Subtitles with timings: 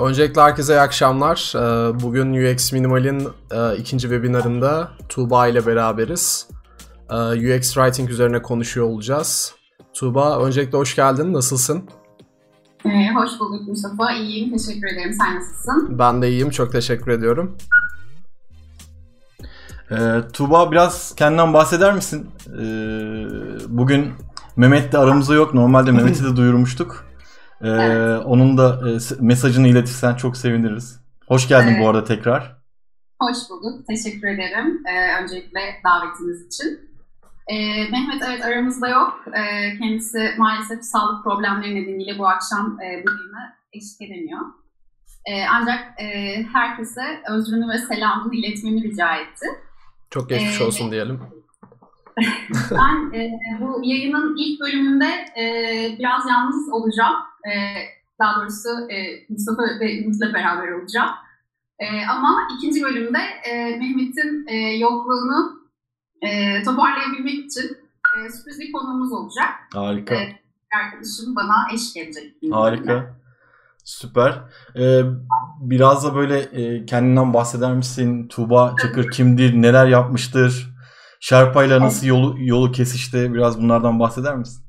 [0.00, 1.52] Öncelikle herkese iyi akşamlar.
[1.56, 6.48] Ee, bugün UX Minimal'in e, ikinci webinarında Tuğba ile beraberiz.
[7.10, 9.54] Ee, UX Writing üzerine konuşuyor olacağız.
[9.94, 11.32] Tuğba, öncelikle hoş geldin.
[11.32, 11.84] Nasılsın?
[12.84, 14.12] Ee, hoş bulduk Mustafa.
[14.12, 14.56] İyiyim.
[14.58, 15.14] Teşekkür ederim.
[15.14, 15.98] Sen nasılsın?
[15.98, 16.50] Ben de iyiyim.
[16.50, 17.56] Çok teşekkür ediyorum.
[19.90, 19.96] Ee,
[20.32, 22.30] Tuğba biraz kendinden bahseder misin?
[22.48, 22.58] Ee,
[23.68, 24.12] bugün
[24.56, 25.54] Mehmet de aramızda yok.
[25.54, 27.05] Normalde Mehmet'i de duyurmuştuk.
[27.62, 28.22] Ee, evet.
[28.26, 31.00] Onun da e, mesajını iletirsen çok seviniriz.
[31.28, 31.82] Hoş geldin evet.
[31.82, 32.56] bu arada tekrar.
[33.20, 33.86] Hoş bulduk.
[33.86, 34.82] Teşekkür ederim.
[34.86, 36.80] Ee, öncelikle davetiniz için.
[37.48, 39.24] Ee, Mehmet evet aramızda yok.
[39.34, 44.40] Ee, kendisi maalesef sağlık problemleri nedeniyle bu akşam e, bu bölüme eşlik edemiyor.
[45.26, 46.06] Ee, ancak e,
[46.52, 49.46] herkese özrünü ve selamını iletmemi rica etti.
[50.10, 51.20] Çok geçmiş ee, olsun diyelim.
[52.70, 55.08] ben e, bu yayının ilk bölümünde
[55.40, 55.44] e,
[55.98, 57.14] biraz yalnız olacağım.
[57.46, 57.52] E,
[58.20, 58.96] daha doğrusu e,
[59.28, 61.10] Mustafa ve Umut'la beraber olacağım.
[61.78, 63.18] E, ama ikinci bölümde
[63.50, 65.68] e, Mehmet'in e, yokluğunu
[66.22, 67.76] e, toparlayabilmek için
[68.16, 69.48] e, sürpriz bir konuğumuz olacak.
[69.74, 70.14] Harika.
[70.14, 70.40] E,
[70.84, 72.34] arkadaşım bana eşlik edecek.
[72.52, 73.16] Harika.
[73.84, 74.42] Süper.
[74.76, 75.02] Ee,
[75.60, 78.28] biraz da böyle e, kendinden bahseder misin?
[78.28, 79.62] Tuğba Çakır kimdir?
[79.62, 80.74] Neler yapmıştır?
[81.20, 83.34] Şarpayla nasıl yolu, yolu kesişti?
[83.34, 84.65] Biraz bunlardan bahseder misin?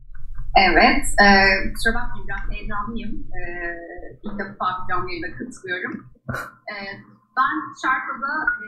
[0.66, 1.06] Evet.
[1.26, 1.28] E,
[1.74, 3.14] kusura bakmayın biraz heyecanlıyım.
[3.40, 3.42] E,
[4.24, 5.94] ilk defa bir canlı yayına katılıyorum.
[6.72, 6.76] E,
[7.38, 8.34] ben Şarpa'da
[8.66, 8.68] e,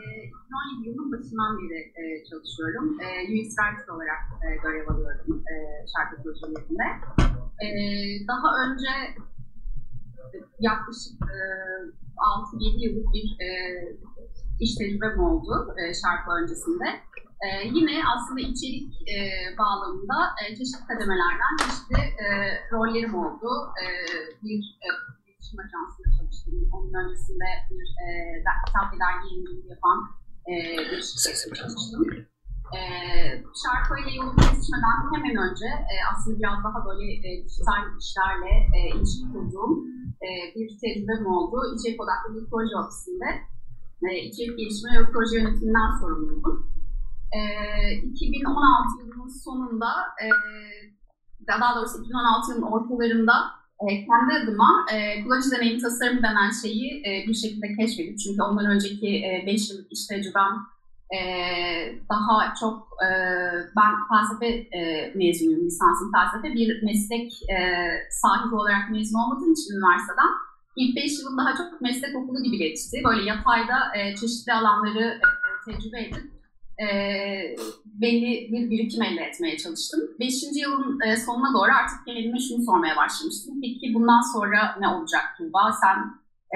[0.82, 2.86] 2017 yılının başından beri e, çalışıyorum.
[3.04, 5.54] E, UX Writer olarak e, görev alıyorum e,
[5.92, 6.88] Şarpa projelerinde.
[7.66, 7.68] E,
[8.32, 8.92] daha önce
[10.60, 11.38] yaklaşık e,
[12.16, 13.48] 6-7 yıllık bir e,
[14.60, 16.88] iş tecrübem oldu e, Şarpa öncesinde.
[17.46, 19.16] E, yine aslında içerik e,
[19.58, 22.26] bağlamında e, çeşitli kademelerden çeşitli e,
[22.72, 23.50] rollerim oldu.
[23.82, 23.86] E,
[24.42, 24.88] bir e,
[25.26, 26.54] iletişim ajansında çalıştım.
[26.74, 28.08] Onun öncesinde bir e,
[28.66, 29.98] kitap ve dergi yayıncılığı yapan
[30.50, 30.54] e,
[30.90, 32.02] bir şirkette çalıştım.
[32.76, 32.80] E,
[33.62, 38.78] şarkı ile yolu kesişmeden hemen önce e, aslında biraz daha böyle e, dijital işlerle e,
[38.94, 39.72] ilişki kurduğum
[40.26, 41.56] e, bir tecrübem oldu.
[41.74, 43.28] İçerik odaklı bir proje ofisinde
[44.06, 46.79] e, içerik gelişme ve proje yönetiminden sorumluydum
[47.32, 49.90] e, ee, 2016 yılının sonunda
[50.22, 50.26] e,
[51.46, 53.34] daha doğrusu 2016 yılının ortalarında
[53.88, 58.66] e, kendi adıma e, kullanıcı deneyim tasarımı denen şeyi e, bir şekilde keşfedip çünkü ondan
[58.66, 60.54] önceki 5 e, yıllık iş tecrübem
[61.16, 61.20] e,
[62.10, 63.08] daha çok e,
[63.76, 64.46] ben felsefe
[64.78, 66.54] e, mezunuyum, lisansım felsefe.
[66.54, 67.56] Bir meslek e,
[68.10, 70.32] sahibi olarak mezun olmadığım için üniversiteden
[70.76, 73.02] ilk 5 yılım daha çok meslek okulu gibi geçti.
[73.04, 75.26] Böyle yatayda e, çeşitli alanları e,
[75.64, 76.39] tecrübe edip
[76.80, 76.86] e,
[77.84, 80.00] belli bir birikim elde etmeye çalıştım.
[80.20, 83.54] Beşinci yılın e, sonuna doğru artık kendime şunu sormaya başlamıştım.
[83.62, 85.72] Peki bundan sonra ne olacak Tuğba?
[85.80, 85.96] Sen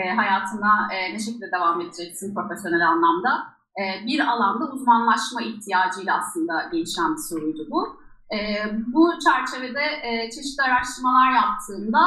[0.02, 3.54] e, hayatına e, ne şekilde devam edeceksin profesyonel anlamda?
[3.80, 8.04] E, bir alanda uzmanlaşma ihtiyacıyla aslında gelişen bir soruydu bu.
[8.36, 8.38] E,
[8.86, 12.00] bu çerçevede e, çeşitli araştırmalar yaptığımda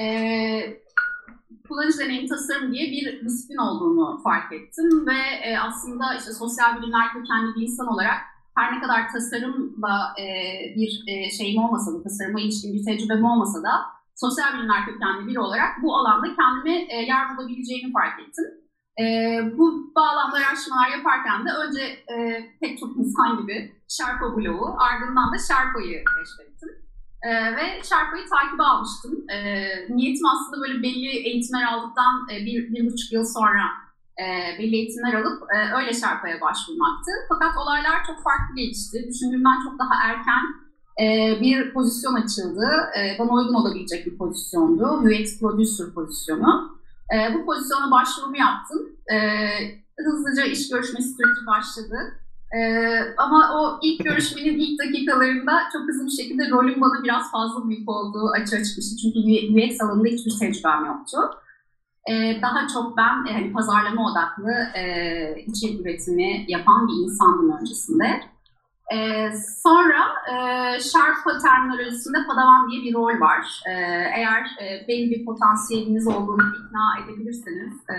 [0.00, 0.04] e,
[1.68, 7.12] kullanıcı deneyim tasarım diye bir disiplin olduğunu fark ettim ve e, aslında işte sosyal bilimler
[7.12, 8.20] kökenli bir insan olarak
[8.54, 10.24] her ne kadar tasarımla e,
[10.76, 15.40] bir e, şeyim olmasa da, tasarıma ilişkin bir tecrübem olmasa da sosyal bilimler kökenli biri
[15.40, 18.44] olarak bu alanda kendimi e, yer bulabileceğimi fark ettim.
[19.00, 19.04] E,
[19.58, 22.14] bu bağlamda araştırmalar yaparken de önce e,
[22.60, 26.87] pek çok insan gibi Sherpa bloğu, ardından da Sherpa'yı keşfettim.
[27.22, 29.30] E, ve şarkıyı takip almıştım.
[29.30, 29.36] E,
[29.88, 33.64] niyetim aslında böyle belli eğitimler aldıktan e, bir, bir buçuk yıl sonra
[34.22, 34.24] e,
[34.58, 37.10] belli eğitimler alıp e, öyle şarkıya başvurmaktı.
[37.28, 39.06] Fakat olaylar çok farklı gelişti.
[39.08, 40.44] Düşündüğümden çok daha erken
[41.02, 42.66] e, bir pozisyon açıldı.
[42.98, 44.84] E, bana uygun olabilecek bir pozisyondu.
[44.84, 46.78] UX Producer pozisyonu.
[47.14, 48.78] E, bu pozisyona başvurumu yaptım.
[49.12, 49.18] E,
[50.04, 51.98] hızlıca iş görüşmesi süreci başladı.
[52.56, 57.68] Ee, ama o ilk görüşmenin ilk dakikalarında çok hızlı bir şekilde rolüm bana biraz fazla
[57.68, 58.96] büyük olduğu açığa çıkmıştı.
[59.02, 61.18] Çünkü UX alanında hiçbir tecrübem yoktu.
[62.10, 68.20] Ee, daha çok ben e, hani pazarlama odaklı e, içerik üretimi yapan bir insandım öncesinde.
[68.94, 69.30] Ee,
[69.62, 70.34] sonra e,
[70.80, 73.62] Sharp terminolojisinde padavan diye bir rol var.
[73.66, 73.72] Ee,
[74.16, 77.96] eğer e, belli bir potansiyeliniz olduğunu ikna edebilirseniz, e,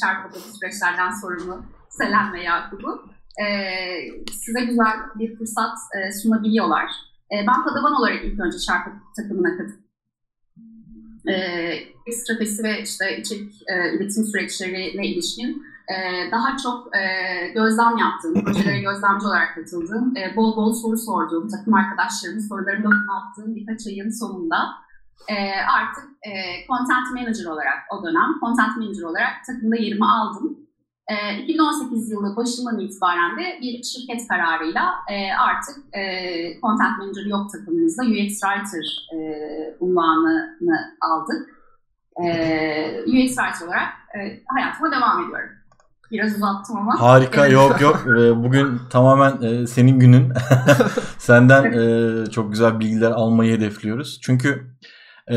[0.00, 3.04] Sharp süreçlerden sorumlu Selen ve Yakup'u,
[3.42, 3.46] e,
[4.32, 6.90] size güzel bir fırsat e, sunabiliyorlar.
[7.32, 9.86] E, ben Padawan olarak ilk önce şarkı takımına katıldım.
[12.06, 15.96] E, stratejisi ve işte içerik e, üretim süreçleriyle ilişkin e,
[16.32, 17.02] daha çok e,
[17.48, 23.56] gözlem yaptığım, projelere gözlemci olarak katıldığım, e, bol bol soru sorduğum, takım arkadaşlarımın sorularını attığım
[23.56, 24.56] birkaç ayın sonunda
[25.28, 25.36] e,
[25.78, 26.32] artık e,
[26.68, 30.65] content manager olarak o dönem content manager olarak takımda yerimi aldım.
[31.08, 36.02] E, 2018 yılı başından itibaren de bir şirket kararıyla e, artık e,
[36.60, 39.18] content manager yok takımımızda UX writer e,
[39.80, 41.48] unvanını aldık.
[42.16, 42.26] E,
[43.06, 45.50] UX writer olarak e, hayatıma devam ediyorum.
[46.10, 47.00] Biraz uzattım ama.
[47.00, 50.32] Harika yok yok Ee, bugün tamamen e, senin günün.
[51.18, 54.18] Senden e, çok güzel bilgiler almayı hedefliyoruz.
[54.22, 54.66] Çünkü
[55.30, 55.36] e,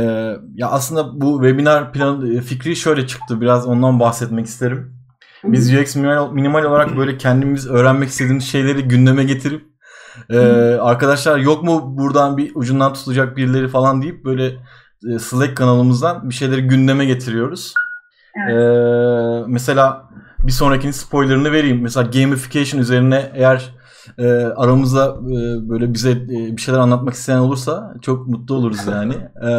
[0.56, 3.42] ya aslında bu webinar plan e, fikri şöyle çıktı.
[3.42, 4.99] Biraz ondan bahsetmek isterim.
[5.44, 9.70] Biz UX minimal, minimal olarak böyle kendimiz öğrenmek istediğimiz şeyleri gündeme getirip
[10.30, 10.40] e,
[10.82, 14.46] arkadaşlar yok mu buradan bir ucundan tutacak birileri falan deyip böyle
[15.14, 17.74] e, Slack kanalımızdan bir şeyleri gündeme getiriyoruz.
[18.36, 18.52] Evet.
[18.52, 20.10] E, mesela
[20.40, 21.82] bir sonrakinin spoilerını vereyim.
[21.82, 23.70] Mesela gamification üzerine eğer
[24.18, 29.14] e, aramızda e, böyle bize e, bir şeyler anlatmak isteyen olursa çok mutlu oluruz yani.
[29.40, 29.52] E,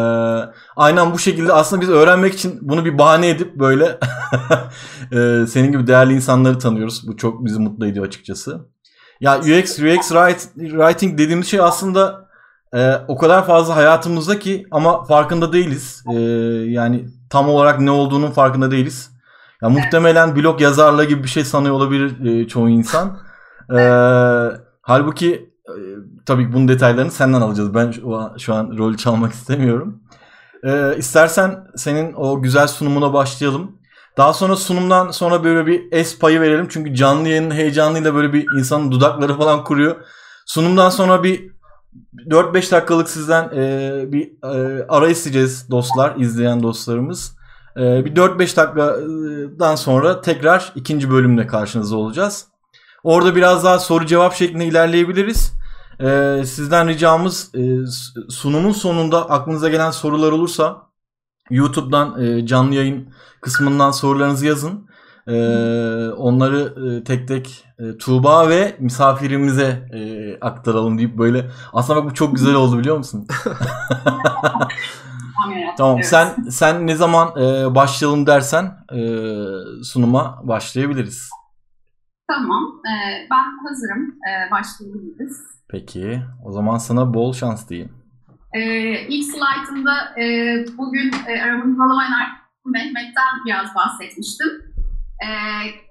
[0.76, 3.84] aynen bu şekilde aslında biz öğrenmek için bunu bir bahane edip böyle
[5.12, 7.08] e, senin gibi değerli insanları tanıyoruz.
[7.08, 8.60] Bu çok bizi mutlu ediyor açıkçası.
[9.20, 10.08] Ya UX, UX
[10.54, 12.28] writing dediğimiz şey aslında
[12.74, 16.04] e, o kadar fazla hayatımızda ki ama farkında değiliz.
[16.14, 16.20] E,
[16.70, 19.10] yani tam olarak ne olduğunun farkında değiliz.
[19.62, 23.18] Ya muhtemelen blog yazarlığı gibi bir şey sanıyor olabilir e, çoğu insan.
[23.78, 23.80] E,
[24.82, 25.74] halbuki e,
[26.26, 27.74] tabii bunun detaylarını senden alacağız.
[27.74, 30.02] Ben şu an, şu an rol çalmak istemiyorum.
[30.64, 33.80] E, istersen senin o güzel sunumuna başlayalım.
[34.16, 36.66] Daha sonra sunumdan sonra böyle bir es payı verelim.
[36.68, 39.96] Çünkü canlı yayının heyecanıyla böyle bir insanın dudakları falan kuruyor.
[40.46, 41.50] Sunumdan sonra bir
[42.26, 47.36] 4-5 dakikalık sizden e, bir e, ara isteyeceğiz dostlar, izleyen dostlarımız.
[47.76, 52.49] E, bir 4-5 dakikadan sonra tekrar ikinci bölümle karşınızda olacağız.
[53.04, 55.52] Orada biraz daha soru cevap şeklinde ilerleyebiliriz.
[56.00, 57.60] E, sizden ricamız e,
[58.30, 60.76] sunumun sonunda aklınıza gelen sorular olursa
[61.50, 63.08] YouTube'dan e, canlı yayın
[63.40, 64.90] kısmından sorularınızı yazın.
[65.26, 65.32] E,
[66.16, 70.00] onları e, tek tek e, Tuğba ve misafirimize e,
[70.40, 71.50] aktaralım deyip böyle.
[71.72, 73.26] Aslında bak bu çok güzel oldu biliyor musun?
[75.78, 76.06] tamam Evet.
[76.06, 78.98] sen sen ne zaman e, başlayalım dersen e,
[79.84, 81.30] sunuma başlayabiliriz.
[82.30, 82.80] Tamam.
[82.86, 82.92] E,
[83.30, 84.02] ben hazırım.
[84.28, 85.36] E, başlayabiliriz.
[85.70, 87.92] Peki o zaman sana bol şans diyeyim.
[88.52, 88.60] E,
[89.08, 90.24] ilk slaytımda e,
[90.78, 92.28] bugün e, aramızda olamayan
[92.64, 94.48] Mehmet'ten biraz bahsetmiştim.
[95.26, 95.28] E,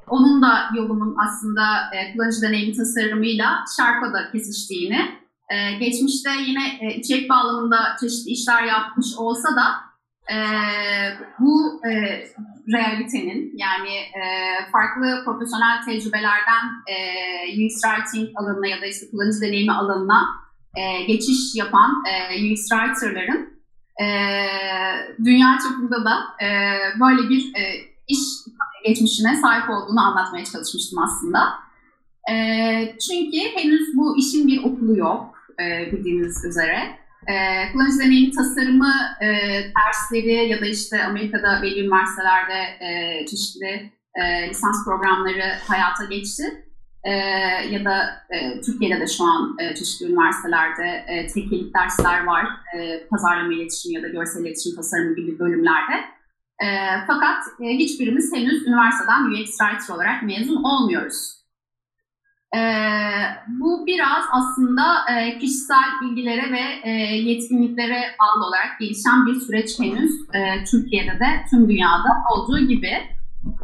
[0.08, 1.64] onun da yolumun aslında
[1.94, 5.20] e, kullanıcı deneyimi tasarımıyla Sharpa'da kesiştiğini,
[5.50, 9.66] e, geçmişte yine e, içerik bağlamında çeşitli işler yapmış olsa da
[10.34, 10.38] e,
[11.40, 12.24] bu e,
[12.74, 14.22] realitenin yani e,
[14.72, 16.96] farklı profesyonel tecrübelerden e,
[17.66, 20.28] UX Writing alanına ya da işte kullanıcı deneyimi alanına
[20.78, 23.50] e, geçiş yapan e, UX Writer'ların
[24.02, 24.06] e,
[25.26, 26.48] dünya çapında da e,
[27.00, 27.62] böyle bir e,
[28.08, 28.20] iş
[28.86, 31.40] geçmişine sahip olduğunu anlatmaya çalışmıştım aslında.
[32.32, 32.36] E,
[33.08, 37.00] çünkü henüz bu işin bir okulu yok e, bildiğiniz üzere.
[37.28, 37.34] E,
[37.72, 39.28] kullanıcı deneyimi tasarımı e,
[39.78, 46.44] dersleri ya da işte Amerika'da belli üniversitelerde e, çeşitli e, lisans programları hayata geçti.
[47.04, 47.12] E,
[47.72, 52.48] ya da e, Türkiye'de de şu an e, çeşitli üniversitelerde e, teknik dersler var.
[52.76, 55.94] E, pazarlama iletişimi ya da görsel iletişim tasarımı gibi bölümlerde.
[56.64, 56.68] E,
[57.08, 61.39] fakat e, hiçbirimiz henüz üniversiteden UX Writer olarak mezun olmuyoruz.
[62.56, 62.62] E,
[63.48, 70.12] bu biraz aslında e, kişisel bilgilere ve e, yetkinliklere bağlı olarak gelişen bir süreç henüz
[70.34, 72.94] e, Türkiye'de de tüm dünyada olduğu gibi.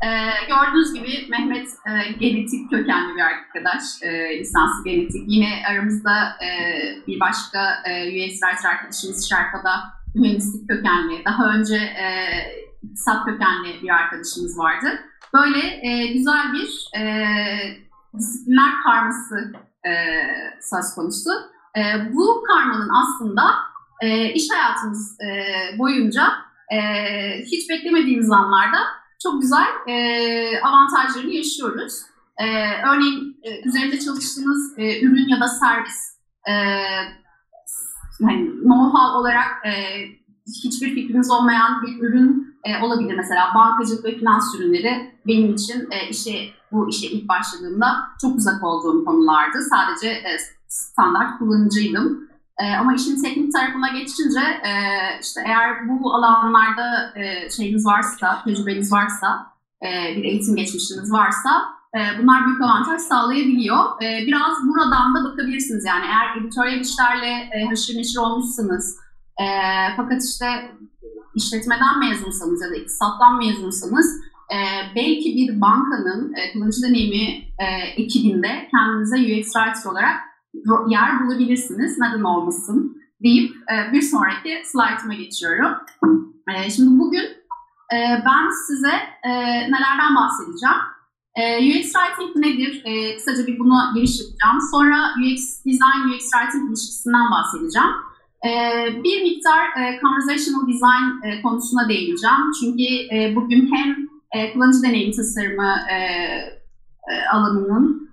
[0.03, 0.09] E,
[0.47, 5.23] gördüğünüz gibi Mehmet e, genetik kökenli bir arkadaş, e, lisanslı genetik.
[5.27, 6.49] Yine aramızda e,
[7.07, 9.83] bir başka e, Writer arkadaşımız Şarka'da
[10.15, 12.07] mühendislik kökenli, daha önce e,
[12.83, 14.99] iktisat kökenli bir arkadaşımız vardı.
[15.33, 17.05] Böyle e, güzel bir e,
[18.19, 19.53] disiplinler karması
[19.87, 19.91] e,
[20.61, 21.29] söz konusu.
[21.77, 21.81] E,
[22.13, 23.41] bu karmanın aslında
[24.01, 25.29] e, iş hayatımız e,
[25.79, 26.23] boyunca
[26.73, 26.79] e,
[27.45, 28.77] hiç beklemediğimiz anlarda
[29.23, 29.95] çok güzel e,
[30.61, 32.01] avantajlarını yaşıyoruz.
[32.37, 32.45] E,
[32.87, 36.51] örneğin e, üzerinde çalıştığınız e, ürün ya da servis e,
[38.19, 39.71] yani know-how olarak e,
[40.47, 43.15] hiçbir fikriniz olmayan bir ürün e, olabilir.
[43.17, 48.63] Mesela bankacılık ve finans ürünleri benim için e, işe bu işe ilk başladığımda çok uzak
[48.63, 49.57] olduğum konulardı.
[49.69, 50.37] Sadece e,
[50.67, 52.29] standart kullanıcıydım.
[52.59, 54.71] E, ama işin teknik tarafına geçince e,
[55.21, 59.47] işte eğer bu alanlarda e, şeyiniz varsa, tecrübeniz varsa,
[59.83, 61.49] e, bir eğitim geçmişiniz varsa
[61.95, 64.03] e, bunlar büyük avantaj sağlayabiliyor.
[64.03, 68.97] E, biraz buradan da bakabilirsiniz yani eğer editoryal işlerle e, haşır neşir olmuşsanız,
[69.41, 69.45] E,
[69.97, 70.45] fakat işte
[71.35, 74.57] işletmeden mezunsanız ya da iktisattan mezunsanız e,
[74.95, 77.65] belki bir bankanın e, kullanıcı deneyimi e,
[77.97, 80.15] ekibinde kendinize UX Writer olarak
[80.87, 81.97] yer bulabilirsiniz.
[81.99, 85.71] Neden olmasın deyip e, bir sonraki slaytıma geçiyorum.
[86.55, 87.25] E, şimdi bugün
[87.93, 89.31] e, ben size e,
[89.71, 90.75] nelerden bahsedeceğim.
[91.35, 92.81] E, UX Writing nedir?
[92.85, 94.59] E, kısaca bir buna giriş yapacağım.
[94.71, 97.89] Sonra UX Design, UX Writing ilişkisinden bahsedeceğim.
[98.45, 98.49] E,
[99.03, 102.51] bir miktar e, Conversational Design e, konusuna değineceğim.
[102.59, 102.83] Çünkü
[103.15, 103.95] e, bugün hem
[104.53, 105.75] kullanıcı deneyim tasarımı
[107.33, 108.09] alanının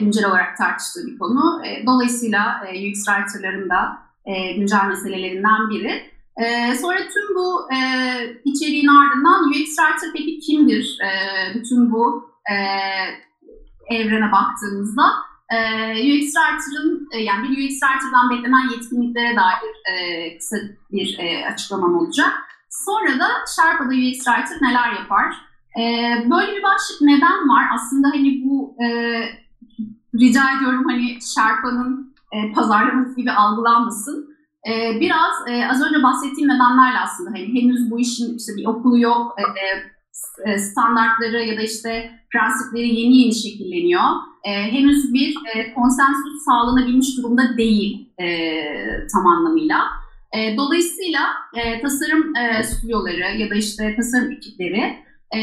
[0.00, 1.62] güncel olarak tartıştığı bir konu.
[1.86, 3.98] Dolayısıyla UX Writer'ların da
[4.56, 6.02] güncel meselelerinden biri.
[6.80, 7.68] Sonra tüm bu
[8.44, 10.98] içeriğin ardından UX Writer peki kimdir?
[11.04, 11.10] E,
[11.54, 12.30] bütün bu
[13.90, 15.02] evrene baktığımızda
[15.92, 20.56] UX Writer'ın e, yani bir UX Writer'dan beklenen yetkinliklere dair e, kısa
[20.92, 22.32] bir e, açıklamam olacak.
[22.70, 25.34] Sonra da Sherpa'da UX Writer neler yapar?
[25.78, 25.82] E,
[26.30, 27.64] böyle bir başlık neden var?
[27.74, 28.86] Aslında hani bu e,
[30.20, 34.34] rica ediyorum hani Sherpa'nın e, pazarlaması gibi algılanmasın.
[34.68, 38.98] E, biraz e, az önce bahsettiğim nedenlerle aslında hani henüz bu işin işte bir okulu
[38.98, 39.44] yok, e,
[40.50, 44.02] e, standartları ya da işte prensipleri yeni yeni şekilleniyor.
[44.44, 48.26] E, henüz bir e, konsensus sağlanabilmiş durumda değil e,
[49.12, 49.84] tam anlamıyla.
[50.36, 51.20] E, dolayısıyla
[51.54, 55.04] e, tasarım e, stüdyoları ya da işte tasarım ekipleri
[55.36, 55.40] e,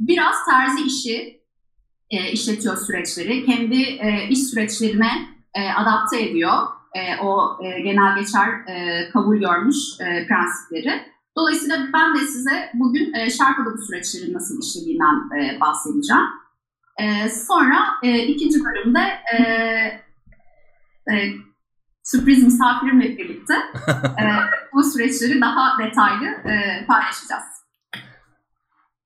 [0.00, 1.40] biraz terzi işi
[2.10, 3.46] e, işletiyor süreçleri.
[3.46, 5.10] Kendi e, iş süreçlerine
[5.54, 6.52] e, adapte ediyor.
[6.94, 11.02] E, o e, genel geçer e, kabul görmüş e, prensipleri.
[11.36, 16.22] Dolayısıyla ben de size bugün e, Sherpa'da bu süreçlerin nasıl işlediğinden e, bahsedeceğim.
[16.98, 19.00] E, sonra e, ikinci bölümde
[19.32, 19.42] e,
[21.12, 21.34] e,
[22.02, 23.54] sürpriz misafirimle birlikte
[24.20, 24.24] e,
[24.72, 27.44] bu süreçleri daha detaylı e, paylaşacağız.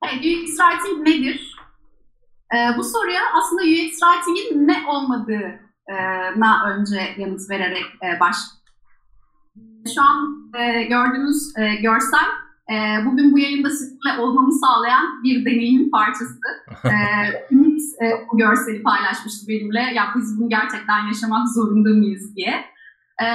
[0.04, 1.56] Evet, UX Writing nedir?
[2.54, 8.36] E, bu soruya aslında UX Writing'in ne olmadığına önce yanıt vererek e, baş.
[9.94, 12.26] Şu an e, gördüğünüz e, görsel
[12.70, 16.40] e, bugün bu yayında sizinle olmamı sağlayan bir deneyimin parçası.
[16.84, 16.94] E,
[17.54, 19.80] Ümit e, bu görseli paylaşmıştı benimle.
[19.80, 22.64] Ya biz bunu gerçekten yaşamak zorunda mıyız diye.
[23.22, 23.26] E,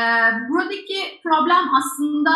[0.49, 2.31] buradaki problem aslında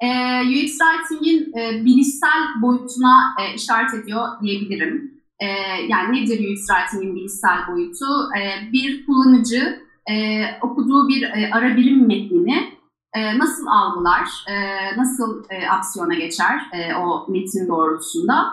[0.00, 0.08] e,
[0.40, 5.14] UX Writing'in e, bilişsel boyutuna e, işaret ediyor diyebilirim.
[5.40, 5.46] E,
[5.88, 8.06] yani nedir UX Writing'in bilişsel boyutu?
[8.38, 12.73] E, bir kullanıcı e, okuduğu bir e, ara birim metnini
[13.14, 14.54] e, nasıl algılar, e,
[14.96, 18.46] nasıl e, aksiyona geçer e, o metin doğrultusunda?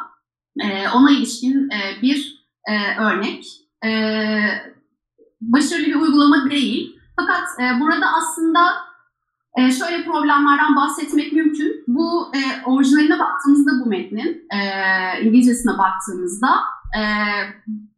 [0.60, 3.46] E, ona ilişkin e, bir e, örnek.
[3.86, 3.92] E,
[5.42, 7.00] başarılı bir uygulama değil.
[7.20, 8.60] Fakat e, burada aslında
[9.58, 11.84] e, şöyle problemlerden bahsetmek mümkün.
[11.88, 14.60] Bu e, orijinaline baktığımızda bu metnin, e,
[15.22, 16.60] İngilizcesine baktığımızda
[16.98, 17.02] e,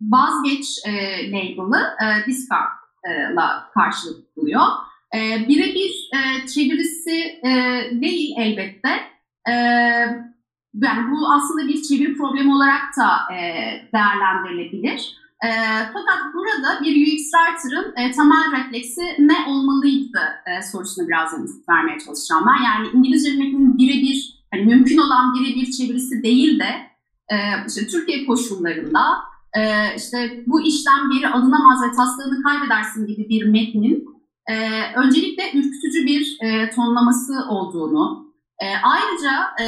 [0.02, 0.92] vazgeç e,
[1.32, 4.64] label'ı e, discard'la karşılık buluyor.
[5.14, 7.16] E, Birebir e, çevirisi
[7.46, 7.52] e,
[8.02, 8.90] değil elbette.
[9.48, 9.54] E,
[10.74, 13.38] yani bu aslında bir çeviri problemi olarak da e,
[13.94, 15.24] değerlendirilebilir.
[15.44, 15.50] E,
[15.94, 22.00] fakat burada bir UX Writer'ın e, temel refleksi ne olmalıydı e, sorusuna biraz yanıt vermeye
[22.00, 22.64] çalışacağım ben.
[22.64, 26.70] Yani İngilizce metnin birebir, hani mümkün olan birebir çevirisi değil de
[27.30, 27.36] e,
[27.68, 29.04] işte Türkiye koşullarında
[29.58, 29.62] e,
[29.98, 34.13] işte bu işten geri alınamaz ve taslağını kaybedersin gibi bir metnin
[34.50, 34.56] e,
[34.96, 39.32] öncelikle ürkütücü bir e, tonlaması olduğunu, e, ayrıca
[39.62, 39.68] e,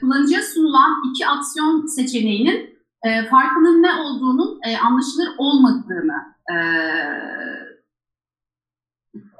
[0.00, 6.56] kullanıcıya sunulan iki aksiyon seçeneğinin e, farkının ne olduğunun e, anlaşılır olmadığını e,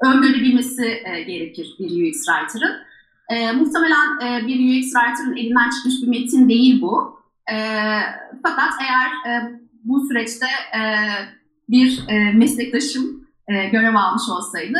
[0.01, 2.75] öngörebilmesi e, gerekir bir UX Writer'ın.
[3.29, 7.19] E, muhtemelen e, bir UX Writer'ın elinden çıkmış bir metin değil bu.
[7.51, 7.55] E,
[8.43, 10.81] fakat eğer e, bu süreçte e,
[11.69, 14.79] bir e, meslektaşım e, görev almış olsaydı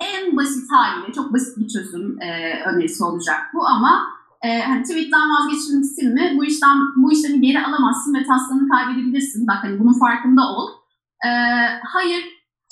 [0.00, 4.06] en basit haliyle çok basit bir çözüm e, önerisi olacak bu ama
[4.42, 6.34] e, hani tweet'ten vazgeçilmişsin mi?
[6.36, 9.46] Bu işten bu işlemi geri alamazsın ve taslağını kaybedebilirsin.
[9.46, 10.68] Bak hani bunun farkında ol.
[11.26, 11.28] E,
[11.84, 12.24] hayır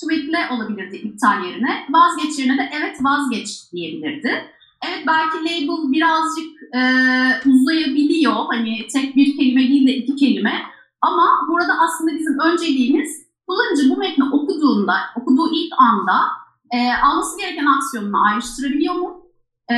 [0.03, 1.87] tweetle olabilirdi iptal yerine.
[1.91, 4.45] Vazgeç yerine de evet vazgeç diyebilirdi.
[4.89, 6.81] Evet belki label birazcık e,
[7.51, 8.35] uzayabiliyor.
[8.49, 10.63] Hani tek bir kelime değil de iki kelime.
[11.01, 16.19] Ama burada aslında bizim önceliğimiz kullanıcı bu metni okuduğunda, okuduğu ilk anda
[16.71, 19.27] e, alması gereken aksiyonunu ayrıştırabiliyor mu?
[19.71, 19.75] E,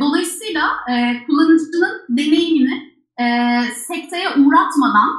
[0.00, 3.24] dolayısıyla e, kullanıcının deneyimini e,
[3.88, 5.10] sekteye uğratmadan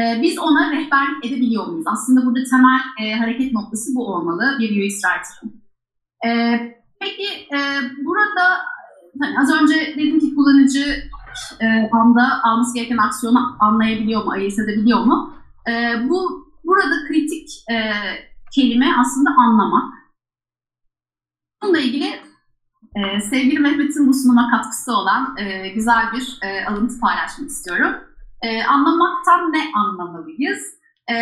[0.00, 1.86] e, biz ona rehberlik edebiliyor muyuz?
[1.86, 5.62] Aslında burada temel e, hareket noktası bu olmalı bir UX Writer'ın.
[6.26, 6.60] E,
[7.00, 7.58] peki e,
[8.04, 8.58] burada
[9.40, 10.84] az önce dedim ki kullanıcı
[11.60, 15.34] e, anda alması gereken aksiyonu anlayabiliyor mu, ayırt edebiliyor mu?
[15.68, 15.72] E,
[16.08, 17.76] bu burada kritik e,
[18.54, 19.94] kelime aslında anlamak.
[21.62, 22.08] Bununla ilgili
[22.96, 27.94] e, sevgili Mehmet'in bu sunuma katkısı olan e, güzel bir e, alıntı paylaşmak istiyorum.
[28.42, 30.60] E, anlamaktan ne anlamalıyız?
[31.10, 31.14] E,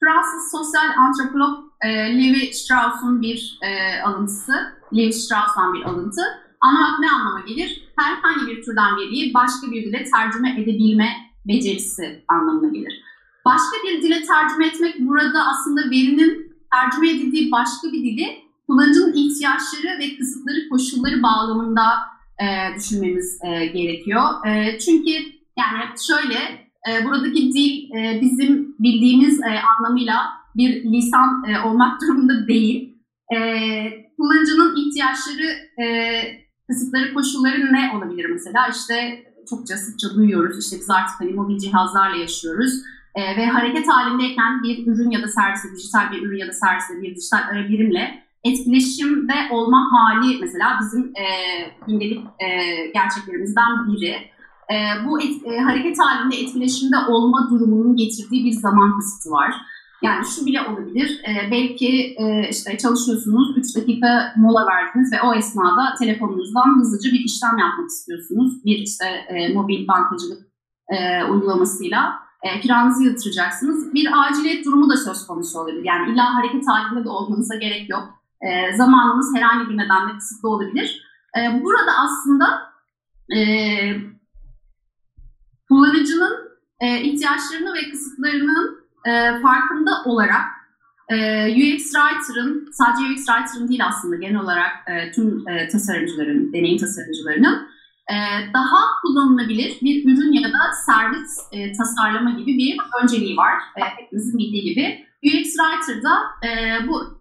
[0.00, 4.52] Fransız sosyal antropolog e, Levi Strauss'un bir e, alıntısı,
[4.94, 6.22] Levi Strauss'tan bir alıntı.
[6.60, 7.92] Anlamak ne anlama gelir?
[7.98, 11.08] Herhangi bir türden veriyi başka bir dile tercüme edebilme
[11.48, 13.02] becerisi anlamına gelir.
[13.44, 18.26] Başka bir dile tercüme etmek burada aslında verinin tercüme edildiği başka bir dili
[18.66, 21.82] kullanıcının ihtiyaçları ve kısıtları koşulları bağlamında
[22.42, 24.46] e, düşünmemiz e, gerekiyor.
[24.46, 25.10] E, çünkü
[25.58, 26.38] yani şöyle
[26.88, 32.98] e, buradaki dil e, bizim bildiğimiz e, anlamıyla bir lisan e, olmak durumunda değil.
[33.34, 33.38] E,
[34.16, 35.46] kullanıcının ihtiyaçları,
[35.82, 35.86] e,
[36.68, 38.68] kısıtları, koşulları ne olabilir mesela?
[38.68, 40.64] İşte çokça sıkça duyuyoruz.
[40.64, 42.72] İşte biz artık hani mobil cihazlarla yaşıyoruz.
[43.14, 47.02] E, ve hareket halindeyken bir ürün ya da servise, dijital bir ürün ya da servise
[47.02, 51.24] bir dijital birimle etkileşimde olma hali mesela bizim e,
[51.86, 52.46] gündelik e,
[52.94, 54.16] gerçeklerimizden biri.
[54.72, 54.76] E,
[55.06, 59.54] bu et, e, hareket halinde etkileşimde olma durumunun getirdiği bir zaman kısıtı var.
[60.02, 65.34] Yani şu bile olabilir, e, belki e, işte çalışıyorsunuz, 3 dakika mola verdiniz ve o
[65.34, 68.64] esnada telefonunuzdan hızlıca bir işlem yapmak istiyorsunuz.
[68.64, 70.46] Bir işte e, mobil bankacılık
[70.88, 73.94] e, uygulamasıyla e, kiranızı yatıracaksınız.
[73.94, 75.84] Bir aciliyet durumu da söz konusu olabilir.
[75.84, 78.08] Yani illa hareket halinde de olmanıza gerek yok.
[78.40, 81.02] E, zamanınız herhangi bir nedenle kısıtlı olabilir.
[81.38, 82.72] E, burada aslında
[83.36, 83.40] e,
[85.68, 86.38] kullanıcının
[86.80, 90.46] e, ihtiyaçlarını ve kısıtlarının e, farkında olarak
[91.08, 96.78] e, UX Writer'ın, sadece UX Writer'ın değil aslında genel olarak e, tüm e, tasarımcıların, deneyim
[96.78, 97.68] tasarımcılarının
[98.54, 103.54] daha kullanılabilir bir ürün ya da servis e, tasarlama gibi bir önceliği var.
[103.76, 105.06] E, hepimizin bildiği gibi.
[105.24, 107.20] UX Writer'da e, bu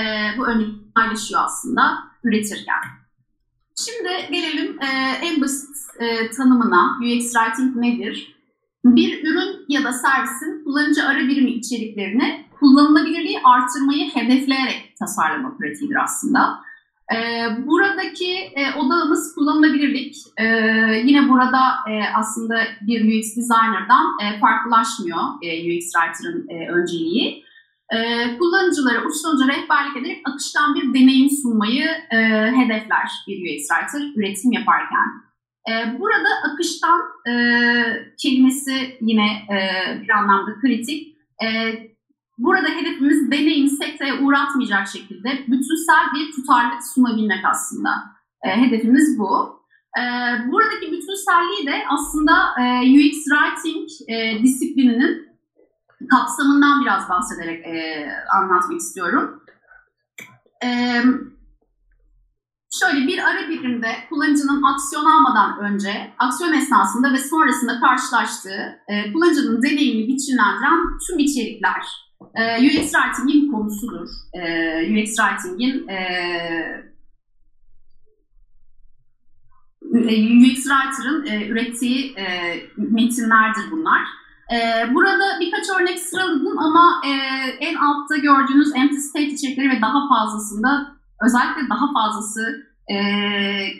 [0.00, 0.02] e,
[0.38, 2.82] bu önceliği paylaşıyor aslında üretirken.
[3.84, 4.86] Şimdi gelelim e,
[5.22, 6.98] en basit e, tanımına.
[7.02, 8.36] UX Writing nedir?
[8.84, 16.60] Bir ürün ya da servisin kullanıcı ara birimi içeriklerini kullanılabilirliği artırmayı hedefleyerek tasarlama pratiğidir aslında.
[17.14, 17.16] E,
[17.66, 20.16] buradaki e, odağımız kullanılabilirlik.
[20.38, 20.44] E,
[21.04, 27.44] yine burada e, aslında bir UX designer'dan e, farklılaşmıyor UX writer'ın önceliği.
[27.94, 27.98] E,
[28.38, 31.86] kullanıcılara uçtan rehberlik ederek akıştan bir deneyim sunmayı
[32.56, 35.26] hedefler bir UX writer üretim yaparken.
[35.98, 37.00] Burada akıştan
[38.18, 39.26] kelimesi yine
[40.02, 41.16] bir anlamda kritik.
[42.38, 47.90] Burada hedefimiz deneyimi sekteye uğratmayacak şekilde bütünsel bir tutarlılık sunabilmek aslında.
[48.42, 49.62] E, hedefimiz bu.
[49.98, 50.02] E,
[50.52, 55.26] buradaki bütünselliği de aslında e, UX Writing e, disiplininin
[56.10, 59.42] kapsamından biraz bahsederek e, anlatmak istiyorum.
[60.64, 60.68] E,
[62.80, 69.62] şöyle bir ara birimde kullanıcının aksiyon almadan önce, aksiyon esnasında ve sonrasında karşılaştığı e, kullanıcının
[69.62, 72.05] deneyimini biçimlendiren tüm içerikler
[72.36, 74.08] UX Writing'in konusudur.
[74.34, 74.42] E,
[74.92, 75.98] UX Writing'in e,
[80.50, 82.24] UX Writer'ın e, ürettiği e,
[82.76, 84.00] metinlerdir bunlar.
[84.52, 84.56] E,
[84.94, 87.10] burada birkaç örnek sıraladım ama e,
[87.60, 90.96] en altta gördüğünüz empty state içerikleri ve daha fazlasında
[91.26, 92.96] özellikle daha fazlası e,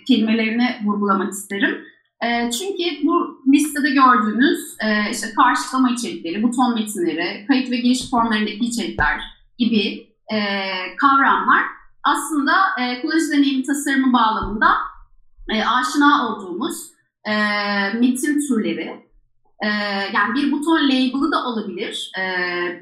[0.08, 1.84] kelimelerini vurgulamak isterim.
[2.24, 8.64] E, çünkü bu listede gördüğünüz e, işte karşılama içerikleri, buton metinleri, kayıt ve giriş formlarındaki
[8.64, 9.20] içerikler
[9.58, 10.38] gibi e,
[10.96, 11.62] kavramlar
[12.02, 14.68] aslında e, kullanıcı deneyimi tasarımı bağlamında
[15.50, 16.76] e, aşina olduğumuz
[17.24, 17.32] e,
[17.92, 19.06] metin türleri.
[19.62, 19.68] E,
[20.14, 22.12] yani bir buton label'ı da olabilir.
[22.18, 22.22] E,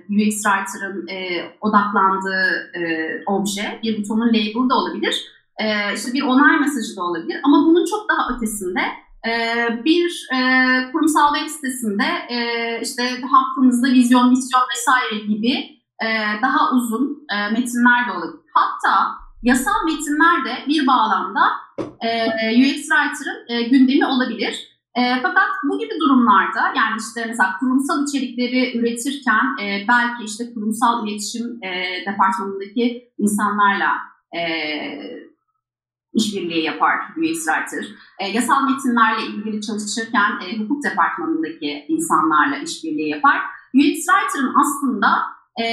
[0.09, 2.81] UX Writer'ın e, odaklandığı e,
[3.27, 3.81] obje.
[3.83, 5.27] Bir butonun label'ı da olabilir.
[5.61, 7.41] E, işte bir onay mesajı da olabilir.
[7.43, 8.81] Ama bunun çok daha ötesinde
[9.85, 10.39] bir e,
[10.93, 12.39] kurumsal web sitesinde e,
[12.83, 15.53] işte hakkınızda vizyon, misyon vesaire gibi
[16.05, 16.09] e,
[16.43, 18.41] daha uzun metinler de olabilir.
[18.55, 19.11] Hatta
[19.43, 21.41] yasal metinler de bir bağlamda
[22.59, 24.75] UX Writer'ın gündemi olabilir.
[25.23, 29.57] Fakat bu gibi durumlarda yani işte mesela kurumsal içerikleri üretirken
[29.89, 31.61] belki işte kurumsal iletişim
[32.07, 33.93] departmanındaki insanlarla
[36.15, 37.85] işbirliği yapar Writer.
[38.19, 43.41] E, yasal metinlerle ilgili çalışırken e, hukuk departmanındaki insanlarla işbirliği yapar.
[43.73, 45.09] Writer'ın aslında
[45.63, 45.67] e,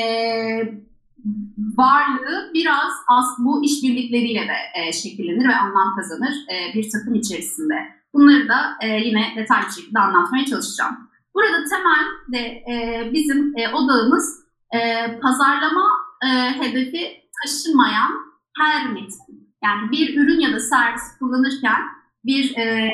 [1.78, 7.76] varlığı biraz az bu işbirlikleriyle de e, şekillenir ve anlam kazanır e, bir takım içerisinde.
[8.14, 10.98] Bunları da e, yine detaylı şekilde anlatmaya çalışacağım.
[11.36, 14.80] Burada temel de e, bizim e, odağımız e,
[15.20, 15.88] pazarlama
[16.24, 16.28] e,
[16.60, 18.12] hedefi taşımayan
[18.58, 19.31] her metin.
[19.64, 21.82] Yani bir ürün ya da servis kullanırken
[22.26, 22.92] bir e,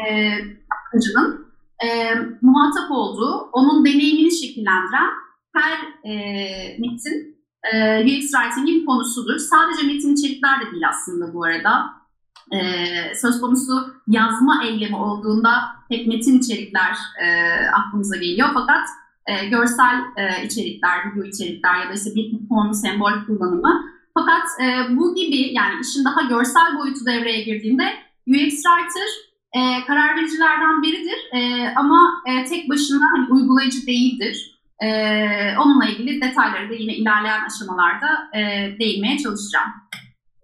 [0.92, 1.48] kullanıcının
[1.84, 1.88] e,
[2.42, 5.10] muhatap olduğu, onun deneyimini şekillendiren
[5.56, 5.78] her
[6.10, 6.14] e,
[6.80, 7.38] metin
[7.74, 9.38] e, UX Writing'in konusudur.
[9.38, 11.86] Sadece metin içerikler de değil aslında bu arada.
[12.52, 12.60] E,
[13.16, 13.74] söz konusu
[14.08, 15.52] yazma eylemi olduğunda
[15.90, 17.28] hep metin içerikler e,
[17.72, 18.50] aklımıza geliyor.
[18.54, 18.88] Fakat
[19.28, 23.97] e, görsel e, içerikler, video içerikler ya da işte bir fon, sembol kullanımı.
[24.20, 27.84] Fakat e, bu gibi yani işin daha görsel boyutu devreye girdiğinde
[28.28, 29.10] UX Writer
[29.54, 34.60] e, karar vericilerden biridir e, ama e, tek başına hani, uygulayıcı değildir.
[34.80, 34.88] E,
[35.58, 38.40] onunla ilgili detayları da yine ilerleyen aşamalarda e,
[38.80, 39.68] değinmeye çalışacağım.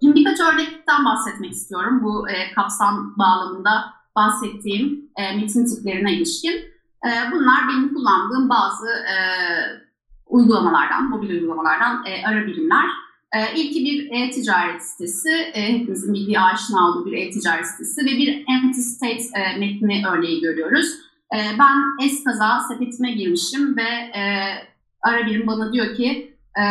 [0.01, 6.53] Şimdi birkaç örnekten bahsetmek istiyorum bu e, kapsam bağlamında bahsettiğim e, metin tiplerine ilişkin.
[7.05, 9.15] E, bunlar benim kullandığım bazı e,
[10.25, 12.86] uygulamalardan, mobil uygulamalardan e, ara birimler.
[13.33, 18.79] E, bir e-ticaret sitesi, e, hepimizin bildiği aşina olduğu bir e-ticaret sitesi ve bir empty
[18.79, 20.87] state e, metni örneği görüyoruz.
[21.33, 24.23] E, ben eskaza sepetime girmişim ve e,
[25.01, 26.63] ara birim bana diyor ki e,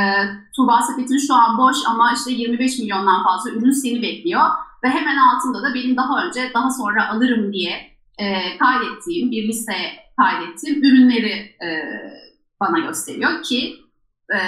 [0.56, 4.42] Tuğba sepetin şu an boş ama işte 25 milyondan fazla ürün seni bekliyor.
[4.84, 9.74] Ve hemen altında da benim daha önce daha sonra alırım diye e, kaydettiğim bir liste
[10.16, 11.32] kaydettiğim ürünleri
[11.64, 11.68] e,
[12.60, 13.81] bana gösteriyor ki
[14.34, 14.38] e,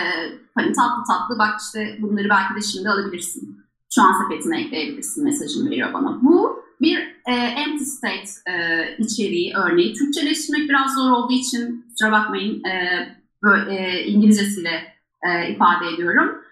[0.55, 3.65] hani tatlı tatlı bak işte bunları belki de şimdi alabilirsin.
[3.95, 6.23] Şu an sepetine ekleyebilirsin mesajını veriyor bana.
[6.23, 9.95] Bu bir e, empty state e, içeriği örneği.
[9.95, 13.07] Türkçeleştirmek biraz zor olduğu için kusura bakmayın e,
[13.43, 16.43] böyle, e, İngilizcesiyle e, ifade ediyorum.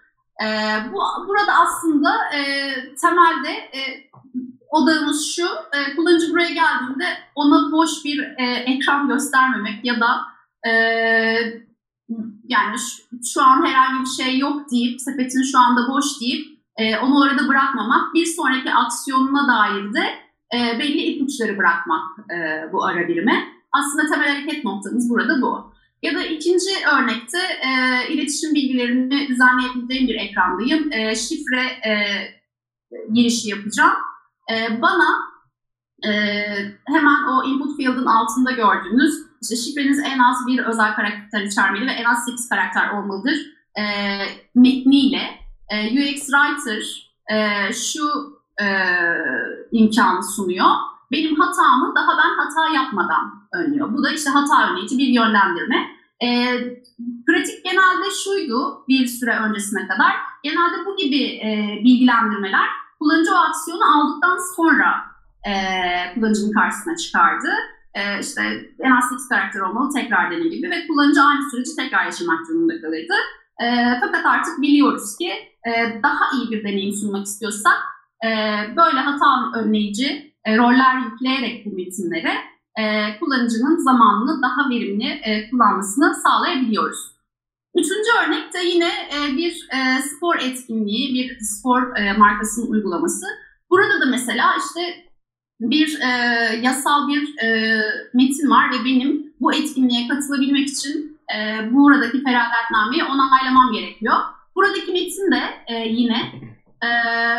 [0.45, 0.47] E,
[0.92, 2.40] bu Burada aslında e,
[2.95, 3.81] temelde e,
[4.71, 10.21] odağımız şu, e, kullanıcı buraya geldiğinde ona boş bir e, ekran göstermemek ya da
[10.68, 10.73] e,
[12.48, 16.46] yani şu, şu an herhangi bir şey yok deyip, sepetin şu anda boş deyip
[16.77, 20.05] e, onu orada bırakmamak, bir sonraki aksiyonuna dair de
[20.57, 23.48] e, belli ipuçları bırakmak e, bu ara birime.
[23.72, 25.72] Aslında temel hareket noktamız burada bu.
[26.03, 27.68] Ya da ikinci örnekte e,
[28.12, 30.92] iletişim bilgilerini düzenleyebileceğim bir ekrandayım.
[30.92, 31.92] E, şifre e,
[33.12, 33.94] girişi yapacağım.
[34.53, 35.33] E, bana
[36.07, 36.11] e,
[36.87, 41.91] hemen o input field'ın altında gördüğünüz işte şifreniz en az bir özel karakter içermeli ve
[41.91, 43.37] en az 8 karakter olmalıdır
[43.79, 43.85] e,
[44.55, 45.23] metniyle
[45.69, 48.07] e, UX Writer e, şu
[48.61, 48.67] e,
[49.73, 50.67] imkanı sunuyor.
[51.13, 53.95] Benim hatamı daha ben hata yapmadan önlüyor.
[53.95, 55.77] Bu da işte hata önleyici bir yönlendirme.
[56.23, 56.29] E,
[57.27, 60.13] pratik genelde şuydu bir süre öncesine kadar.
[60.43, 62.67] Genelde bu gibi e, bilgilendirmeler
[62.99, 64.95] kullanıcı o aksiyonu aldıktan sonra
[65.47, 65.53] e,
[66.15, 67.49] kullanıcının karşısına çıkardı.
[67.95, 68.43] E, işte
[68.79, 72.81] en az 8 karakter olmalı tekrar dene gibi ve kullanıcı aynı süreci tekrar yaşamak durumunda
[72.81, 73.15] kalırdı.
[73.63, 73.67] E,
[74.01, 75.31] fakat artık biliyoruz ki
[75.67, 77.79] e, daha iyi bir deneyim sunmak istiyorsak
[78.25, 78.29] e,
[78.77, 82.35] böyle hata önleyici e, roller yükleyerek bu metinlere
[82.79, 82.83] e,
[83.19, 87.13] kullanıcının zamanını daha verimli e, kullanmasını sağlayabiliyoruz.
[87.75, 93.27] Üçüncü örnek de yine e, bir e, spor etkinliği, bir spor e, markasının uygulaması.
[93.71, 94.81] Burada da mesela işte
[95.70, 96.09] bir e,
[96.62, 97.81] yasal bir e,
[98.14, 104.14] metin var ve benim bu etkinliğe katılabilmek için e, buradaki feragatnameyi onaylamam gerekiyor.
[104.57, 106.33] Buradaki metin de e, yine
[106.83, 106.88] e,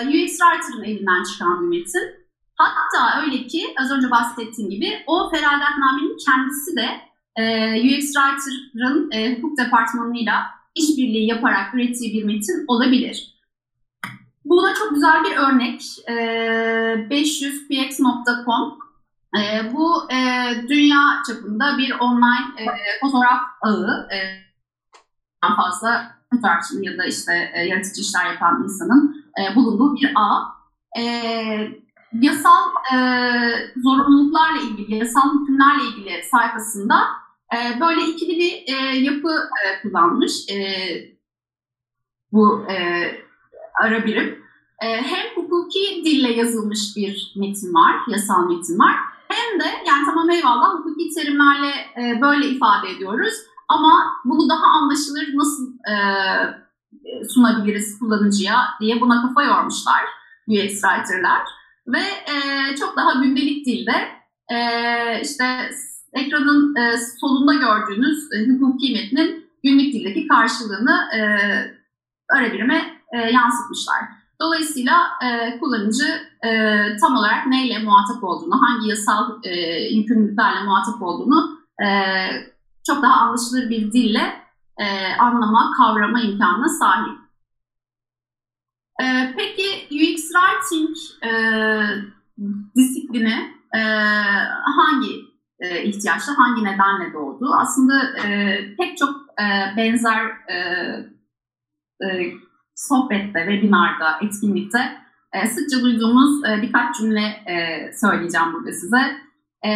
[0.08, 2.24] UX Writer'ın elinden çıkan bir metin.
[2.56, 6.88] Hatta öyle ki az önce bahsettiğim gibi o feragatnamenin kendisi de
[7.36, 7.44] e,
[7.82, 13.33] UX Writer'ın e, hukuk departmanıyla işbirliği yaparak ürettiği bir metin olabilir.
[14.54, 15.82] Bu da çok güzel bir örnek.
[16.08, 16.14] E,
[17.10, 18.78] 500px.com
[19.40, 20.18] e, Bu e,
[20.70, 22.66] dünya çapında bir online e,
[23.02, 24.10] fotoğraf ağı.
[24.14, 24.18] E,
[25.58, 30.46] fazla fotoğrafçının ya da işte e, yaratıcı işler yapan insanın e, bulunduğu bir ağ.
[31.00, 31.04] E,
[32.22, 32.98] yasal e,
[33.84, 36.96] zorunluluklarla ilgili, yasal hükümlerle ilgili sayfasında
[37.54, 40.58] e, böyle ikili bir e, yapı e, kullanmış e,
[42.32, 42.76] bu e,
[43.82, 44.43] ara birim.
[44.84, 48.96] E, hem hukuki dille yazılmış bir metin var, yasal metin var.
[49.28, 53.34] Hem de yani tamam eyvallah hukuki terimlerle e, böyle ifade ediyoruz.
[53.70, 55.96] Ama bunu daha anlaşılır nasıl e,
[57.30, 60.04] sunabiliriz kullanıcıya diye buna kafa yormuşlar
[60.48, 61.42] UX writer'lar.
[61.88, 62.02] Ve
[62.34, 64.24] e, çok daha gündelik dilde
[65.22, 65.70] işte
[66.14, 66.76] ekranın
[67.20, 71.10] solunda gördüğünüz hukuki metnin günlük dildeki karşılığını
[73.14, 74.02] e, yansıtmışlar.
[74.44, 76.08] Dolayısıyla e, kullanıcı
[76.46, 76.50] e,
[77.02, 79.52] tam olarak neyle muhatap olduğunu, hangi yasal e,
[79.96, 81.88] yükümlülüklerle muhatap olduğunu e,
[82.88, 84.44] çok daha anlaşılır bir dille
[84.78, 87.20] e, anlama, kavrama imkanına sahip.
[89.02, 91.32] E, peki UX Writing e,
[92.76, 93.82] disiplini e,
[94.78, 97.54] hangi e, ihtiyaçla, hangi nedenle doğdu?
[97.60, 100.58] Aslında e, pek çok e, benzer e,
[102.06, 102.34] e,
[102.76, 107.56] sohbette, webinarda, etkinlikte e, sıkça duyduğumuz e, birkaç cümle e,
[107.94, 109.02] söyleyeceğim burada size.
[109.66, 109.72] E,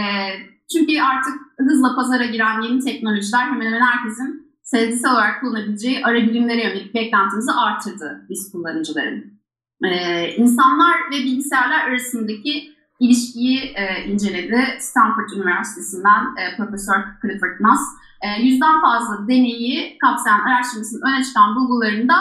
[0.73, 6.63] çünkü artık hızla pazara giren yeni teknolojiler hemen hemen herkesin sezgisel olarak kullanabileceği ara bilimlere
[6.63, 9.37] yönelik beklentimizi artırdı biz kullanıcıların.
[9.83, 14.77] E, insanlar ve bilgisayarlar arasındaki ilişkiyi e, inceledi.
[14.79, 17.81] Stanford Üniversitesi'nden e, Profesör Clifford Nass.
[18.21, 22.15] E, yüzden fazla deneyi kapsayan araştırmasının öne çıkan bulgularında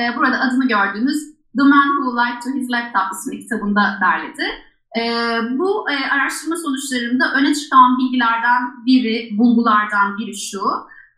[0.00, 4.46] e, burada adını gördüğünüz The Man Who Lied to His Laptop isimli kitabında derledi.
[5.00, 5.02] E,
[5.58, 10.62] bu e, araştırma sonuçlarında öne çıkan bilgilerden biri, bulgulardan biri şu.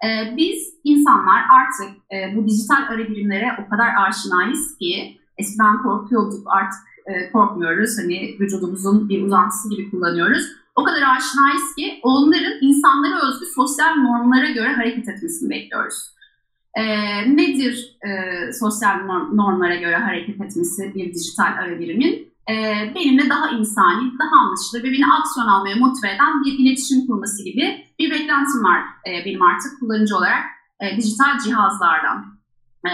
[0.04, 6.80] E, biz insanlar artık e, bu dijital ara o kadar aşinayız ki eskiden korkuyorduk artık
[7.06, 7.98] e, korkmuyoruz.
[7.98, 10.46] Hani vücudumuzun bir uzantısı gibi kullanıyoruz.
[10.76, 16.13] O kadar aşinayız ki onların insanlara özgü sosyal normlara göre hareket etmesini bekliyoruz.
[16.74, 16.84] E,
[17.36, 22.34] nedir e, sosyal norm, normlara göre hareket etmesi bir dijital ara birimin?
[22.50, 22.54] E,
[22.94, 27.86] benimle daha insani, daha anlaşılır ve beni aksiyon almaya motive eden bir iletişim kurması gibi
[27.98, 30.42] bir beklentim var e, benim artık kullanıcı olarak
[30.80, 32.24] e, dijital cihazlardan.
[32.86, 32.92] E,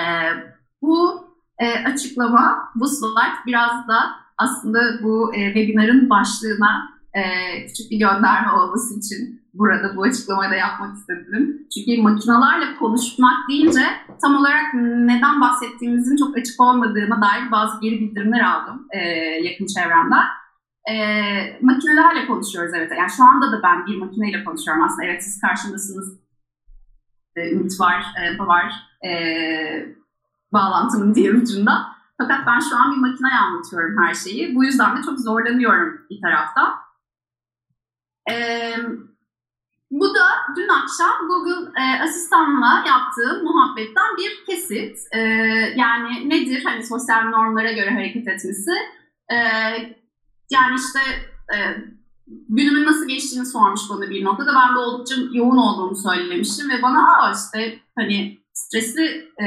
[0.83, 1.25] bu
[1.59, 7.23] e, açıklama, bu slide biraz da aslında bu e, webinarın başlığına e,
[7.67, 11.69] küçük bir gönderme olması için burada bu açıklamayı da yapmak istedim.
[11.75, 13.83] Çünkü makinalarla konuşmak deyince
[14.23, 18.99] tam olarak neden bahsettiğimizin çok açık olmadığına dair bazı geri bildirimler aldım e,
[19.43, 20.25] yakın çevremden.
[20.91, 20.95] E,
[21.63, 22.93] makinelerle konuşuyoruz evet.
[22.99, 25.05] Yani şu anda da ben bir makineyle konuşuyorum aslında.
[25.05, 26.21] Evet siz karşımdasınız.
[27.37, 28.75] E, Ümit var, e, var.
[29.05, 29.11] E,
[30.53, 31.87] bağlantının diğer ucunda.
[32.19, 34.55] Fakat ben şu an bir makineye anlatıyorum her şeyi.
[34.55, 36.75] Bu yüzden de çok zorlanıyorum bir tarafta.
[38.31, 38.77] Ee,
[39.91, 40.27] bu da
[40.57, 44.99] dün akşam Google e, asistanla yaptığım muhabbetten bir kesit.
[45.13, 45.21] E,
[45.77, 48.71] yani nedir hani sosyal normlara göre hareket etmesi?
[49.33, 49.37] E,
[50.51, 51.01] yani işte
[51.55, 51.57] e,
[52.49, 54.53] günümün nasıl geçtiğini sormuş bana bir noktada.
[54.55, 59.47] Ben de oldukça yoğun olduğumu söylemiştim ve bana aa işte hani stresli e,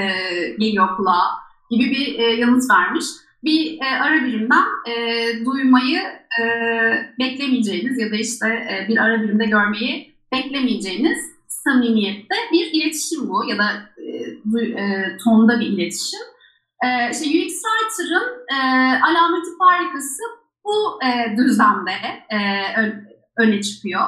[0.60, 1.28] geliyor kulağa
[1.72, 3.06] gibi bir e, yanıt vermiş.
[3.44, 6.00] Bir e, ara birimden e, duymayı
[6.42, 6.46] e,
[7.20, 13.58] beklemeyeceğiniz ya da işte e, bir ara birimde görmeyi beklemeyeceğiniz samimiyette bir iletişim bu ya
[13.58, 13.64] da
[13.98, 16.20] e, e, tonda bir iletişim.
[16.84, 18.60] E, işte UX Writer'ın e,
[19.04, 20.24] alameti farikası
[20.66, 21.96] bu e, düzlemde
[22.30, 22.40] e,
[23.38, 24.04] öne çıkıyor.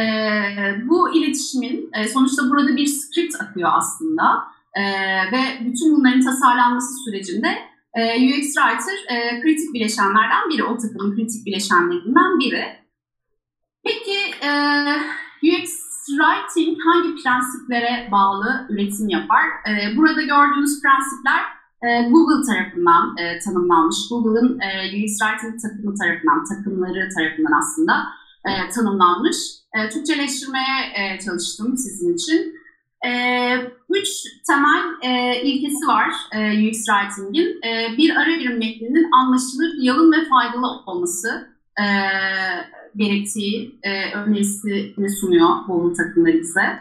[0.00, 0.04] E,
[0.88, 4.82] bu iletişimin e, sonuçta burada bir script akıyor aslında e,
[5.32, 7.48] ve bütün bunların tasarlanması sürecinde
[7.94, 12.64] e, UX Writer e, kritik bileşenlerden biri, o takımın kritik bileşenlerinden biri.
[13.84, 14.50] Peki e,
[15.42, 19.44] UX Writing hangi prensiplere bağlı üretim yapar?
[19.68, 21.42] E, burada gördüğünüz prensipler
[21.86, 23.96] e, Google tarafından e, tanımlanmış.
[24.10, 28.06] Google'ın e, UX Writing takımı tarafından, takımları tarafından aslında
[28.48, 29.36] e, tanımlanmış.
[29.74, 32.54] E, Türkçeleştirmeye e, çalıştım sizin için.
[33.06, 33.10] E,
[33.90, 34.08] üç
[34.46, 37.60] temel e, ilkesi var e, UX Writing'in.
[37.68, 41.86] E, bir ara birim metninin anlaşılır, yalın ve faydalı olması e,
[42.96, 46.78] gerektiği e, önerisini sunuyor Google takımları bize.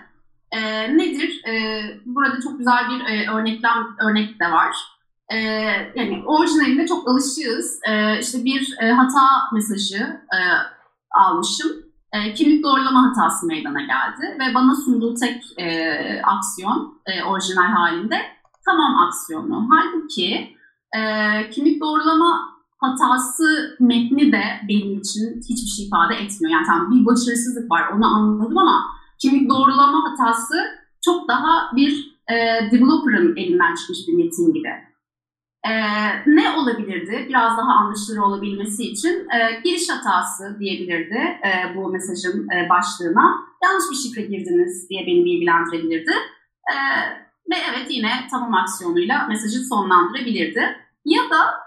[0.52, 0.62] E,
[0.98, 1.42] nedir?
[1.48, 4.76] E, burada çok güzel bir e, örneklem örnek de var.
[5.30, 5.38] E,
[5.96, 7.80] yani orijinalinde çok alışığız.
[7.90, 10.40] E, işte bir e, hata mesajı e,
[11.12, 11.72] almışım.
[12.14, 18.22] E, kimlik doğrulama hatası meydana geldi ve bana sunduğu tek e, aksiyon e, orijinal halinde
[18.66, 19.70] tamam aksiyonu.
[19.70, 20.58] Halbuki
[20.98, 21.00] e,
[21.50, 26.54] kimlik doğrulama hatası metni de benim için hiçbir şey ifade etmiyor.
[26.54, 28.84] Yani tamam bir başarısızlık var onu anladım ama
[29.22, 30.56] kimlik doğrulama hatası
[31.06, 32.36] çok daha bir e,
[32.72, 34.70] developer'ın elinden çıkmış bir metin gibi.
[35.68, 35.72] E,
[36.26, 37.26] ne olabilirdi?
[37.30, 43.46] Biraz daha anlaşılır olabilmesi için e, giriş hatası diyebilirdi e, bu mesajın e, başlığına.
[43.64, 46.12] Yanlış bir şifre girdiniz diye beni bilgilendirebilirdi.
[46.72, 46.76] E,
[47.52, 50.62] ve evet yine tamam aksiyonuyla mesajı sonlandırabilirdi.
[51.06, 51.65] Ya da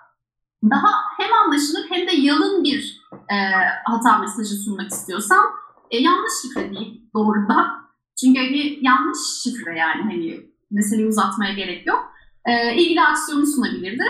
[0.65, 3.37] daha hem anlaşılır hem de yalın bir e,
[3.85, 5.45] hata mesajı sunmak istiyorsam
[5.91, 7.89] e, yanlış şifre değil doğrudan.
[8.21, 10.41] Çünkü hani yanlış şifre yani hani
[10.71, 12.13] meseleyi uzatmaya gerek yok.
[12.47, 14.05] e, ilgili aksiyonu sunabilirdi.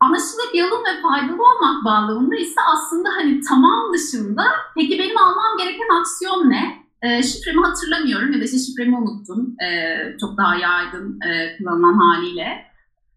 [0.00, 6.00] Anlaşılır yalın ve faydalı olmak bağlamında ise aslında hani tamam dışında peki benim almam gereken
[6.00, 6.88] aksiyon ne?
[7.02, 9.56] E, şifremi hatırlamıyorum ya da işte şifremi unuttum.
[9.62, 12.67] E, çok daha yaygın e, kullanılan haliyle.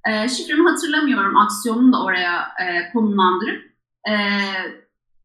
[0.10, 3.72] E, şifremi hatırlamıyorum aksiyonunu da oraya e, konumlandırıp
[4.10, 4.14] e,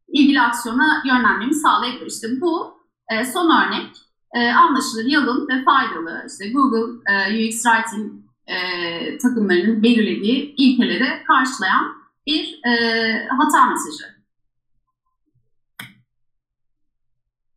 [0.07, 2.05] ilgili aksiyona yönlenmemi sağlayabilir.
[2.05, 3.95] İşte bu e, son örnek
[4.35, 6.25] e, anlaşılır, yalın ve faydalı.
[6.29, 8.13] İşte Google e, UX Writing
[8.47, 8.57] e,
[9.17, 12.71] takımlarının belirlediği ilkeleri karşılayan bir e,
[13.27, 14.17] hata mesajı.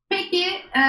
[0.09, 0.45] Peki
[0.77, 0.83] e,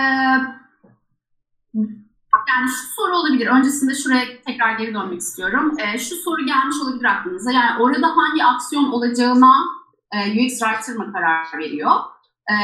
[2.51, 3.47] yani şu soru olabilir.
[3.47, 5.77] Öncesinde şuraya tekrar geri dönmek istiyorum.
[5.79, 7.51] E, şu soru gelmiş olabilir aklınıza.
[7.51, 9.53] Yani orada hangi aksiyon olacağına
[10.13, 11.91] e, UX Writer mı karar veriyor?
[12.49, 12.55] E,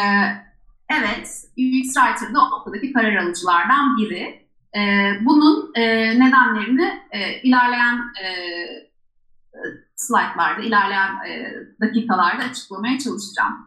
[0.90, 4.48] evet, UX Writer da o noktadaki karar alıcılardan biri.
[4.78, 4.82] E,
[5.22, 5.84] bunun e,
[6.20, 8.28] nedenlerini e, ilerleyen e,
[9.96, 13.67] slaytlarda, ilerleyen e, dakikalarda açıklamaya çalışacağım.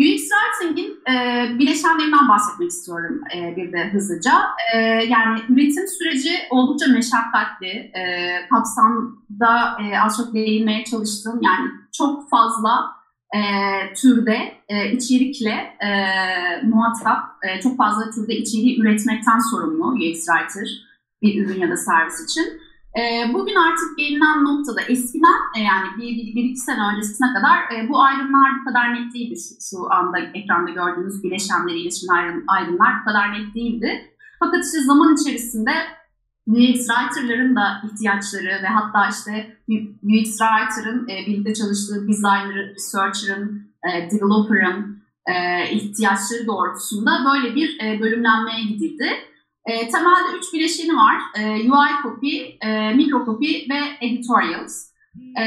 [0.00, 4.32] UX Writing'in e, bileşenlerinden bahsetmek istiyorum e, bir de hızlıca.
[4.74, 4.78] E,
[5.08, 7.68] yani üretim süreci oldukça meşakkatli.
[7.68, 8.02] E,
[8.50, 11.40] kapsamda e, az çok değinmeye çalıştım.
[11.42, 12.96] Yani çok fazla
[13.34, 13.40] e,
[13.94, 15.90] türde e, içerikle e,
[16.62, 20.68] muhatap, e, çok fazla türde içeriği üretmekten sorumlu UX Writer
[21.22, 22.60] bir ürün ya da servis için.
[22.96, 27.56] E, bugün artık gelinen noktada eskiden e, yani bir, bir, bir iki sene öncesine kadar
[27.58, 29.34] e, bu ayrımlar bu kadar net değildi.
[29.36, 34.10] Şu, şu anda ekranda gördüğünüz bileşenleri iletişim ayrım, ayrımlar bu kadar net değildi.
[34.38, 35.72] Fakat işte zaman içerisinde
[36.46, 39.56] UX Writer'ların da ihtiyaçları ve hatta işte
[40.02, 45.02] UX Writer'ın e, birlikte çalıştığı designer, researcher'ın, developer'ın
[45.70, 49.08] ihtiyaçları doğrultusunda böyle bir e, bölümlenmeye gidildi.
[49.66, 51.22] E, temelde üç bileşeni var.
[51.38, 54.86] E, UI copy, e, micro copy ve editorials.
[55.36, 55.44] E,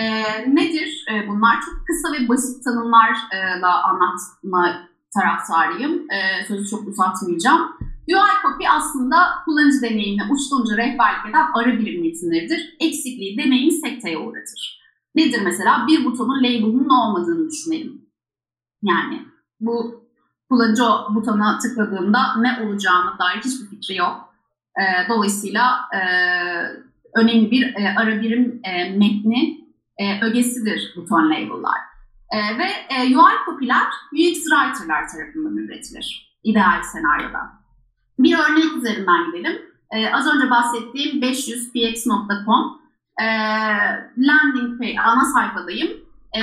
[0.56, 1.62] nedir e, bunlar?
[1.62, 6.12] Çok kısa ve basit tanımlarla anlatma taraftarıyım.
[6.12, 7.62] E, sözü çok uzatmayacağım.
[8.08, 12.76] UI copy aslında kullanıcı deneyimine uçtan uca rehberlik eden ara birim metinleridir.
[12.80, 14.80] Eksikliği deneyimi sekteye uğratır.
[15.16, 15.86] Nedir mesela?
[15.88, 18.02] Bir butonun label'ının olmadığını düşünelim.
[18.84, 19.26] Yani
[19.60, 19.99] bu
[20.50, 24.34] kullanıcı o butona tıkladığında ne olacağına dair hiçbir fikri yok.
[24.80, 26.00] E, dolayısıyla e,
[27.16, 29.60] önemli bir e, ara birim e, metni
[29.98, 31.80] e, ögesidir buton label'lar.
[32.32, 37.40] E, ve e, UI copy'ler UX writer'lar tarafından üretilir ideal senaryoda.
[38.20, 39.62] Bir örnek üzerinden gidelim.
[39.92, 42.80] E, az önce bahsettiğim 500px.com
[43.22, 43.26] e,
[44.18, 45.90] landing page, ana sayfadayım.
[46.38, 46.42] E,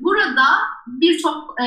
[0.00, 0.44] burada
[0.86, 1.66] birçok e,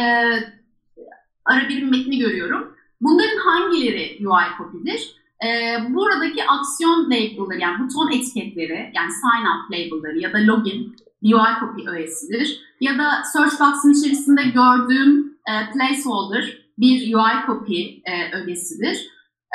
[1.45, 2.75] ara birim metni görüyorum.
[3.01, 5.15] Bunların hangileri UI copy'dir?
[5.45, 11.59] Ee, buradaki aksiyon label'ları yani buton etiketleri yani sign up label'ları ya da login UI
[11.59, 12.61] copy öğesidir.
[12.81, 19.07] Ya da search box'ın içerisinde gördüğüm e, placeholder bir UI copy e, ögesidir.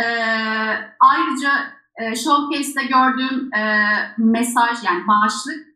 [0.04, 0.06] E,
[1.00, 1.50] ayrıca
[1.96, 3.82] e, showcase'de gördüğüm e,
[4.18, 5.66] mesaj yani başlık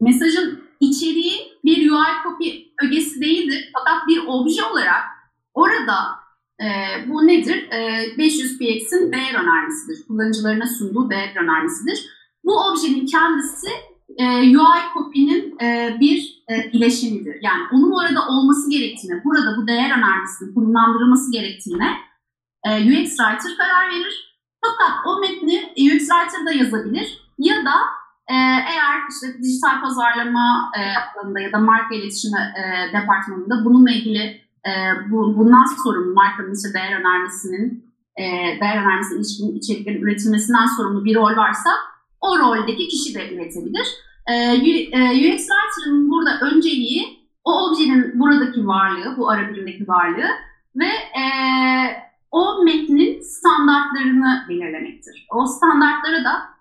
[0.00, 2.50] mesajın içeriği bir UI copy
[2.82, 3.70] ögesi değildir.
[3.72, 5.04] Fakat bir obje olarak
[5.54, 6.20] orada
[6.60, 6.66] e,
[7.08, 7.68] bu nedir?
[7.72, 7.78] E,
[8.18, 10.06] 500px'in değer önermesidir.
[10.06, 12.06] Kullanıcılarına sunduğu değer önermesidir.
[12.44, 13.68] Bu objenin kendisi
[14.18, 14.24] e,
[14.56, 17.36] UI copy'nin e, bir e, bileşenidir.
[17.42, 21.96] Yani onun orada olması gerektiğine, burada bu değer önermesinin konumlandırılması gerektiğine
[22.66, 24.40] e, UX Writer karar verir.
[24.64, 27.74] Fakat o metni UX Writer da yazabilir ya da
[28.30, 28.36] e,
[28.72, 32.62] eğer işte dijital pazarlama e, alanında ya da marka iletişimi e,
[32.92, 34.72] departmanında bununla ilgili e,
[35.10, 37.84] bu, bundan sorumlu markanın işte değer önermesinin
[38.16, 38.24] e,
[38.60, 41.70] değer önermesine ilişkin içeriklerin üretilmesinden sorumlu bir rol varsa
[42.20, 43.86] o roldeki kişi de üretebilir.
[44.26, 49.42] E, e UX Writer'ın burada önceliği o objenin buradaki varlığı, bu ara
[49.86, 50.30] varlığı
[50.76, 51.24] ve e,
[52.30, 55.26] o metnin standartlarını belirlemektir.
[55.30, 56.59] O standartlara da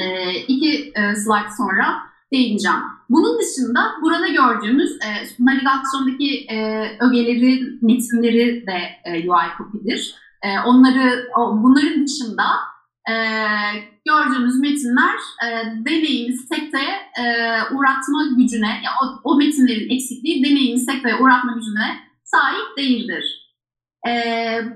[0.00, 2.78] e, iki e, slide sonra değineceğim.
[3.08, 6.56] Bunun dışında burada gördüğümüz e, navigasyondaki e,
[7.00, 10.14] ögeleri, metinleri de e, UI copy'dir.
[10.42, 12.44] E, onları, o, bunların dışında
[13.10, 13.14] e,
[14.06, 15.48] gördüğümüz metinler e,
[15.84, 17.24] deneyimi sekteye e,
[17.74, 23.24] uğratma gücüne, yani o, o metinlerin eksikliği deneyimi sekteye uğratma gücüne sahip değildir.
[24.08, 24.12] E,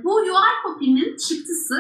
[0.05, 1.75] bu UI copy'nin çıktısı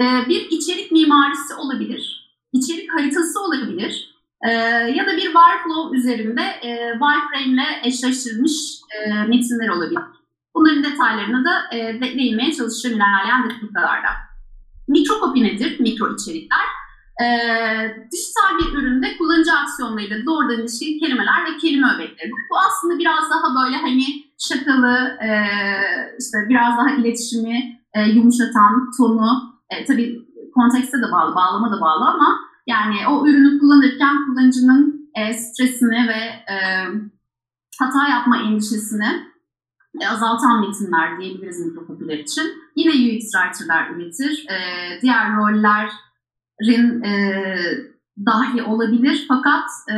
[0.00, 2.23] e, bir içerik mimarisi olabilir,
[2.54, 4.14] içerik haritası olabilir
[4.48, 4.50] e,
[4.98, 8.52] ya da bir workflow üzerinde e, wireframe ile eşleştirilmiş
[8.96, 10.02] e, metinler olabilir.
[10.54, 14.08] Bunların detaylarına da e, değinmeye çalışacağım ilerleyen dakikalarda.
[14.88, 15.80] Mikro copy nedir?
[15.80, 16.66] Mikro içerikler.
[17.22, 17.26] e,
[18.12, 22.30] dijital bir üründe kullanıcı aksiyonlarıyla doğrudan ilişkili kelimeler ve kelime öbekleri.
[22.50, 24.04] Bu aslında biraz daha böyle hani
[24.38, 25.28] şakalı, e,
[26.18, 30.23] işte biraz daha iletişimi e, yumuşatan tonu, e, tabii
[30.54, 36.52] kontekste de bağlı, bağlama da bağlı ama yani o ürünü kullanırken kullanıcının e, stresini ve
[36.54, 36.56] e,
[37.80, 39.34] hata yapma endişesini
[40.00, 42.44] e, azaltan metinler diyebiliriz mikropopüler için.
[42.76, 44.46] Yine UX writer'lar üretir.
[44.50, 44.56] E,
[45.02, 47.44] diğer rollerin e,
[48.26, 49.96] dahi olabilir fakat e,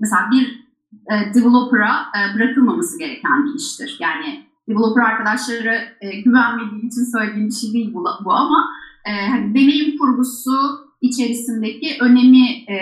[0.00, 0.64] mesela bir
[1.10, 3.96] e, developer'a e, bırakılmaması gereken bir iştir.
[4.00, 8.70] Yani developer arkadaşları e, güvenmediği için söylediğim bir şey değil bu, bu ama
[9.06, 9.12] e,
[9.54, 12.76] deneyim kurgusu içerisindeki önemi e,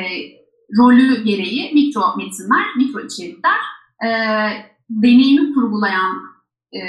[0.79, 3.59] rolü gereği mikro metinler, mikro içerikler
[4.05, 4.09] e,
[4.91, 6.17] deneyimi kurgulayan
[6.75, 6.81] e,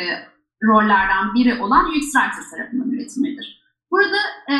[0.63, 3.63] rollerden biri olan UX Writer tarafından üretilmelidir.
[3.91, 4.17] Burada
[4.51, 4.55] e,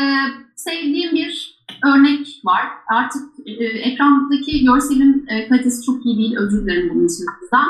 [0.55, 2.67] sevdiğim bir örnek var.
[2.91, 6.36] Artık e, ekrandaki görselin e, kalitesi çok iyi değil.
[6.38, 7.67] Özür dilerim bunun için sizden.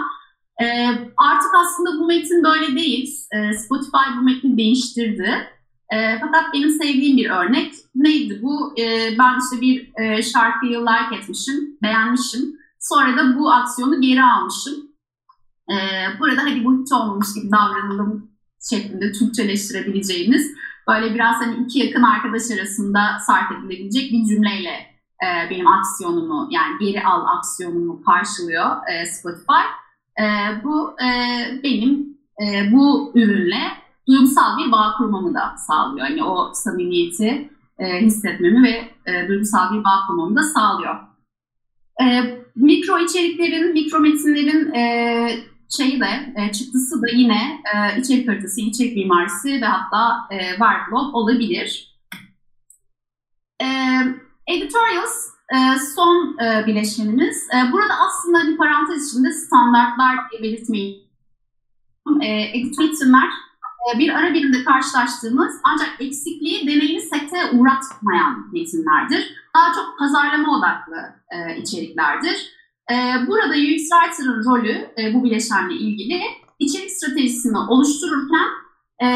[0.61, 0.87] E,
[1.17, 3.09] artık aslında bu metin böyle değil.
[3.31, 5.29] E, Spotify bu metni değiştirdi.
[5.93, 8.73] E, fakat benim sevdiğim bir örnek neydi bu?
[8.79, 12.41] E, ben işte bir e, şarkıyı like etmişim, beğenmişim.
[12.79, 14.73] Sonra da bu aksiyonu geri almışım.
[15.69, 15.75] E,
[16.19, 18.31] burada hadi bu hiç olmamış gibi davranalım
[18.69, 20.51] şeklinde Türkçeleştirebileceğimiz
[20.87, 26.77] böyle biraz hani iki yakın arkadaş arasında sarf edilebilecek bir cümleyle e, benim aksiyonumu yani
[26.79, 29.65] geri al aksiyonumu karşılıyor e, Spotify.
[30.19, 30.25] E,
[30.63, 31.09] bu e,
[31.63, 36.07] benim e, bu ürünle duygusal bir bağ kurmamı da sağlıyor.
[36.07, 37.49] Yani o samimiyeti
[37.79, 40.95] e, hissetmemi ve e, duygusal bir bağ kurmamı da sağlıyor.
[42.01, 42.05] E,
[42.55, 44.83] mikro içeriklerin, mikro metinlerin e,
[45.77, 51.17] şeyi de, e, çıktısı da yine e, içerik haritası, içerik mimarisi ve hatta e, workflow
[51.17, 51.97] olabilir.
[53.61, 53.67] E,
[54.47, 55.57] editorials e,
[55.95, 57.47] son e, bileşenimiz.
[57.53, 61.09] E, burada aslında bir parantez içinde standartlar belirtmeyi
[62.21, 62.95] e, editorial e,
[63.99, 69.35] bir ara birimde karşılaştığımız ancak eksikliği deneyimi sekteye uğratmayan metinlerdir.
[69.55, 72.53] Daha çok pazarlama odaklı e, içeriklerdir.
[72.91, 72.95] E,
[73.27, 76.21] burada UX Writer'ın rolü e, bu bileşenle ilgili
[76.59, 78.47] içerik stratejisini oluştururken
[79.03, 79.07] e,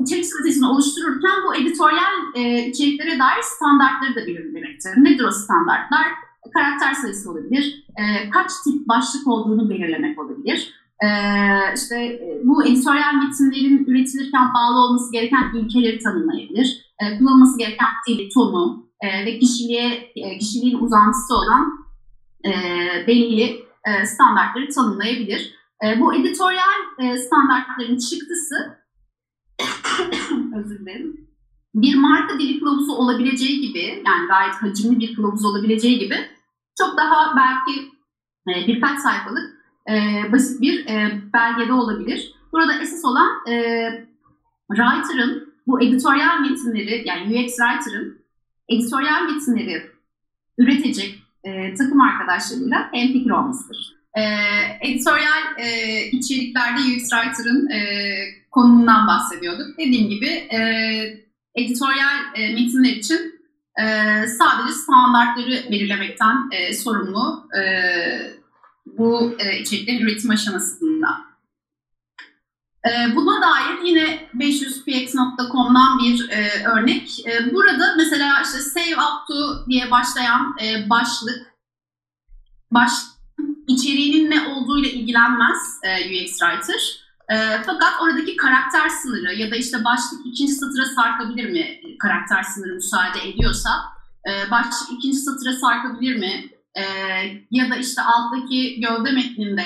[0.00, 4.90] içerik stratejisini oluştururken bu editoryal e, içeriklere dair standartları da belirlemektir.
[4.96, 6.06] Nedir o standartlar?
[6.54, 10.74] Karakter sayısı olabilir, e, kaç tip başlık olduğunu belirlemek olabilir
[11.04, 16.86] ee, işte e, bu editoryal metinlerin üretilirken bağlı olması gereken ilkeleri tanımlayabilir.
[17.00, 21.86] Ee, kullanılması gereken dili, tonu e, ve kişiliğe, e, kişiliğin uzantısı olan
[22.44, 22.52] e,
[23.06, 25.54] belli e, standartları tanımlayabilir.
[25.84, 28.78] E, bu editoryal e, standartların çıktısı
[30.58, 31.26] özür dilerim.
[31.74, 36.16] Bir marka dili kılavuzu olabileceği gibi yani gayet hacimli bir kılavuz olabileceği gibi
[36.78, 37.80] çok daha belki
[38.48, 39.55] e, birkaç sayfalık
[39.88, 42.32] e, basit bir e, belgede olabilir.
[42.52, 43.54] Burada esas olan e,
[44.70, 48.18] writer'ın bu editoryal metinleri yani UX writer'ın
[48.68, 49.82] editoryal metinleri
[50.58, 53.96] üretecek e, takım arkadaşlarıyla hemfikir olmasıdır.
[54.14, 54.22] E,
[54.80, 57.80] editoryal e, içeriklerde UX writer'ın e,
[58.50, 59.78] konumundan bahsediyorduk.
[59.78, 60.60] Dediğim gibi e,
[61.54, 63.36] editoryal e, metinler için
[63.80, 63.84] e,
[64.26, 67.62] sadece standartları belirlemekten e, sorumlu e,
[68.86, 71.08] bu e, içeriklerin üretim aşamasında.
[72.86, 77.26] E, buna dair yine 500px.com'dan bir e, örnek.
[77.26, 81.54] E, burada mesela işte save up to diye başlayan e, başlık,
[82.70, 82.90] baş
[83.68, 87.06] içeriğinin ne olduğuyla ilgilenmez e, UX Writer.
[87.28, 92.74] E, fakat oradaki karakter sınırı ya da işte başlık ikinci satıra sarkabilir mi karakter sınırı
[92.74, 93.70] müsaade ediyorsa,
[94.28, 96.82] e, başlık ikinci satıra sarkabilir mi, e,
[97.50, 99.64] ya da işte alttaki gövde metninde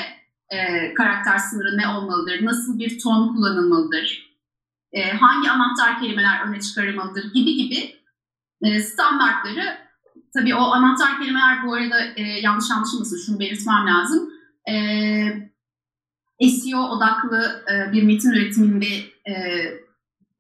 [0.49, 4.31] e, karakter sınırı ne olmalıdır, nasıl bir ton kullanılmalıdır,
[4.93, 7.33] e, hangi anahtar kelimeler öne çıkarılmalıdır?
[7.33, 7.97] Gibi gibi
[8.63, 9.79] e, standartları.
[10.35, 14.31] Tabii o anahtar kelimeler bu arada e, yanlış anlaşılmasın şunu belirtmem lazım.
[14.69, 18.87] E, SEO odaklı e, bir metin üretiminde
[19.31, 19.65] e,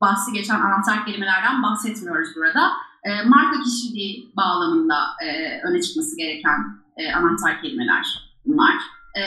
[0.00, 2.72] bahsi geçen anahtar kelimelerden bahsetmiyoruz burada
[3.04, 6.56] e, marka kişiliği bağlamında e, öne çıkması gereken
[6.96, 8.06] e, anahtar kelimeler
[8.46, 8.74] bunlar.
[9.18, 9.22] E,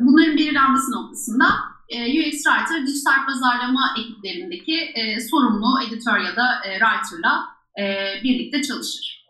[0.00, 1.44] bunların belirlenmesi noktasında
[1.88, 7.48] e, UX Writer dijital pazarlama ekiplerindeki e, sorumlu editör ya da e, writer'la
[7.78, 7.84] e,
[8.22, 9.22] birlikte çalışır.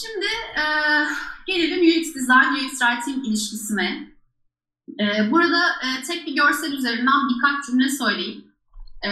[0.00, 0.64] Şimdi e,
[1.46, 4.10] gelelim UX Design, UX Writing ilişkisine.
[5.00, 8.44] E, burada e, tek bir görsel üzerinden birkaç cümle söyleyeyim.
[9.06, 9.10] E,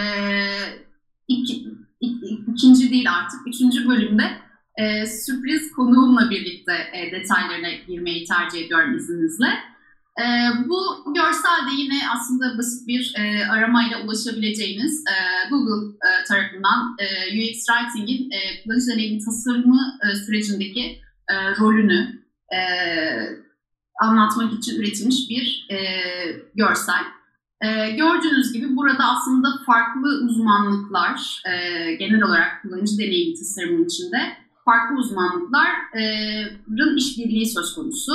[1.28, 1.64] iki,
[2.00, 4.22] ikinci değil artık üçüncü bölümde
[4.78, 9.48] e, sürpriz konuğumla birlikte e, detaylarına girmeyi tercih ediyorum izninizle.
[10.20, 10.24] E,
[10.68, 17.04] bu görsel de yine aslında basit bir e, aramayla ulaşabileceğiniz e, Google e, tarafından e,
[17.38, 22.22] UX Writing'in e, kullanıcı deneyimi tasarımı e, sürecindeki e, rolünü
[22.54, 22.58] e,
[24.02, 25.78] anlatmak için üretilmiş bir e,
[26.54, 27.17] görsel.
[27.62, 34.18] E, gördüğünüz gibi burada aslında farklı uzmanlıklar, e, genel olarak kullanıcı deneyimi tasarımının içinde
[34.64, 38.12] farklı uzmanlıkların işbirliği söz konusu.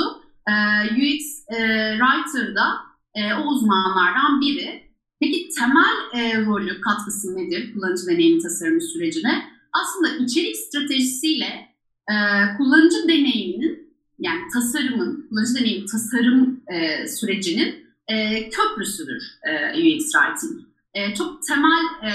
[0.48, 0.52] E,
[0.84, 1.58] UX e,
[1.98, 2.76] Writer'da
[3.14, 4.84] e, o uzmanlardan biri.
[5.20, 9.42] Peki temel e, rolü, katkısı nedir kullanıcı deneyimi tasarımı sürecine?
[9.72, 11.68] Aslında içerik stratejisiyle
[12.10, 12.14] e,
[12.56, 20.60] kullanıcı deneyiminin yani tasarımın, kullanıcı deneyim tasarım e, sürecinin e, köprüsüdür e, UX Writing.
[20.94, 22.12] E, çok temel e,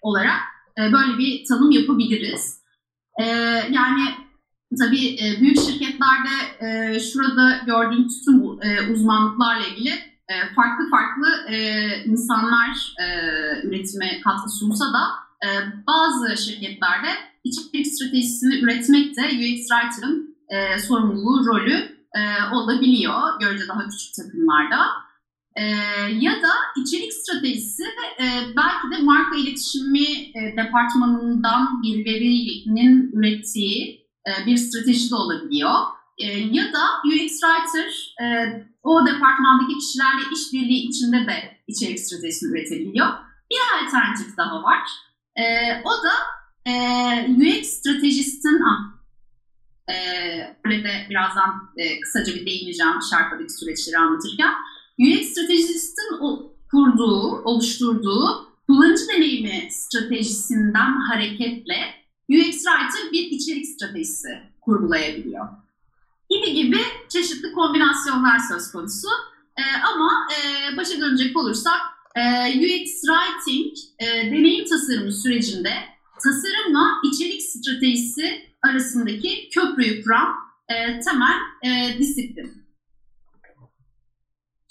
[0.00, 0.40] olarak
[0.78, 2.58] e, böyle bir tanım yapabiliriz.
[3.20, 3.24] E,
[3.70, 4.02] yani
[4.78, 9.90] tabii e, büyük şirketlerde e, şurada gördüğünüz tüm e, uzmanlıklarla ilgili
[10.28, 13.06] e, farklı farklı e, insanlar e,
[13.66, 15.04] üretime katkı sunsa da
[15.46, 15.48] e,
[15.86, 17.08] bazı şirketlerde
[17.44, 22.20] içerik stratejisini üretmek de UX Writer'ın e, sorumluluğu, rolü e,
[22.54, 23.40] olabiliyor.
[23.40, 24.86] Görece daha küçük takımlarda.
[25.56, 25.64] E,
[26.12, 27.82] ya da içerik stratejisi
[28.20, 28.24] e,
[28.56, 35.74] belki de marka iletişimi e, departmanından birilerinin ürettiği e, bir strateji de olabiliyor.
[36.18, 38.26] E, ya da UX Writer e,
[38.82, 43.08] o departmandaki kişilerle işbirliği içinde de içerik stratejisini üretebiliyor.
[43.50, 44.88] Bir alternatif daha var.
[45.36, 45.44] E,
[45.84, 46.14] o da
[46.70, 46.72] e,
[47.30, 48.60] UX stratejistin
[49.90, 49.94] e,
[50.64, 54.54] böyle de birazdan e, kısaca bir değineceğim şarkıdaki süreçleri anlatırken.
[54.98, 56.18] UX stratejistin
[56.70, 61.94] kurduğu, oluşturduğu kullanıcı deneyimi stratejisinden hareketle
[62.30, 64.28] UX Writer bir içerik stratejisi
[64.60, 65.48] kurgulayabiliyor.
[66.30, 66.78] Gibi gibi
[67.08, 69.08] çeşitli kombinasyonlar söz konusu.
[69.56, 69.62] E,
[69.94, 71.80] ama e, başa dönecek olursak
[72.16, 75.72] e, UX Writing e, deneyim tasarımı sürecinde
[76.22, 80.34] tasarımla içerik stratejisi arasındaki köprüyü kuran
[80.68, 82.68] e, temel e, disiplin.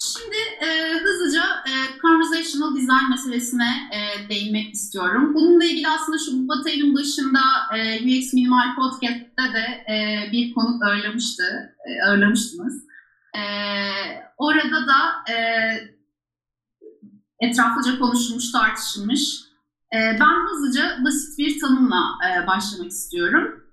[0.02, 0.36] Şimdi
[0.66, 1.72] e, hızlıca e,
[2.02, 5.34] conversational design meselesine e, değinmek istiyorum.
[5.34, 7.40] Bununla ilgili aslında Şubat ayının başında
[7.76, 12.84] e, UX Minimal Podcast'te de e, bir konuk ağırlamıştı, e, ağırlamıştınız.
[13.36, 13.42] E,
[14.38, 15.36] orada da e,
[17.40, 19.40] etraflıca konuşulmuş, tartışılmış.
[19.94, 23.67] E, ben hızlıca basit bir tanımla e, başlamak istiyorum.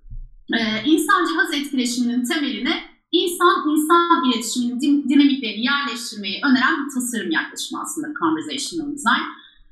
[0.53, 8.91] E, insan cihaz etkileşiminin temeline insan-insan iletişiminin dinamiklerini yerleştirmeyi öneren bir tasarım yaklaşımı aslında conversational
[8.91, 9.25] design.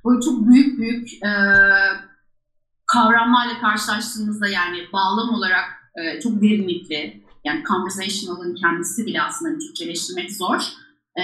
[0.06, 1.32] Böyle çok büyük büyük e,
[2.86, 5.66] kavramlarla karşılaştığımızda yani bağlam olarak
[5.96, 10.62] e, çok derinlikli, yani conversational'ın kendisi bile aslında Türkçeleştirmek zor.
[11.20, 11.24] E,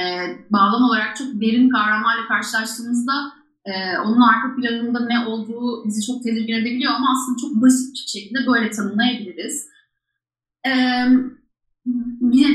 [0.49, 3.38] bağlam olarak çok derin kavramlarla karşılaştığımızda
[3.73, 8.19] e, onun arka planında ne olduğu bizi çok tedirgin edebiliyor ama aslında çok basit bir
[8.19, 9.67] şekilde böyle tanımlayabiliriz.
[10.67, 10.71] E,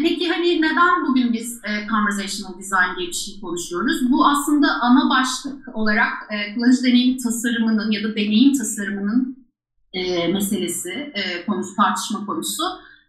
[0.03, 4.11] Peki hani neden bugün biz e, conversational design diye bir şey konuşuyoruz?
[4.11, 9.47] Bu aslında ana başlık olarak e, kullanıcı deneyim tasarımının ya da deneyim tasarımının
[9.93, 12.63] e, meselesi, e, konusu, tartışma konusu.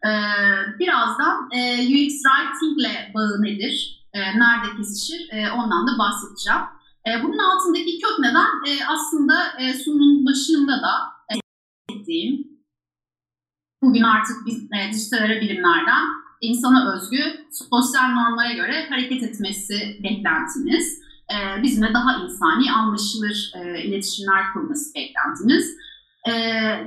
[0.06, 0.12] E,
[0.80, 6.62] birazdan e, UX Writing ile bağı nedir, e, nerede kesişir e, ondan da bahsedeceğim.
[7.08, 10.94] E, bunun altındaki kök neden e, aslında e, sunumun başında da
[11.32, 11.36] e,
[11.96, 12.48] ettiğim
[13.84, 16.04] bugün artık biz e, dijital ara bilimlerden
[16.42, 17.20] insana özgü
[17.52, 21.02] sosyal normlara göre hareket etmesi beklentimiz.
[21.34, 25.78] E, bizimle daha insani, anlaşılır e, iletişimler kurması beklentimiz.
[26.28, 26.32] E,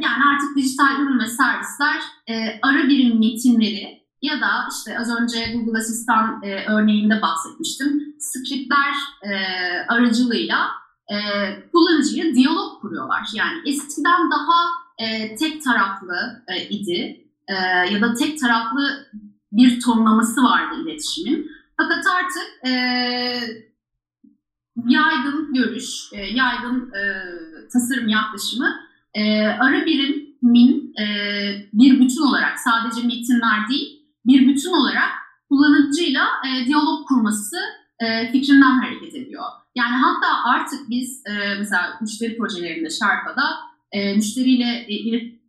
[0.05, 5.53] yani artık dijital ürün ve servisler e, ara birim metinleri ya da işte az önce
[5.53, 8.08] Google Asistan e, örneğinde bahsetmiştim.
[8.21, 9.33] Scriptler e,
[9.89, 10.71] aracılığıyla
[11.11, 11.16] e,
[11.73, 13.29] kullanıcıyla diyalog kuruyorlar.
[13.35, 14.64] Yani eskiden daha
[14.99, 17.55] e, tek taraflı e, idi e,
[17.93, 19.07] ya da tek taraflı
[19.53, 21.51] bir tonlaması vardı iletişimin.
[21.77, 22.73] Fakat artık e,
[24.87, 27.03] yaygın görüş, e, yaygın e,
[27.73, 28.81] tasarım yaklaşımı
[29.14, 31.07] e, ara birimin e,
[31.73, 35.11] bir bütün olarak sadece metinler değil bir bütün olarak
[35.49, 37.57] kullanıcıyla e, diyalog kurması
[38.01, 39.45] e, fikrinden hareket ediyor.
[39.75, 43.45] Yani hatta artık biz e, mesela müşteri projelerinde Sharpa'da
[43.93, 45.41] e, müşteriyle ilgili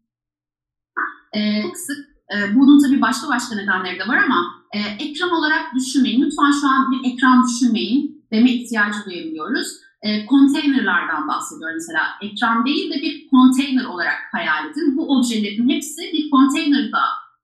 [1.34, 1.98] e, çok sık
[2.36, 6.22] e, bunun tabii başka başka nedenleri de var ama e, ekran olarak düşünmeyin.
[6.22, 9.68] Lütfen şu an bir ekran düşünmeyin deme ihtiyacı duyabiliyoruz.
[10.02, 12.04] e, konteynerlardan bahsediyor mesela.
[12.22, 14.98] Ekran değil de bir konteyner olarak hayal edin.
[14.98, 17.02] Bu objelerin hepsi bir konteynerda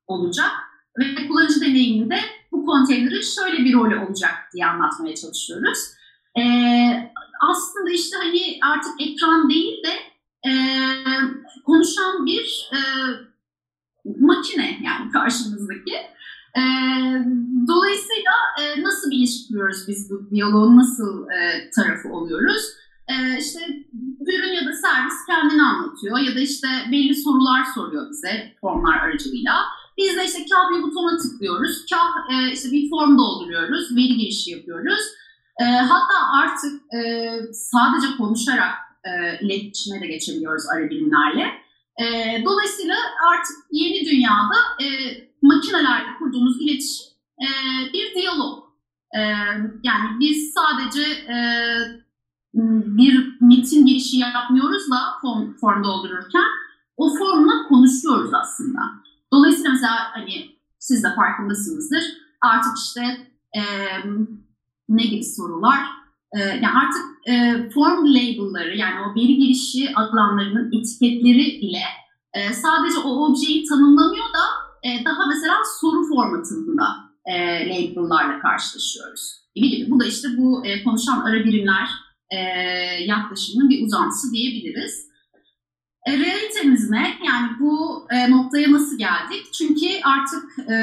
[0.07, 0.51] olacak
[0.99, 2.19] ve kullanıcı deneyiminde
[2.65, 5.79] bu konteynerin şöyle bir rolü olacak diye anlatmaya çalışıyoruz.
[6.37, 6.43] E,
[7.41, 9.93] aslında işte hani artık ekran değil de
[10.49, 10.51] e,
[11.65, 12.79] konuşan bir e,
[14.19, 15.95] makine yani karşımızdaki.
[16.57, 16.61] E,
[17.67, 22.63] dolayısıyla e, nasıl bir iş kuruyoruz biz bu diyaloğun nasıl e, tarafı oluyoruz?
[23.07, 23.59] E, işte
[24.27, 29.53] ürün ya da servis kendini anlatıyor ya da işte belli sorular soruyor bize formlar aracılığıyla.
[29.97, 34.51] Biz de işte kah bir butona tıklıyoruz, kah e, işte bir form dolduruyoruz, veri girişi
[34.51, 35.03] yapıyoruz.
[35.61, 36.99] E, hatta artık e,
[37.53, 38.73] sadece konuşarak
[39.03, 41.45] e, iletişime de geçebiliyoruz ara bilimlerle.
[42.01, 42.05] E,
[42.45, 42.95] dolayısıyla
[43.31, 44.87] artık yeni dünyada e,
[45.41, 47.07] makinelerle kurduğumuz iletişim
[47.41, 47.47] e,
[47.93, 48.63] bir diyalog.
[49.15, 49.19] E,
[49.83, 51.37] yani biz sadece e,
[52.97, 56.45] bir metin girişi yapmıyoruz da form, form doldururken
[56.97, 58.79] o formla konuşuyoruz aslında.
[59.35, 62.03] Dolayısıyla mesela hani siz de farkındasınızdır.
[62.41, 63.01] Artık işte
[63.55, 63.61] e,
[64.89, 65.79] ne gibi sorular?
[66.35, 67.33] E, yani artık e,
[67.69, 71.83] form label'ları yani o veri girişi alanlarının etiketleri ile
[72.33, 74.45] e, sadece o objeyi tanımlamıyor da
[74.83, 76.87] e, daha mesela soru formatında
[77.25, 77.35] e,
[77.69, 79.91] label'larla karşılaşıyoruz gibi gibi.
[79.91, 81.89] Bu da işte bu e, konuşan ara birimler
[82.29, 82.37] e,
[83.03, 85.14] yaklaşımının bir uzantısı diyebiliriz.
[86.07, 87.17] Realitemiz ne?
[87.27, 89.53] Yani bu e, noktaya nasıl geldik?
[89.53, 90.75] Çünkü artık e,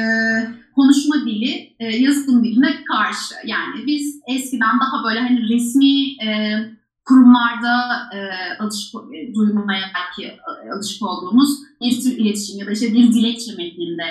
[0.75, 3.35] konuşma dili e, yazılım diline karşı.
[3.45, 6.57] Yani biz eskiden daha böyle hani resmi e,
[7.05, 7.75] kurumlarda
[8.13, 8.19] e,
[8.59, 10.31] alışık, e, duymaya belki
[10.65, 11.49] e, alışık olduğumuz
[11.81, 14.03] bir tür iletişim ya da işte bir dilekçe metninde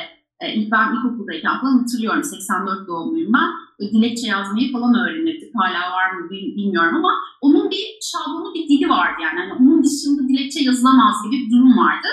[0.43, 3.51] e, ben ilkokuldayken falan hatırlıyorum 84 doğumluyum ben.
[3.93, 5.53] Dilekçe yazmayı falan öğrenirdik.
[5.55, 9.41] Hala var mı bilmiyorum ama onun bir şablonu bir dili vardı yani.
[9.41, 12.09] yani onun dışında dilekçe yazılamaz gibi bir durum vardı.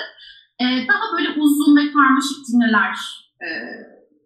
[0.60, 2.94] E, daha böyle uzun ve karmaşık cümleler
[3.44, 3.48] e,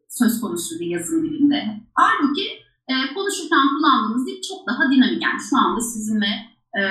[0.09, 1.65] söz konusu bir yazım dilinde.
[1.95, 2.47] Halbuki
[2.89, 5.23] e, konuşurken kullandığımız dil çok daha dinamik.
[5.23, 6.33] Yani şu anda sizinle
[6.81, 6.83] e,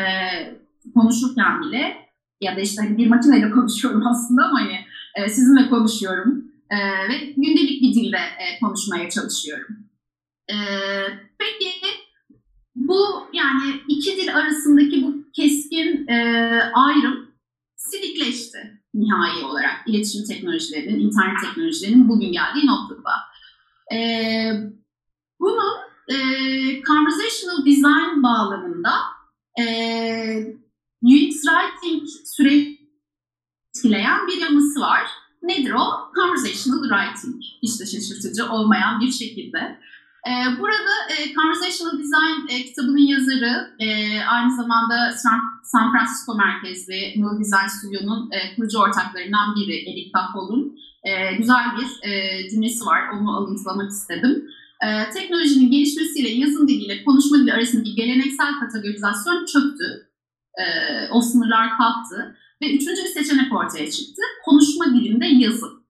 [0.93, 2.04] konuşurken bile
[2.41, 4.78] ya da işte hani bir makineyle konuşuyorum aslında ama hani
[5.16, 6.78] e, sizinle konuşuyorum e,
[7.10, 9.83] ve gündelik bir dilde e, konuşmaya çalışıyorum.
[10.50, 10.56] E,
[11.39, 11.72] peki
[12.76, 16.18] bu yani iki dil arasındaki bu keskin e,
[16.74, 17.32] ayrım
[17.76, 23.12] silikleşti nihai olarak iletişim teknolojilerinin, internet teknolojilerinin bugün geldiği noktada.
[23.94, 23.98] E,
[25.39, 25.74] bunun
[26.10, 26.18] e,
[26.84, 28.91] conversational design bağlamında
[29.60, 29.66] e,
[31.04, 32.84] UX writing süreci
[33.70, 35.08] etkileyen bir yanısı var.
[35.41, 36.12] Nedir o?
[36.16, 37.44] Conversational writing.
[37.64, 39.80] Hiç de şaşırtıcı olmayan bir şekilde.
[40.28, 43.88] Ee, burada e, Conversational Design e, kitabının yazarı, e,
[44.21, 45.11] aynı zamanda
[45.63, 51.89] San, Francisco merkezli New Design Studio'nun e, kurucu ortaklarından biri Eric Kahol'un e, güzel bir
[52.49, 53.01] cümlesi var.
[53.13, 54.49] Onu alıntılamak istedim.
[55.13, 60.09] Teknolojinin gelişmesiyle yazım diliyle konuşma dili arasındaki geleneksel kategorizasyon çöktü.
[61.11, 62.36] O sınırlar kalktı.
[62.61, 64.21] Ve üçüncü bir seçenek ortaya çıktı.
[64.45, 65.84] Konuşma dilinde yazım.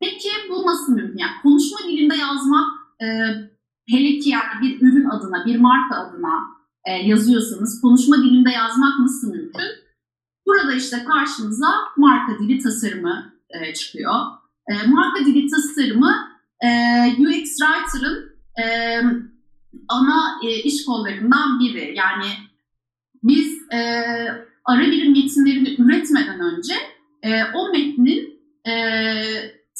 [0.00, 1.18] Peki bu nasıl mümkün?
[1.18, 2.68] Yani konuşma dilinde yazmak
[3.02, 3.06] e,
[3.92, 6.32] hele ki yani bir ürün adına, bir marka adına
[6.84, 9.68] e, yazıyorsanız konuşma dilinde yazmak nasıl mümkün?
[10.46, 14.14] Burada işte karşımıza marka dili tasarımı e, çıkıyor.
[14.68, 16.28] E, marka dili tasarımı
[16.60, 16.68] e,
[17.18, 18.32] UX Writer'ın
[18.62, 18.64] e,
[19.88, 21.94] ana e, iş kollarından biri.
[21.96, 22.26] Yani
[23.22, 23.78] biz e,
[24.64, 26.74] ara birim metinlerini üretmeden önce
[27.22, 28.72] e, o metnin e,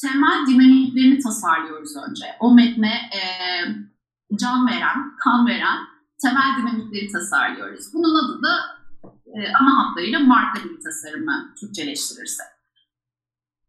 [0.01, 2.25] temel dinamiklerini tasarlıyoruz önce.
[2.41, 3.21] O metne e,
[4.37, 5.79] can veren, kan veren
[6.23, 7.95] temel dinamikleri tasarlıyoruz.
[7.95, 8.55] Bunun adı da
[9.27, 12.47] e, ana hatlarıyla marka dili tasarımı Türkçeleştirirsek.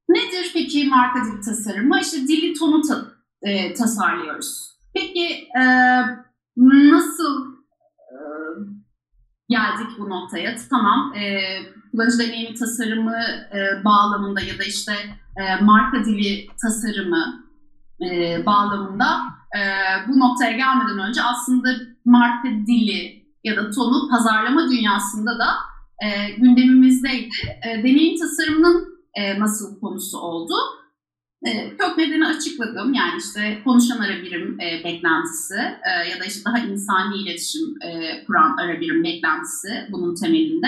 [0.09, 1.99] Nedir peki marka dili tasarımı?
[1.99, 3.05] İşte dili tonu ta,
[3.41, 4.73] e, tasarlıyoruz.
[4.93, 5.63] Peki e,
[6.55, 7.53] nasıl
[7.99, 8.17] e,
[9.49, 10.55] geldik bu noktaya?
[10.69, 11.39] Tamam, e,
[11.91, 13.17] kullanıcı deneyimi tasarımı
[13.53, 14.93] e, bağlamında ya da işte
[15.37, 17.43] e, marka dili tasarımı
[18.01, 19.21] e, bağlamında
[19.55, 19.61] e,
[20.07, 21.69] bu noktaya gelmeden önce aslında
[22.05, 25.47] marka dili ya da tonu pazarlama dünyasında da
[26.03, 27.29] e, gündemimizdeydi.
[27.65, 30.53] E, deneyim tasarımının e, nasıl konusu oldu?
[31.45, 32.93] E, kök nedeni açıkladım.
[32.93, 38.23] Yani işte konuşan ara birim e, beklentisi e, ya da işte daha insani iletişim e,
[38.25, 40.67] kuran ara birim beklentisi bunun temelinde.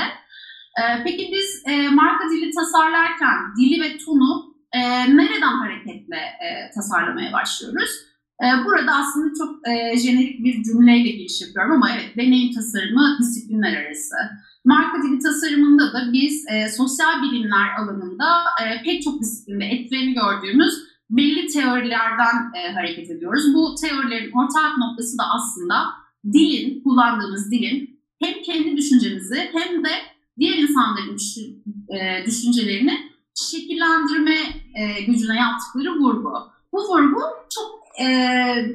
[0.82, 4.80] E, peki biz e, marka dili tasarlarken dili ve tonu e,
[5.18, 7.92] nereden hareketle e, tasarlamaya başlıyoruz?
[8.44, 13.86] E, burada aslında çok e, jenerik bir cümleyle giriş yapıyorum ama evet deneyim tasarımı disiplinler
[13.86, 14.16] arası.
[14.66, 18.26] Marka dili tasarımında da biz e, sosyal bilimler alanında
[18.64, 20.74] e, pek çok disiplinde etkilerini gördüğümüz
[21.10, 23.54] belli teorilerden e, hareket ediyoruz.
[23.54, 25.76] Bu teorilerin ortak noktası da aslında
[26.34, 29.90] dilin, kullandığımız dilin hem kendi düşüncemizi hem de
[30.40, 31.64] diğer insanların düşün,
[32.26, 33.00] düşüncelerini
[33.36, 34.38] şekillendirme
[35.08, 36.34] gücüne yaptıkları vurgu.
[36.74, 37.22] Bu vurgu
[38.00, 38.06] e,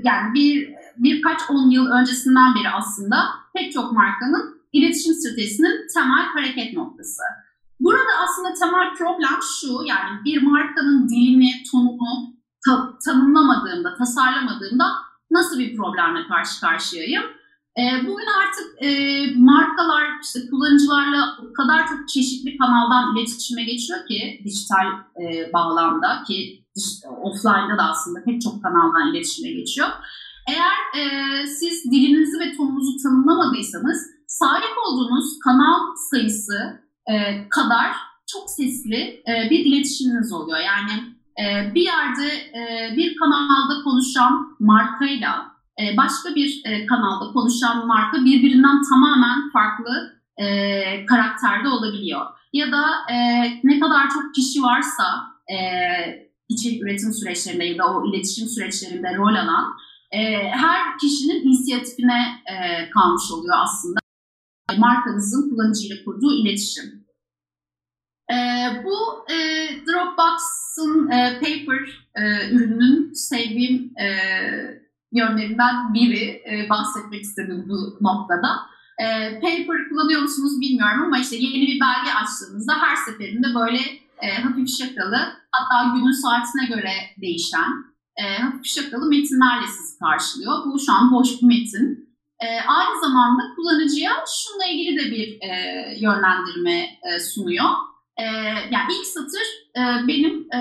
[0.05, 3.16] yani bir birkaç on yıl öncesinden beri aslında
[3.55, 7.23] pek çok markanın iletişim stratejisinin temel hareket noktası.
[7.81, 12.35] Burada aslında temel problem şu, yani bir markanın dilini, tonunu
[12.66, 14.85] ta- tanımlamadığımda, tasarlamadığımda
[15.31, 17.23] nasıl bir problemle karşı karşıyayım?
[17.79, 18.89] E, bugün artık e,
[19.37, 24.87] markalar işte kullanıcılarla o kadar çok çeşitli kanaldan iletişime geçiyor ki dijital
[25.23, 26.60] e, bağlamda ki
[27.22, 29.89] offline'da da aslında pek çok kanaldan iletişime geçiyor.
[30.49, 37.97] Eğer e, siz dilinizi ve tonunuzu tanımlamadıysanız sahip olduğunuz kanal sayısı e, kadar
[38.33, 40.59] çok sesli e, bir iletişiminiz oluyor.
[40.59, 40.93] Yani
[41.43, 42.26] e, bir yerde
[42.59, 45.51] e, bir kanalda konuşan markayla
[45.81, 52.26] e, başka bir e, kanalda konuşan marka birbirinden tamamen farklı e, karakterde olabiliyor.
[52.53, 53.16] Ya da e,
[53.64, 55.05] ne kadar çok kişi varsa
[55.53, 55.57] e,
[56.51, 59.67] içerik üretim süreçlerinde ya da o iletişim süreçlerinde rol alan
[60.11, 64.01] e, her kişinin inisiyatifine e, kalmış oluyor aslında
[64.79, 66.85] markanızın kullanıcıyla kurduğu iletişim.
[68.33, 68.37] E,
[68.85, 69.37] bu e,
[69.87, 74.07] Dropbox'ın e, Paper e, ürününün sevdiğim e,
[75.13, 78.71] yönlerinden biri e, bahsetmek istedim bu noktada.
[78.99, 83.79] E, paper kullanıyor musunuz bilmiyorum ama işte yeni bir belge açtığınızda her seferinde böyle
[84.23, 85.18] e, hafif şakalı
[85.53, 87.71] hatta günün saatine göre değişen
[88.16, 90.64] e, hafif şakalı metinlerle sizi karşılıyor.
[90.66, 92.11] Bu şu an boş bir metin.
[92.41, 95.51] E, aynı zamanda kullanıcıya şununla ilgili de bir e,
[96.01, 97.71] yönlendirme e, sunuyor.
[98.16, 98.25] E,
[98.71, 99.47] yani ilk satır
[99.77, 100.59] e, benim e,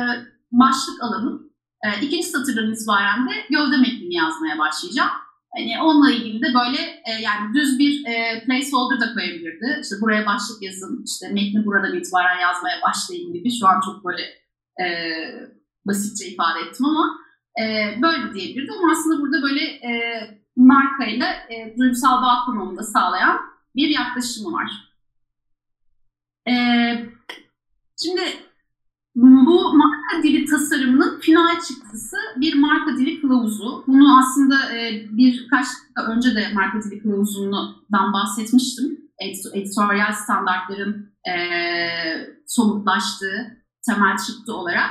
[0.51, 1.49] başlık alanım
[1.85, 5.09] e, ikinci satırdan itibaren de gövde metnini yazmaya başlayacağım.
[5.55, 9.79] Hani onunla ilgili de böyle e, yani düz bir e, placeholder da koyabilirdi.
[9.83, 13.49] İşte buraya başlık yazın, işte metni buradan itibaren yazmaya başlayın gibi.
[13.59, 14.21] Şu an çok böyle
[14.81, 14.85] e,
[15.87, 17.17] basitçe ifade ettim ama
[17.61, 17.63] e,
[18.01, 18.71] böyle diyebilirdi.
[18.79, 19.91] Ama aslında burada böyle e,
[20.55, 23.39] markayla e, duygusal bağ kurmamı da sağlayan
[23.75, 24.71] bir yaklaşımı var.
[26.47, 26.53] E,
[28.03, 28.21] şimdi
[29.15, 33.83] bu marka dili tasarımının final çıktısı bir marka dili kılavuzu.
[33.87, 38.99] Bunu aslında e, birkaç dakika önce de marka dili kılavuzundan bahsetmiştim.
[39.53, 41.35] Editoryal standartların e,
[42.47, 44.89] somutlaştığı temel çıktı olarak.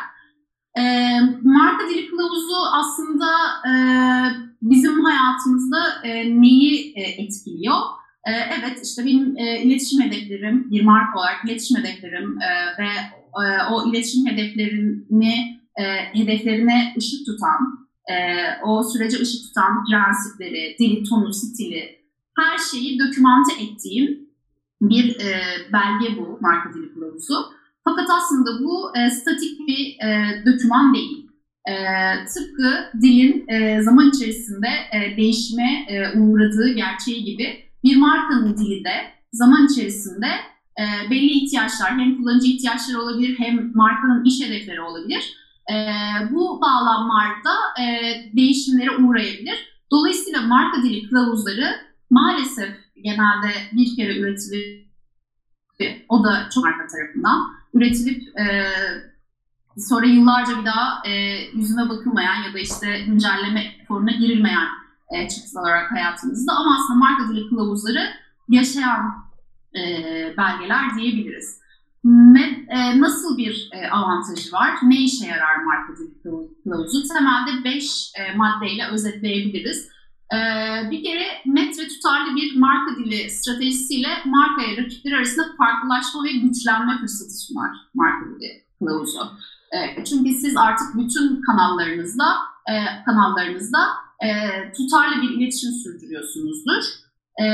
[0.78, 0.82] E,
[1.42, 3.26] marka dili kılavuzu aslında
[3.68, 3.72] e,
[4.62, 7.78] bizim hayatımızda e, neyi e, etkiliyor?
[8.24, 12.88] E, evet işte benim e, iletişim hedeflerim, bir marka olarak iletişim hedeflerim e, ve
[13.72, 18.14] o iletişim hedeflerini e, hedeflerine ışık tutan, e,
[18.64, 21.98] o sürece ışık tutan prensipleri, dili, tonu, stili
[22.38, 24.28] her şeyi dokümante ettiğim
[24.80, 27.34] bir e, belge bu marka dili kılavuzu.
[27.84, 31.30] Fakat aslında bu e, statik bir e, doküman değil.
[31.68, 31.74] E,
[32.24, 38.94] tıpkı dilin e, zaman içerisinde e, değişime e, uğradığı gerçeği gibi bir markanın dili de
[39.32, 40.26] zaman içerisinde
[40.78, 45.34] e, belli ihtiyaçlar hem kullanıcı ihtiyaçları olabilir hem markanın iş hedefleri olabilir.
[45.72, 45.74] E,
[46.30, 47.84] bu bağlamlarda e,
[48.36, 49.68] değişimlere uğrayabilir.
[49.90, 51.74] Dolayısıyla marka dili kılavuzları
[52.10, 54.88] maalesef genelde bir kere üretilip
[56.08, 58.66] o da çok marka tarafından üretilip e,
[59.76, 61.12] sonra yıllarca bir daha e,
[61.54, 64.68] yüzüne bakılmayan ya da işte güncelleme foruna girilmeyen
[65.10, 68.10] e, çıktı olarak hayatımızda ama aslında marka dili kılavuzları
[68.48, 69.27] yaşayan
[69.74, 69.82] e,
[70.36, 71.60] belgeler diyebiliriz.
[72.04, 74.70] Ne, e, nasıl bir e, avantajı var?
[74.82, 76.22] Ne işe yarar marka dili
[76.64, 77.08] kılavuzu?
[77.08, 79.88] Temelde 5 e, maddeyle özetleyebiliriz.
[80.34, 80.38] E,
[80.90, 86.98] bir kere net ve tutarlı bir marka dili stratejisiyle markaya rakipleri arasında farklılaşma ve güçlenme
[87.00, 89.20] fırsatı sunar marka dili kılavuzu.
[89.72, 92.36] E, çünkü siz artık bütün kanallarınızda
[92.70, 93.78] e, kanallarınızda
[94.24, 94.28] e,
[94.72, 97.07] tutarlı bir iletişim sürdürüyorsunuzdur
[97.38, 97.46] e,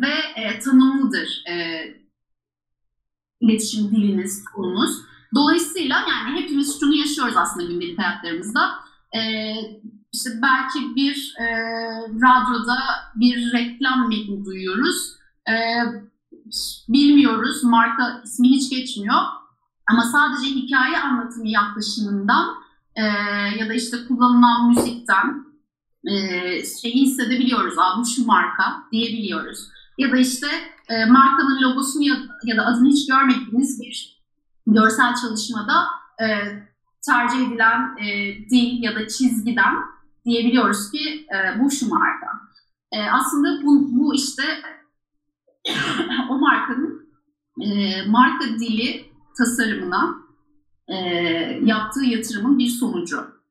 [0.00, 1.54] ve e, tanımlıdır e,
[3.40, 4.98] iletişim diliniz, konunuz.
[5.34, 8.70] Dolayısıyla yani hepimiz şunu yaşıyoruz aslında gündelik hayatlarımızda.
[9.14, 9.20] E,
[10.12, 11.46] işte belki bir e,
[12.00, 12.78] radyoda
[13.16, 15.16] bir reklam metni duyuyoruz.
[15.48, 15.54] E,
[16.88, 19.22] bilmiyoruz, marka ismi hiç geçmiyor.
[19.90, 22.48] Ama sadece hikaye anlatımı yaklaşımından
[22.96, 23.02] e,
[23.58, 25.51] ya da işte kullanılan müzikten
[26.04, 26.14] e,
[26.82, 27.78] şeyi hissedebiliyoruz.
[27.78, 29.68] Aa, bu şu marka diyebiliyoruz.
[29.98, 30.46] Ya da işte
[30.88, 34.22] e, markanın logosunu ya, ya da adını hiç görmediğiniz bir
[34.66, 35.84] görsel çalışmada
[36.20, 36.26] e,
[37.06, 39.74] tercih edilen e, dil ya da çizgiden
[40.24, 42.26] diyebiliyoruz ki e, bu şu marka.
[42.92, 44.42] E, aslında bu, bu işte
[46.30, 47.12] o markanın
[47.60, 49.04] e, marka dili
[49.38, 50.14] tasarımına
[50.88, 50.96] e,
[51.64, 53.42] yaptığı yatırımın bir sonucu.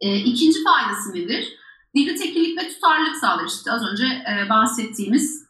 [0.00, 1.59] E, ikinci faydası nedir?
[1.96, 5.44] Dili tekillik ve tutarlılık sağlar işte az önce e, bahsettiğimiz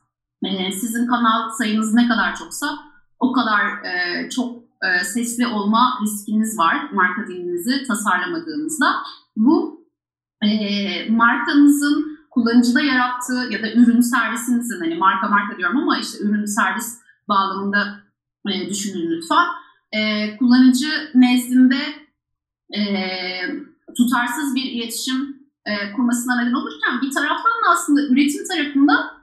[0.44, 2.78] e, sizin kanal sayınız ne kadar çoksa
[3.18, 8.96] o kadar e, çok e, sesli olma riskiniz var marka dilinizi tasarlamadığınızda.
[9.36, 9.86] Bu
[10.42, 10.48] e,
[11.10, 16.98] markanızın kullanıcıda yarattığı ya da ürün servisinizin hani marka marka diyorum ama işte ürün servis
[17.28, 18.00] bağlamında
[18.48, 19.46] e, düşünün lütfen.
[19.92, 21.78] E, kullanıcı nezdinde
[22.76, 22.80] e,
[23.96, 25.39] tutarsız bir iletişim
[25.70, 29.20] e, kurmasına neden olurken bir taraftan da aslında üretim tarafında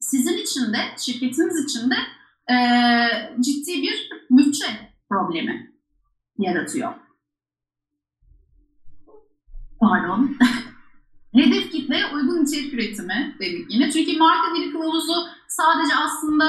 [0.00, 1.96] sizin için de şirketiniz için de
[2.52, 2.56] e,
[3.40, 4.66] ciddi bir bütçe
[5.10, 5.72] problemi
[6.38, 6.94] yaratıyor.
[9.80, 10.36] Pardon.
[11.34, 13.90] Hedef kitle uygun içerik üretimi dedik yine.
[13.90, 15.12] Çünkü marka dili kılavuzu
[15.48, 16.44] sadece aslında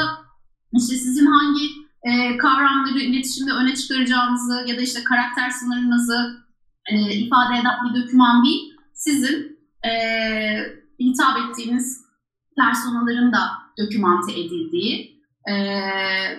[0.74, 1.70] işte sizin hangi
[2.04, 6.44] e, kavramları iletişimde öne çıkaracağınızı ya da işte karakter sınırınızı
[6.91, 8.72] e, ifade eden bir doküman değil.
[9.04, 9.91] Sizin e,
[10.99, 12.01] hitap ettiğiniz
[12.58, 13.39] personaların da
[13.80, 15.56] dokümante edildiği e,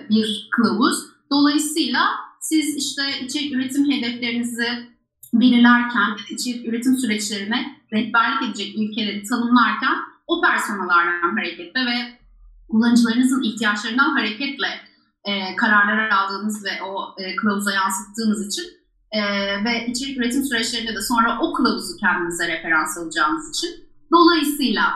[0.09, 0.95] bir kılavuz.
[1.31, 2.01] Dolayısıyla
[2.41, 4.67] siz işte içerik üretim hedeflerinizi
[5.33, 9.95] belirlerken, içerik üretim süreçlerine rehberlik edecek ülkeleri tanımlarken
[10.27, 12.19] o personalardan hareketle ve
[12.69, 14.67] kullanıcılarınızın ihtiyaçlarından hareketle
[15.25, 18.84] e, kararlar aldığınız ve o e, kılavuza yansıttığınız için
[19.15, 19.21] e,
[19.65, 23.69] ve içerik üretim süreçlerinde de sonra o kılavuzu kendinize referans alacağınız için
[24.11, 24.93] dolayısıyla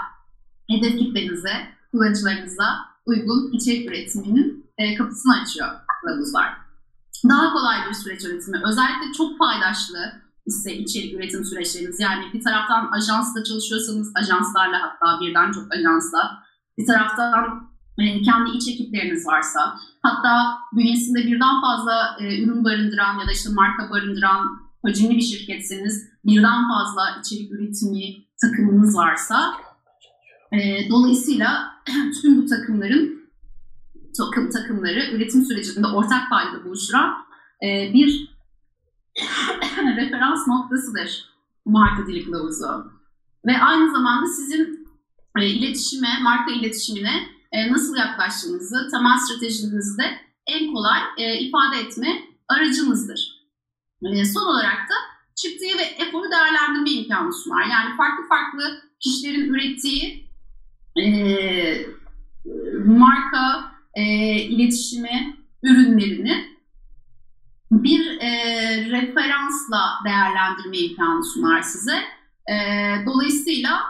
[0.69, 1.53] hedef kitlenize,
[1.91, 2.65] kullanıcılarınıza
[3.05, 5.69] uygun içerik üretiminin e, kapısını açıyor
[6.01, 6.57] kılavuzlar.
[7.29, 11.99] Daha kolay bir süreç yönetimi, özellikle çok paydaşlı ise içerik üretim süreçleriniz.
[11.99, 16.43] Yani bir taraftan ajansla çalışıyorsanız ajanslarla hatta birden çok ajansla,
[16.77, 17.68] bir taraftan
[17.99, 23.49] e, kendi iç ekipleriniz varsa, hatta bünyesinde birden fazla e, ürün barındıran ya da işte
[23.53, 24.45] marka barındıran
[24.85, 28.03] hacimli bir şirketseniz, birden fazla içerik üretimi
[28.41, 29.53] takımınız varsa,
[30.51, 31.71] e, dolayısıyla
[32.21, 33.19] tüm bu takımların
[34.17, 37.13] takım takımları üretim sürecinde ortak payda buluşturan
[37.63, 38.29] e, bir
[39.97, 41.25] referans noktasıdır
[41.65, 42.91] marka dili kılavuzu.
[43.45, 44.87] Ve aynı zamanda sizin
[45.39, 52.23] e, iletişime, marka iletişimine e, nasıl yaklaştığınızı, temel stratejinizi de en kolay e, ifade etme
[52.47, 53.39] aracınızdır.
[54.03, 54.95] E, son olarak da
[55.35, 57.65] çıktığı ve eforu değerlendirme imkanı sunar.
[57.65, 60.29] Yani farklı farklı kişilerin ürettiği
[62.85, 63.71] marka
[64.49, 66.59] iletişimi ürünlerini
[67.71, 68.31] bir e,
[68.89, 71.95] referansla değerlendirme imkanı sunar size.
[72.51, 72.55] E,
[73.05, 73.81] dolayısıyla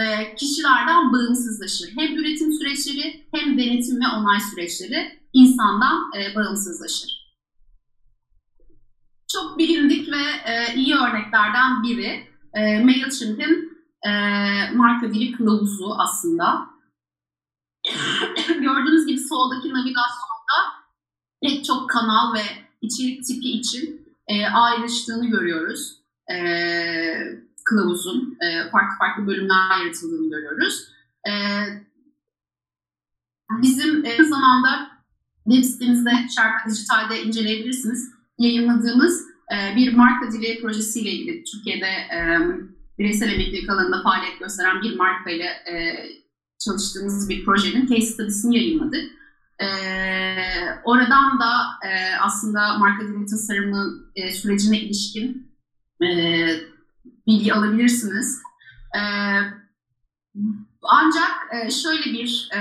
[0.00, 1.88] e, kişilerden bağımsızlaşır.
[1.96, 7.24] Hem üretim süreçleri hem denetim ve onay süreçleri insandan e, bağımsızlaşır.
[9.32, 13.74] Çok bilindik ve e, iyi örneklerden biri e, MailChimp'in
[14.74, 16.66] marka dili kılavuzu aslında.
[18.48, 20.34] Gördüğünüz gibi soldaki navigasyonda
[21.42, 22.42] pek çok kanal ve
[22.82, 26.04] içerik tipi için e, ayrıştığını görüyoruz.
[27.64, 30.88] Kılavuzun e, farklı farklı bölümler yaratıldığını görüyoruz.
[31.28, 31.32] E,
[33.62, 34.90] bizim e, zamanda
[35.44, 38.10] web sitemizde Şarkı Dijital'de inceleyebilirsiniz.
[38.38, 39.22] Yayınladığımız
[39.54, 42.18] e, bir marka dili projesiyle ilgili Türkiye'de e,
[42.98, 46.06] bireysel emeklilik alanında faaliyet gösteren bir markayla e,
[46.64, 49.10] çalıştığımız bir projenin case study'sini yayınladık.
[49.60, 49.68] E,
[50.84, 51.52] oradan da
[51.88, 55.54] e, aslında marka dili tasarımı e, sürecine ilişkin
[56.02, 56.06] e,
[57.26, 58.42] bilgi alabilirsiniz.
[58.94, 59.00] E,
[60.82, 62.60] ancak e, şöyle bir e,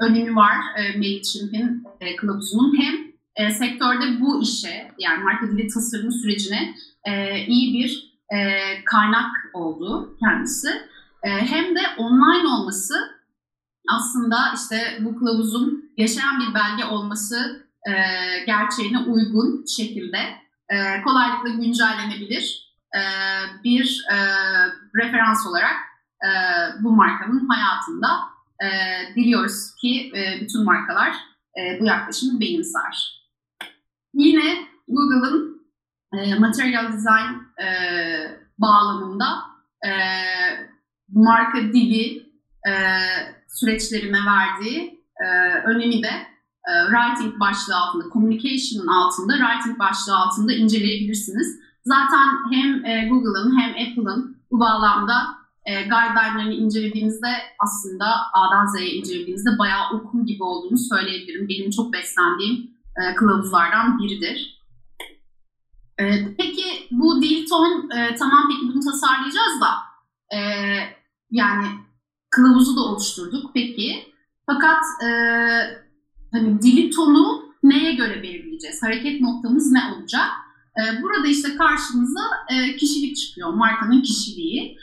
[0.00, 3.10] önemi var e, MailChimp'in e, kılavuzunun hem
[3.50, 6.74] sektörde bu işe yani marka dili tasarımı sürecine
[7.46, 8.10] iyi bir
[8.84, 10.68] kaynak oldu kendisi.
[11.22, 12.94] Hem de online olması
[13.88, 17.66] aslında işte bu kılavuzun yaşayan bir belge olması
[18.46, 20.18] gerçeğine uygun şekilde
[21.04, 23.02] kolaylıkla güncellenebilir e,
[23.64, 24.16] bir e,
[25.02, 25.76] referans olarak
[26.24, 26.30] e,
[26.82, 28.08] bu markanın hayatında
[28.62, 28.68] e,
[29.14, 31.14] diliyoruz ki e, bütün markalar
[31.58, 33.20] e, bu yaklaşımı benimser.
[34.14, 35.60] Yine Google'ın
[36.12, 37.68] e, material design e,
[38.58, 39.26] bağlamında
[39.86, 39.90] e,
[41.08, 42.30] marka dili
[42.68, 42.72] e,
[43.48, 45.26] süreçlerine verdiği e,
[45.64, 46.30] önemi de
[46.68, 51.60] e, writing başlığı altında, communication'ın altında, writing başlığı altında inceleyebilirsiniz.
[51.84, 55.14] Zaten hem e, Google'ın hem Apple'ın bu bağlamda
[55.66, 57.28] e, guideline'larını incelediğimizde
[57.64, 61.48] aslında A'dan Z'ye incelediğimizde bayağı okur gibi olduğunu söyleyebilirim.
[61.48, 64.60] Benim çok beslendiğim e, kılavuzlardan biridir.
[65.98, 69.70] E, peki bu dil ton, e, tamam peki bunu tasarlayacağız da
[70.36, 70.38] e,
[71.30, 71.66] yani
[72.30, 74.12] kılavuzu da oluşturduk peki.
[74.46, 75.08] Fakat e,
[76.32, 78.82] hani dili tonu neye göre belirleyeceğiz?
[78.82, 80.30] Hareket noktamız ne olacak?
[80.80, 84.78] E, burada işte karşımıza e, kişilik çıkıyor, markanın kişiliği.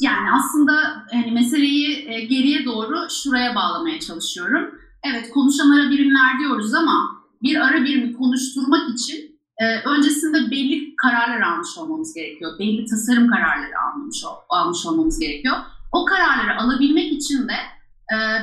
[0.00, 0.72] Yani aslında
[1.12, 4.74] hani meseleyi e, geriye doğru şuraya bağlamaya çalışıyorum.
[5.04, 11.40] Evet konuşan ara birimler diyoruz ama bir ara birimi konuşturmak için e, öncesinde belli kararlar
[11.40, 12.58] almış olmamız gerekiyor.
[12.58, 15.56] Belli tasarım kararları almış, almış olmamız gerekiyor.
[15.92, 17.54] O kararları alabilmek için de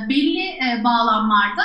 [0.09, 1.63] belli bağlamlarda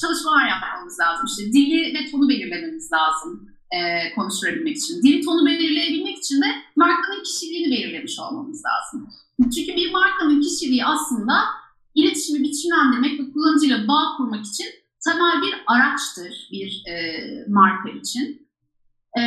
[0.00, 1.26] çalışmalar yapmamız lazım.
[1.26, 3.78] İşte dili ve tonu belirlememiz lazım e,
[4.14, 5.02] konuşturabilmek için.
[5.02, 6.46] Dili tonu belirleyebilmek için de
[6.76, 9.08] markanın kişiliğini belirlemiş olmamız lazım.
[9.42, 11.34] Çünkü bir markanın kişiliği aslında
[11.94, 14.66] iletişimi biçimlendirmek ve kullanıcıyla bağ kurmak için
[15.04, 16.94] temel bir araçtır bir e,
[17.48, 18.48] marka için.
[19.18, 19.20] E,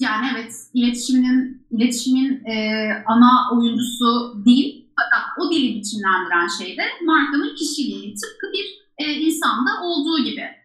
[0.00, 7.54] yani evet iletişimin iletişimin e, ana oyuncusu değil fakat o dili biçimlendiren şey de markanın
[7.54, 8.14] kişiliği.
[8.14, 10.59] Tıpkı bir e, insanda olduğu gibi.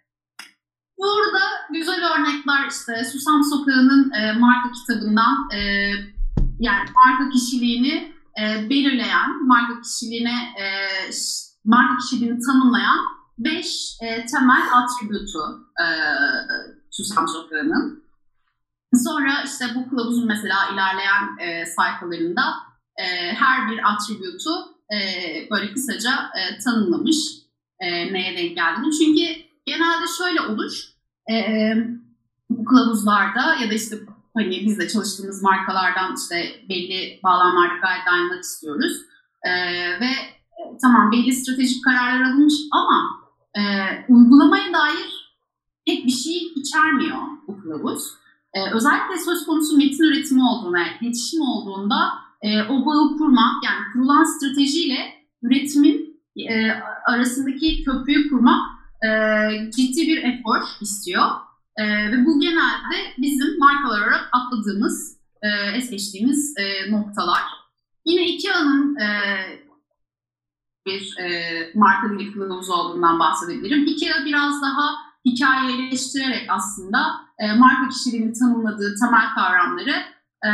[0.98, 1.44] Burada
[1.74, 5.60] güzel örnekler işte Susam Sokağı'nın e, marka kitabından e,
[6.60, 10.66] yani marka kişiliğini e, belirleyen, marka kişiliğine e,
[11.66, 13.00] marka kişiliğini tanımlayan
[13.38, 15.88] beş e, temel atributu e,
[16.92, 18.06] Susam Sokağı'nın.
[18.94, 22.54] Sonra işte bu kılavuzun mesela ilerleyen e, sayfalarında
[22.98, 24.52] e, her bir atributu
[24.94, 25.00] e,
[25.52, 27.18] böyle kısaca e, tanımlamış
[27.80, 28.92] e, neye denk geldiğini.
[28.92, 30.72] Çünkü genelde şöyle olur,
[31.32, 31.36] e,
[32.50, 33.96] bu kılavuzlarda ya da işte
[34.38, 39.02] hani biz de çalıştığımız markalardan işte belli bağlamlarda guideline'lar istiyoruz.
[39.44, 39.52] E,
[40.00, 40.12] ve
[40.56, 43.22] e, tamam belli stratejik kararlar alınmış ama
[43.56, 43.62] e,
[44.10, 45.36] uygulamaya dair
[45.88, 48.04] pek bir şey içermiyor bu kılavuz.
[48.54, 53.80] E, özellikle söz konusu metin üretimi olduğunda, yani iletişim olduğunda e, o bağı kurmak, yani
[53.94, 55.14] kurulan stratejiyle
[55.44, 56.72] üretimin e,
[57.08, 58.75] arasındaki köprüyü kurmak
[59.06, 61.26] e, ciddi bir efor istiyor.
[61.78, 65.48] E, ve bu genelde bizim markalar olarak atladığımız, e,
[65.78, 67.42] es geçtiğimiz e, noktalar.
[68.06, 69.08] Yine IKEA'nın e,
[70.86, 73.86] bir e, marka dili kılavuzu olduğundan bahsedebilirim.
[73.86, 74.96] IKEA biraz daha
[75.26, 77.00] hikayeleştirerek aslında
[77.40, 80.04] e, marka kişiliğini tanımladığı temel kavramları
[80.46, 80.52] e,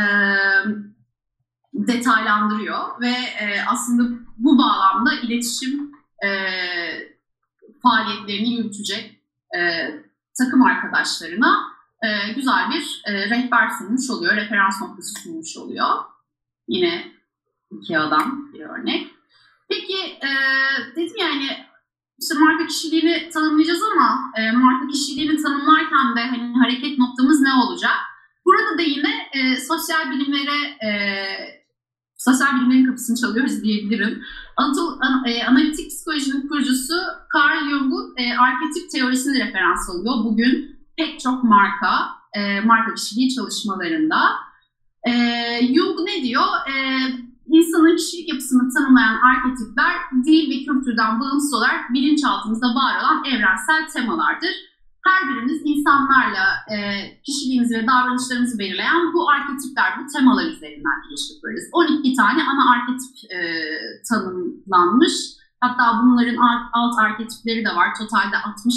[1.74, 5.92] detaylandırıyor ve e, aslında bu bağlamda iletişim
[6.24, 6.28] e,
[7.82, 9.20] faaliyetlerini yürütecek
[9.56, 9.60] e,
[10.38, 11.72] takım arkadaşlarına
[12.02, 15.88] e, güzel bir e, rehber sunmuş oluyor, referans noktası sunmuş oluyor.
[16.68, 17.12] Yine
[17.70, 19.10] IKEA'dan bir örnek.
[19.68, 20.30] Peki e,
[20.96, 21.66] dedim yani
[22.20, 27.96] işte marka kişiliğini tanımlayacağız ama e, marka kişiliğini tanımlarken de hani hareket noktamız ne olacak?
[28.46, 30.90] Burada da yine e, sosyal bilimlere e,
[32.16, 34.24] sosyal bilimlerin kapısını çalıyoruz diyebilirim.
[34.56, 36.94] Anatol, an, e, analitik psikolojinin kurucusu
[37.34, 40.14] Carl Jung'un e, arketip teorisini referans alıyor.
[40.24, 44.20] Bugün pek çok marka, e, marka kişiliği çalışmalarında.
[45.08, 45.12] E,
[45.74, 46.46] Jung ne diyor?
[46.68, 46.74] E,
[47.46, 49.94] insanın kişilik yapısını tanımlayan arketipler
[50.24, 54.71] dil ve kültürden bağımsız olarak bilinçaltımızda var olan evrensel temalardır
[55.06, 56.76] her birimiz insanlarla e,
[57.22, 61.68] kişiliğimizi ve davranışlarımızı belirleyen bu arketipler, bu temalar üzerinden ilişki kurarız.
[61.72, 63.38] 12 tane ana arketip e,
[64.08, 65.12] tanımlanmış.
[65.60, 67.88] Hatta bunların alt, alt arketipleri de var.
[67.98, 68.74] Totalde 60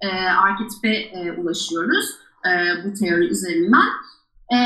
[0.00, 2.06] e, arketipe e, ulaşıyoruz
[2.46, 2.50] e,
[2.84, 3.88] bu teori üzerinden.
[4.54, 4.58] E,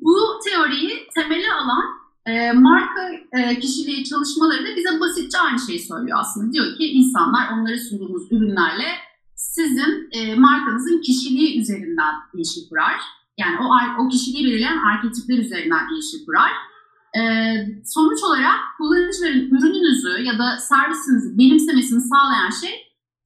[0.00, 1.84] bu teoriyi temeli alan
[2.26, 3.02] e, marka
[3.32, 6.52] e, kişiliği çalışmaları da bize basitçe aynı şeyi söylüyor aslında.
[6.52, 9.05] Diyor ki insanlar onlara sunduğumuz ürünlerle
[9.56, 13.00] sizin e, markanızın kişiliği üzerinden ilişki kurar.
[13.38, 13.66] Yani o,
[14.02, 16.52] o kişiliği belirleyen arketipler üzerinden ilişki kurar.
[17.18, 17.22] E,
[17.84, 22.74] sonuç olarak kullanıcıların ürününüzü ya da servisinizi benimsemesini sağlayan şey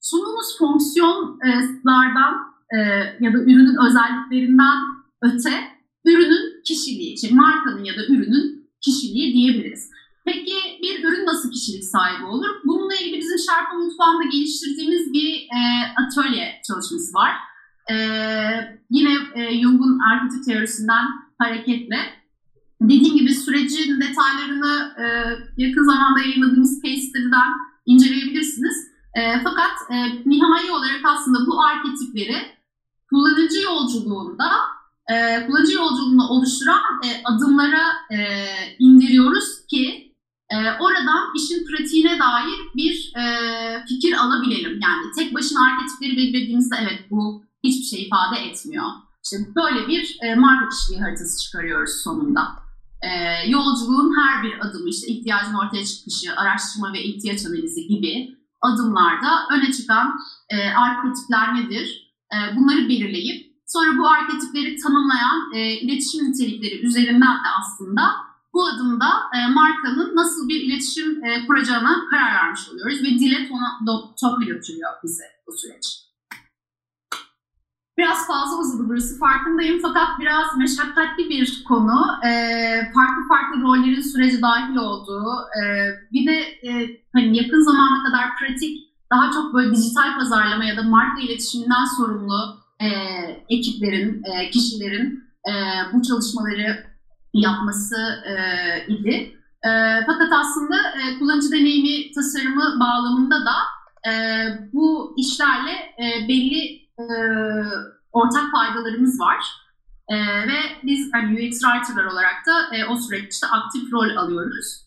[0.00, 2.34] sunduğunuz fonksiyonlardan
[2.74, 2.78] e,
[3.20, 4.76] ya da ürünün özelliklerinden
[5.22, 5.52] öte
[6.04, 9.90] ürünün kişiliği, için markanın ya da ürünün kişiliği diyebiliriz.
[10.24, 10.56] Peki
[11.20, 12.48] ürün nasıl kişilik sahibi olur?
[12.64, 15.60] Bununla ilgili bizim Şarpa Mutfağı'nda geliştirdiğimiz bir e,
[16.02, 17.32] atölye çalışması var.
[17.90, 17.94] E,
[18.90, 21.04] yine e, Jung'un arketip teorisinden
[21.38, 21.98] hareketle
[22.82, 25.04] dediğim gibi sürecin detaylarını e,
[25.56, 27.18] yakın zamanda yayınladığımız case
[27.86, 28.76] inceleyebilirsiniz.
[29.14, 29.96] E, fakat e,
[30.26, 32.36] nihai olarak aslında bu arketipleri
[33.10, 34.50] kullanıcı yolculuğunda
[35.10, 38.18] e, kullanıcı yolculuğunu oluşturan e, adımlara e,
[38.78, 40.09] indiriyoruz ki
[40.50, 43.24] e, oradan işin pratiğine dair bir e,
[43.88, 44.80] fikir alabilelim.
[44.82, 48.86] Yani tek başına arketipleri belirlediğimizde evet bu hiçbir şey ifade etmiyor.
[49.24, 52.48] İşte böyle bir e, marka kişiliği haritası çıkarıyoruz sonunda.
[53.02, 53.10] E,
[53.50, 59.72] yolculuğun her bir adımı işte ihtiyacın ortaya çıkışı, araştırma ve ihtiyaç analizi gibi adımlarda öne
[59.72, 62.14] çıkan e, arketipler nedir?
[62.34, 68.02] E, bunları belirleyip sonra bu arketipleri tanımlayan e, iletişim nitelikleri üzerinden de aslında
[68.54, 73.48] bu adımda e, markanın nasıl bir iletişim e, kuracağına karar vermiş oluyoruz ve dile
[74.20, 76.10] toplu götürüyor bize bu süreç.
[77.98, 82.06] Biraz fazla uzadı burası farkındayım fakat biraz meşakkatli bir konu.
[82.24, 82.30] E,
[82.94, 85.28] farklı farklı rollerin sürece dahil olduğu
[85.58, 85.62] e,
[86.12, 86.70] bir de e,
[87.12, 92.60] hani yakın zamana kadar pratik daha çok böyle dijital pazarlama ya da marka iletişiminden sorumlu
[92.80, 92.88] e,
[93.48, 95.52] ekiplerin, e, kişilerin e,
[95.92, 96.89] bu çalışmaları
[97.34, 98.34] yapması e,
[98.92, 99.36] idi.
[99.64, 99.70] E,
[100.06, 103.54] fakat aslında e, kullanıcı deneyimi tasarımı bağlamında da
[104.10, 104.12] e,
[104.72, 107.04] bu işlerle e, belli e,
[108.12, 109.44] ortak faydalarımız var.
[110.08, 110.16] E,
[110.48, 114.86] ve biz yani UX writer'lar olarak da e, o süreçte aktif rol alıyoruz.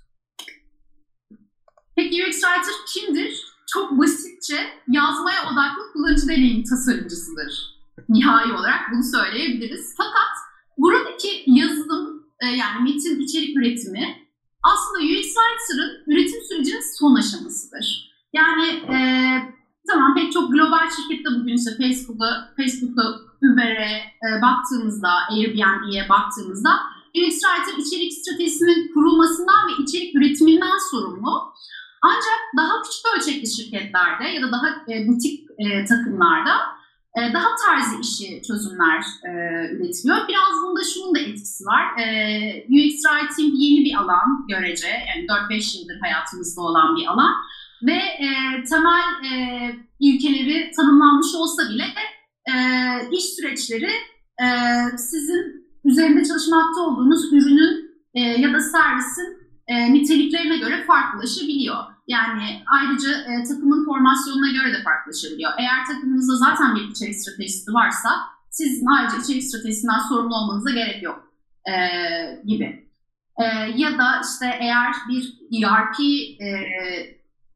[1.95, 3.53] Peki UX writer kimdir?
[3.73, 4.55] Çok basitçe
[4.87, 7.73] yazmaya odaklı kullanıcı deneyim tasarımcısıdır.
[8.09, 9.93] Nihai olarak bunu söyleyebiliriz.
[9.97, 10.33] Fakat
[10.77, 12.12] buradaki yazılım
[12.43, 14.05] e, yani metin içerik üretimi
[14.63, 18.13] aslında UX writer'ın üretim sürecinin son aşamasıdır.
[18.33, 18.97] Yani e,
[19.87, 23.03] Tamam pek çok global şirkette bugün işte Facebook'ta, Facebook'ta
[23.45, 23.91] Uber'e
[24.25, 26.69] e, baktığımızda, Airbnb'ye baktığımızda
[27.15, 31.53] UX Writer içerik stratejisinin kurulmasından ve içerik üretiminden sorumlu.
[32.01, 36.55] Ancak daha küçük ölçekli şirketlerde ya da daha e, butik e, takımlarda
[37.17, 39.29] daha tarzı işi çözümler e,
[39.75, 40.17] üretiliyor.
[40.27, 41.99] Biraz bunda şunun da etkisi var.
[41.99, 42.05] E,
[42.69, 44.87] UX Writing yeni bir alan görece.
[44.87, 47.33] Yani 4-5 yıldır hayatımızda olan bir alan
[47.83, 48.27] ve e,
[48.69, 49.35] temel e,
[49.99, 51.85] ilkeleri tanımlanmış olsa bile
[52.47, 52.53] e,
[53.11, 53.91] iş süreçleri
[54.41, 54.47] e,
[54.97, 59.37] sizin üzerinde çalışmakta olduğunuz ürünün e, ya da servisin
[59.67, 61.92] e, niteliklerine göre farklılaşabiliyor.
[62.07, 65.51] Yani ayrıca e, takımın formasyonuna göre de farklılaşabiliyor.
[65.57, 68.09] Eğer takımınızda zaten bir içerik stratejisi varsa
[68.49, 71.33] sizin ayrıca içerik stratejisinden sorumlu olmanıza gerek yok
[71.67, 71.73] e,
[72.45, 72.89] gibi.
[73.41, 73.45] E,
[73.75, 75.23] ya da işte eğer bir
[75.63, 75.99] ERP
[76.41, 76.49] e,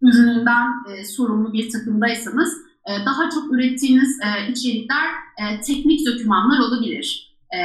[0.02, 2.54] ürününden e, sorumlu bir takımdaysanız
[2.88, 7.38] e, daha çok ürettiğiniz e, içerikler e, teknik dokümanlar olabilir.
[7.54, 7.60] E,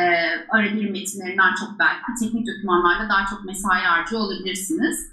[0.49, 5.13] ara bir metinlerinden çok belki teknik dokümanlarda daha çok mesai harcı olabilirsiniz.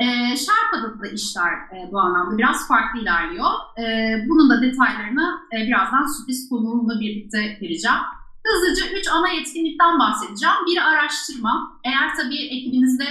[0.00, 3.50] E, Sherpa'da da işler e, bu anlamda biraz farklı ilerliyor.
[3.78, 3.84] E,
[4.28, 7.98] bunun da detaylarını e, birazdan sürpriz konuğumla birlikte vereceğim.
[8.46, 10.56] Hızlıca üç ana yetkinlikten bahsedeceğim.
[10.66, 11.80] Bir araştırma.
[11.84, 13.08] Eğer tabii ekibinizde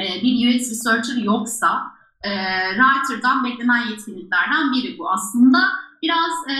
[0.00, 1.82] e, bir UX researcher yoksa
[2.24, 2.30] e,
[2.70, 5.10] Writer'dan beklenen yetkinliklerden biri bu.
[5.10, 5.58] Aslında
[6.02, 6.54] biraz e,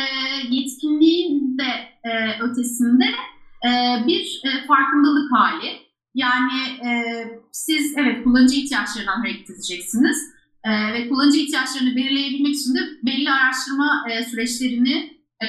[0.48, 1.70] yetkinliğin de
[2.04, 3.04] e, ötesinde
[3.66, 3.70] e,
[4.06, 5.88] bir e, farkındalık hali.
[6.18, 6.90] Yani e,
[7.52, 10.16] siz evet kullanıcı ihtiyaçlarından hareket edeceksiniz
[10.64, 15.48] e, ve kullanıcı ihtiyaçlarını belirleyebilmek için de belli araştırma e, süreçlerini e,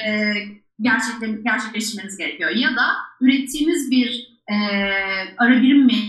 [0.80, 2.50] gerçekle, gerçekleştirmeniz gerekiyor.
[2.50, 2.86] Ya da
[3.20, 4.56] ürettiğiniz bir e,
[5.38, 6.00] ara birim mi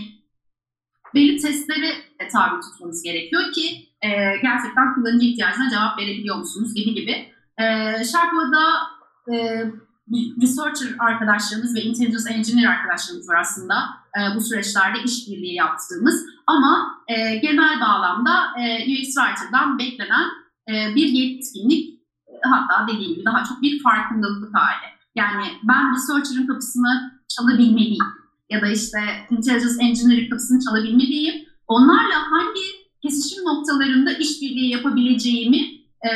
[1.14, 1.92] belli testlere
[2.32, 4.08] tabi tutmanız gerekiyor ki e,
[4.42, 7.32] gerçekten kullanıcı ihtiyacına cevap verebiliyor musunuz gibi gibi.
[7.58, 7.64] E,
[8.04, 8.62] Sharpa'da
[9.32, 9.64] e,
[10.42, 13.74] researcher arkadaşlarımız ve intelligence engineer arkadaşlarımız var aslında
[14.18, 18.62] e, bu süreçlerde işbirliği yaptığımız ama e, genel bağlamda e,
[18.92, 20.28] UX Writer'dan beklenen
[20.68, 24.92] e, bir yetkinlik e, hatta dediğim gibi daha çok bir farkındalık hali.
[25.14, 28.04] Yani ben researcher'ın kapısını çalabilmeliyim
[28.50, 28.98] ya da işte
[29.30, 31.34] intelligence engineer kapısını çalabilmeliyim.
[31.68, 32.60] Onlarla hangi
[33.02, 35.60] kesişim noktalarında işbirliği yapabileceğimi
[36.06, 36.10] e,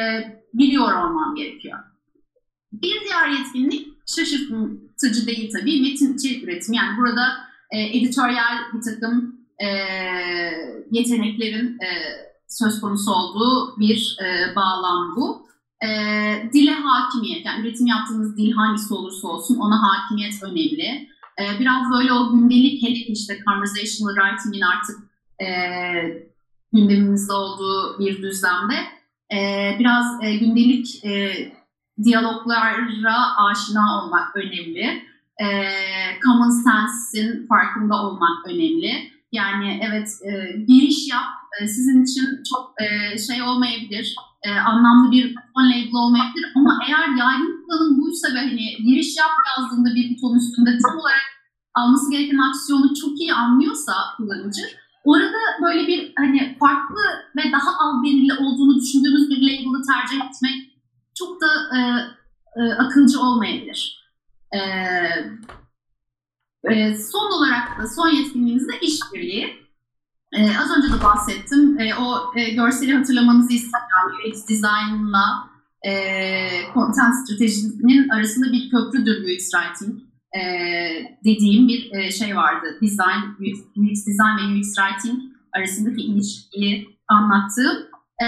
[0.55, 1.79] biliyor olmam gerekiyor.
[2.83, 6.77] Bir diğer yetkinlik şaşırtıcı değil tabii metin içerik üretimi.
[6.77, 7.27] Yani burada
[7.71, 9.69] e, editoryal bir takım e,
[10.91, 11.89] yeteneklerin e,
[12.49, 15.47] söz konusu olduğu bir e, bağlam bu.
[15.85, 15.89] E,
[16.53, 21.09] dile hakimiyet, yani üretim yaptığınız dil hangisi olursa olsun ona hakimiyet önemli.
[21.41, 24.97] E, biraz böyle o gündelik hele işte conversational writing'in artık
[25.41, 25.47] e,
[26.73, 28.75] gündemimizde olduğu bir düzlemde
[29.33, 31.33] e, biraz e, gündelik e,
[32.05, 35.07] diyaloglara aşina olmak önemli.
[35.41, 35.47] e,
[36.25, 38.93] common sense'in farkında olmak önemli.
[39.33, 40.31] Yani evet e,
[40.69, 46.47] giriş yap e, sizin için çok e, şey olmayabilir, e, anlamlı bir buton label olmayabilir
[46.57, 51.27] ama eğer yaygın kullanım buysa ve hani giriş yap yazdığında bir buton üstünde tam olarak
[51.75, 54.63] alması gereken aksiyonu çok iyi anlıyorsa kullanıcı
[55.05, 57.03] orada böyle bir hani farklı
[57.37, 60.76] ve daha albenili olduğunu düşündüğümüz bir label'ı tercih etmek
[61.19, 61.79] çok da e,
[62.61, 64.11] e, akılcı olmayabilir.
[64.53, 64.59] E,
[66.71, 69.67] e, son olarak da son yetkinliğimiz de işbirliği.
[70.33, 71.81] Ee, az önce de bahsettim.
[71.81, 73.87] Ee, o e, görseli hatırlamanızı istiyorum.
[74.29, 75.51] UX design'la
[75.87, 75.93] e,
[76.75, 80.01] content stratejinin arasında bir köprüdür UX writing
[80.37, 80.41] e,
[81.25, 82.67] dediğim bir e, şey vardı.
[82.83, 85.23] Design, UX, UX design ve UX writing
[85.53, 87.87] arasındaki ilişkiyi anlattığım.
[88.23, 88.27] E,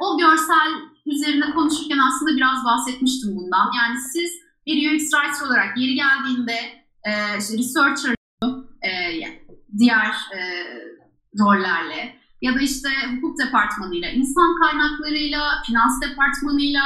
[0.00, 0.70] o görsel
[1.06, 3.70] üzerine konuşurken aslında biraz bahsetmiştim bundan.
[3.76, 4.30] Yani siz
[4.66, 6.58] bir UX writer olarak yeri geldiğinde
[7.04, 8.14] e, işte researcher,
[8.82, 8.90] e,
[9.78, 10.40] diğer e,
[11.38, 16.82] rollerle ya da işte hukuk departmanıyla, insan kaynaklarıyla, finans departmanıyla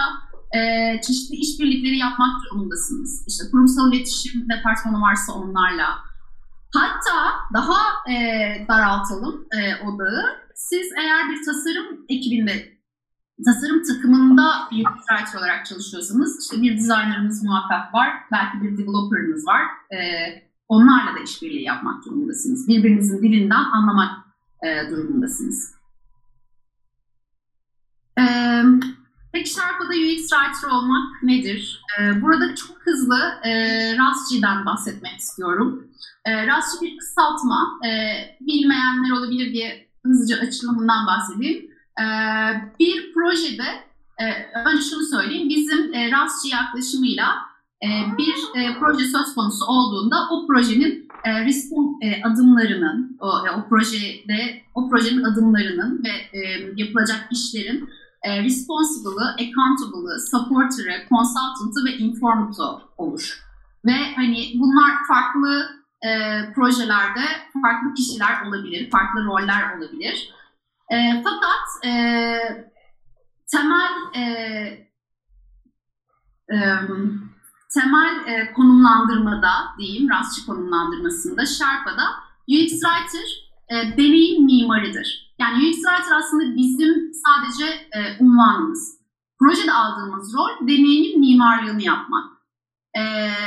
[0.57, 0.61] e,
[1.07, 3.25] çeşitli işbirlikleri yapmak durumundasınız.
[3.29, 5.99] İşte kurumsal iletişim departmanı varsa onlarla.
[6.75, 7.81] Hatta daha
[8.13, 8.17] e,
[8.69, 10.25] daraltalım e, odağı.
[10.55, 12.78] Siz eğer bir tasarım ekibinde,
[13.45, 19.63] tasarım takımında bir writer olarak çalışıyorsanız, işte bir designerınız muhakkak var, belki bir developerınız var.
[19.93, 19.99] E,
[20.69, 22.69] onlarla da işbirliği yapmak durumundasınız.
[22.69, 24.11] Birbirinizin dilinden anlamak
[24.63, 25.75] e, durumundasınız.
[28.19, 28.25] E,
[29.33, 31.83] peki Sharpa'da UX Writer olmak nedir?
[32.01, 33.53] E, burada çok hızlı e,
[33.99, 35.89] RASCI'den bahsetmek istiyorum.
[36.25, 37.79] E, RASCI bir kısaltma.
[37.87, 37.91] E,
[38.41, 41.78] bilmeyenler olabilir diye hızlıca açılımından bahsedeyim.
[42.01, 42.05] E,
[42.79, 43.69] bir projede,
[44.19, 44.25] e,
[44.69, 47.29] önce şunu söyleyeyim, bizim e, RASCI yaklaşımıyla
[47.83, 47.89] e,
[48.19, 51.09] bir e, proje söz konusu olduğunda o projenin
[52.03, 56.39] e, adımlarının, o, o projede o projenin adımlarının ve
[56.77, 57.89] yapılacak işlerin
[58.23, 62.63] e, responsible'ı, accountable'ı, supporter'ı, consultant'ı ve informant'ı
[62.99, 63.45] olur.
[63.85, 65.69] Ve hani bunlar farklı
[66.03, 66.11] e,
[66.55, 67.25] projelerde
[67.63, 70.35] farklı kişiler olabilir, farklı roller olabilir.
[70.91, 71.93] E, fakat e,
[73.53, 74.23] temel e,
[76.51, 76.57] e,
[77.75, 82.05] temel e, konumlandırmada diyeyim, rastçı konumlandırmasında Sherpa'da
[82.49, 85.35] UX Writer e, deneyim mimarıdır.
[85.39, 88.99] Yani UX Writer aslında bizim sadece e, unvanımız.
[89.39, 92.25] Projede aldığımız rol deneyimin mimarlığını yapmak.
[92.95, 93.03] E,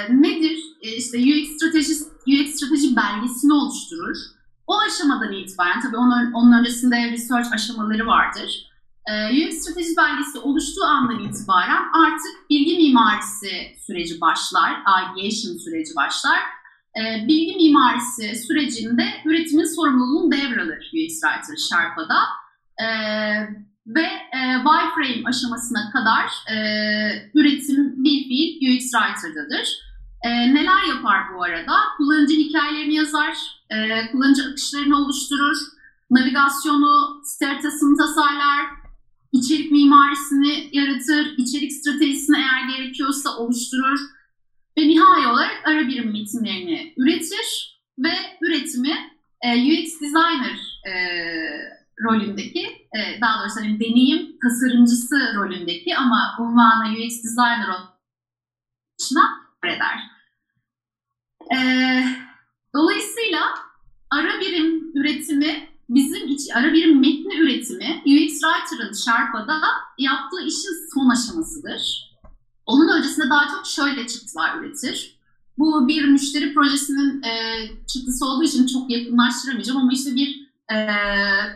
[0.10, 0.60] nedir?
[0.82, 1.94] E, işte UX strateji,
[2.28, 4.18] UX strateji belgesini oluşturur.
[4.68, 8.72] O aşamadan itibaren, tabii onun, onun öncesinde research aşamaları vardır
[9.10, 16.40] e, UX strateji belgesi oluştuğu andan itibaren artık bilgi mimarisi süreci başlar, ideation süreci başlar.
[17.00, 22.20] E, bilgi mimarisi sürecinde üretimin sorumluluğunu devralır UX Writer Sherpa'da.
[22.80, 22.88] E,
[23.88, 24.08] ve
[24.38, 26.56] e, wireframe aşamasına kadar e,
[27.34, 29.91] üretim bir fiil UX Writer'dadır.
[30.24, 31.74] E, neler yapar bu arada?
[31.98, 33.38] Kullanıcı hikayelerini yazar,
[33.70, 35.58] e, kullanıcı akışlarını oluşturur,
[36.12, 38.66] navigasyonu, site haritasını tasarlar,
[39.32, 44.00] içerik mimarisini yaratır, içerik stratejisini eğer gerekiyorsa oluşturur
[44.78, 48.12] ve nihai olarak ara birim metinlerini üretir ve
[48.42, 49.12] üretimi
[49.42, 50.94] e, UX designer e,
[52.04, 60.00] rolündeki, e, daha doğrusu hani deneyim tasarımcısı rolündeki ama unvanı UX designer oluşuna eder.
[61.54, 61.58] E,
[62.76, 63.42] dolayısıyla
[64.10, 69.60] ara birim üretimi bizim iç, ara birim metni üretimi UX Writer'ın Sherpa'da
[69.98, 72.12] yaptığı işin son aşamasıdır.
[72.66, 75.22] Onun öncesinde daha çok şöyle çıktılar üretir.
[75.58, 77.32] Bu bir müşteri projesinin e,
[77.88, 80.78] çıktısı olduğu için çok yakınlaştıramayacağım ama işte bir e,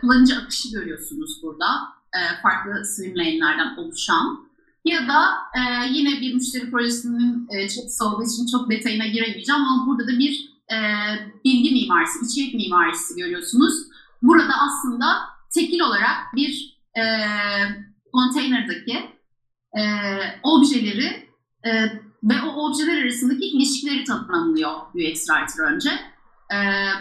[0.02, 1.66] kullanıcı akışı görüyorsunuz burada.
[2.14, 4.45] E, farklı swim lane'lerden oluşan.
[4.86, 5.22] Ya da
[5.56, 10.20] e, yine bir müşteri projesinin e, çıktısı olduğu için çok detayına giremeyeceğim ama burada da
[10.20, 10.78] bir e,
[11.46, 13.74] bilgi mimarisi, içerik mimarisi görüyorsunuz.
[14.22, 15.06] Burada aslında
[15.54, 17.04] tekil olarak bir e,
[18.14, 18.94] konteynerdaki
[19.78, 19.82] e,
[20.44, 21.30] objeleri
[21.64, 21.72] e,
[22.24, 25.90] ve o objeler arasındaki ilişkileri tanımlıyor UX Writer önce.
[26.54, 26.58] E,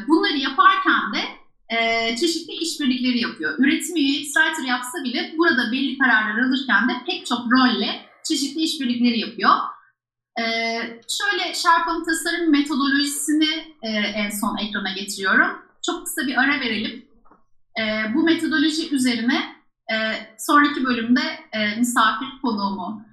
[0.09, 1.21] bunları yaparken de
[1.69, 3.59] e, çeşitli işbirlikleri yapıyor.
[3.59, 9.19] Üretimi UX Writer yapsa bile burada belli kararlar alırken de pek çok rolle çeşitli işbirlikleri
[9.19, 9.51] yapıyor.
[10.41, 10.43] E,
[11.19, 15.59] şöyle Sharp'ın tasarım metodolojisini e, en son ekrana getiriyorum.
[15.87, 17.05] Çok kısa bir ara verelim.
[17.81, 19.57] E, bu metodoloji üzerine
[19.93, 19.97] e,
[20.39, 21.21] sonraki bölümde
[21.53, 23.07] e, misafir konuğumu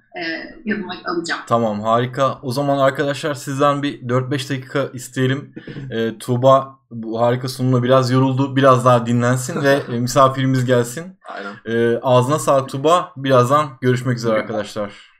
[0.64, 1.40] yanıma alacağım.
[1.46, 2.38] Tamam harika.
[2.42, 5.54] O zaman arkadaşlar sizden bir 4-5 dakika isteyelim.
[5.90, 8.56] E, Tuğba bu harika sunumla biraz yoruldu.
[8.56, 11.18] Biraz daha dinlensin ve e, misafirimiz gelsin.
[11.28, 11.54] Aynen.
[11.66, 13.12] E, ağzına sağlık Tuğba.
[13.16, 15.12] Birazdan görüşmek üzere arkadaşlar.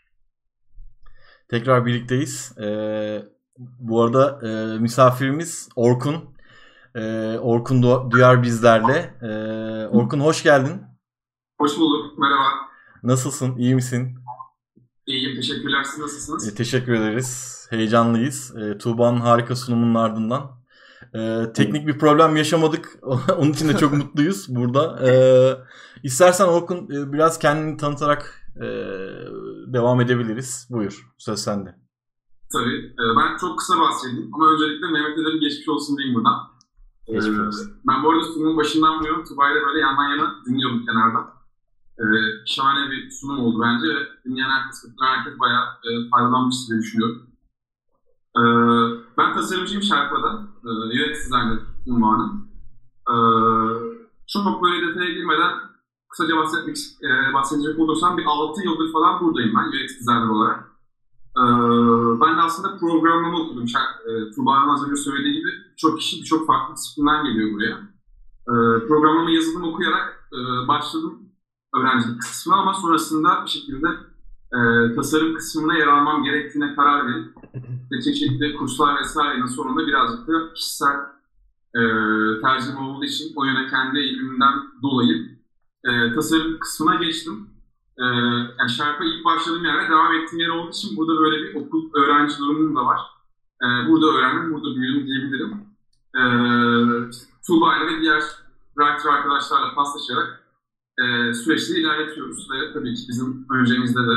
[1.51, 2.59] Tekrar birlikteyiz.
[2.59, 2.67] E,
[3.59, 6.15] bu arada e, misafirimiz Orkun.
[6.95, 7.01] E,
[7.39, 9.15] Orkun Du- Duyar bizlerle.
[9.23, 9.29] E,
[9.87, 10.83] Orkun hoş geldin.
[11.61, 12.19] Hoş bulduk.
[12.19, 12.45] Merhaba.
[13.03, 13.57] Nasılsın?
[13.57, 14.19] İyi misin?
[15.07, 15.37] İyiyim.
[15.37, 15.83] Teşekkürler.
[15.83, 16.49] Siz nasılsınız?
[16.49, 17.67] E, teşekkür ederiz.
[17.71, 18.57] Heyecanlıyız.
[18.57, 20.63] E, Tuğba'nın harika sunumunun ardından.
[21.15, 22.99] E, teknik bir problem yaşamadık.
[23.39, 25.09] Onun için de çok mutluyuz burada.
[25.09, 25.13] E,
[26.03, 28.67] istersen Orkun e, biraz kendini tanıtarak e,
[29.73, 30.69] devam edebiliriz.
[30.71, 31.07] Buyur.
[31.19, 31.83] Söz sende.
[32.53, 32.77] Tabii.
[33.01, 34.31] Ee, ben çok kısa bahsedeyim.
[34.35, 36.39] Ama öncelikle Mehmet'e de bir geçmiş olsun diyeyim buradan.
[37.07, 37.73] Geçmiş olsun.
[37.89, 41.42] ben bu arada sunumun başından bu yana Tuba'yla böyle yandan yana dinliyordum kenardan.
[41.99, 42.05] Ee,
[42.47, 43.89] şahane bir sunum oldu bence
[44.25, 47.33] dinleyen herkes, katılan herkes bayağı e, faydalanmıştır diye düşünüyorum.
[48.37, 48.43] Ee,
[49.19, 50.49] ben tasarımcıyım Şarkı'da.
[50.65, 52.33] Ee, UX designer unvanı.
[53.11, 53.15] Ee,
[54.29, 55.53] çok böyle detaya girmeden
[56.11, 60.61] kısaca bahsetmek, e, bahsedecek olursam bir 6 yıldır falan buradayım ben UX designer olarak.
[61.39, 61.45] Ee,
[62.21, 63.65] ben de aslında programlama okudum.
[63.65, 67.77] E, Tuğba'nın az önce söylediği gibi çok kişi birçok farklı disiplinden geliyor buraya.
[68.49, 71.32] Ee, programlama yazılım okuyarak e, başladım
[71.75, 73.89] öğrencilik kısmına ama sonrasında bir şekilde
[74.53, 74.59] e,
[74.95, 77.35] tasarım kısmına yer almam gerektiğine karar verip
[77.83, 80.97] işte çeşitli kurslar vesairenin sonunda birazcık da kişisel
[81.75, 81.81] e,
[82.43, 85.39] tercihim olduğu için o yöne kendi eğilimimden dolayı
[85.85, 87.53] e, tasarım kısmına geçtim.
[87.99, 88.05] Ee,
[88.59, 92.39] yani şarkı ilk başladığım yerde devam ettiğim yer olduğu için burada böyle bir okul öğrenci
[92.39, 93.01] durumum da var.
[93.63, 95.73] Ee, burada öğrendim, burada büyüdüm diyebilirim.
[97.11, 98.23] İşte Tuğba ile ve diğer
[98.79, 100.42] writer arkadaşlarla paslaşarak
[101.01, 104.17] e, süreçleri ilerletiyoruz ve tabii ki bizim öncemizde de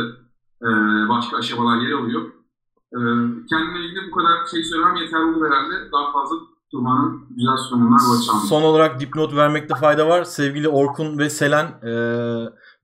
[0.62, 0.70] e,
[1.10, 2.22] başka aşamalar yer alıyor.
[2.94, 3.00] E,
[3.50, 5.92] kendimle ilgili bu kadar şey söylemem yeterli olur herhalde.
[5.92, 6.36] Daha fazla
[6.72, 8.50] Tuğba'nın güzel sunumundan çalmayayım.
[8.50, 10.24] Son olarak dipnot vermekte fayda var.
[10.24, 11.92] Sevgili Orkun ve Selen e,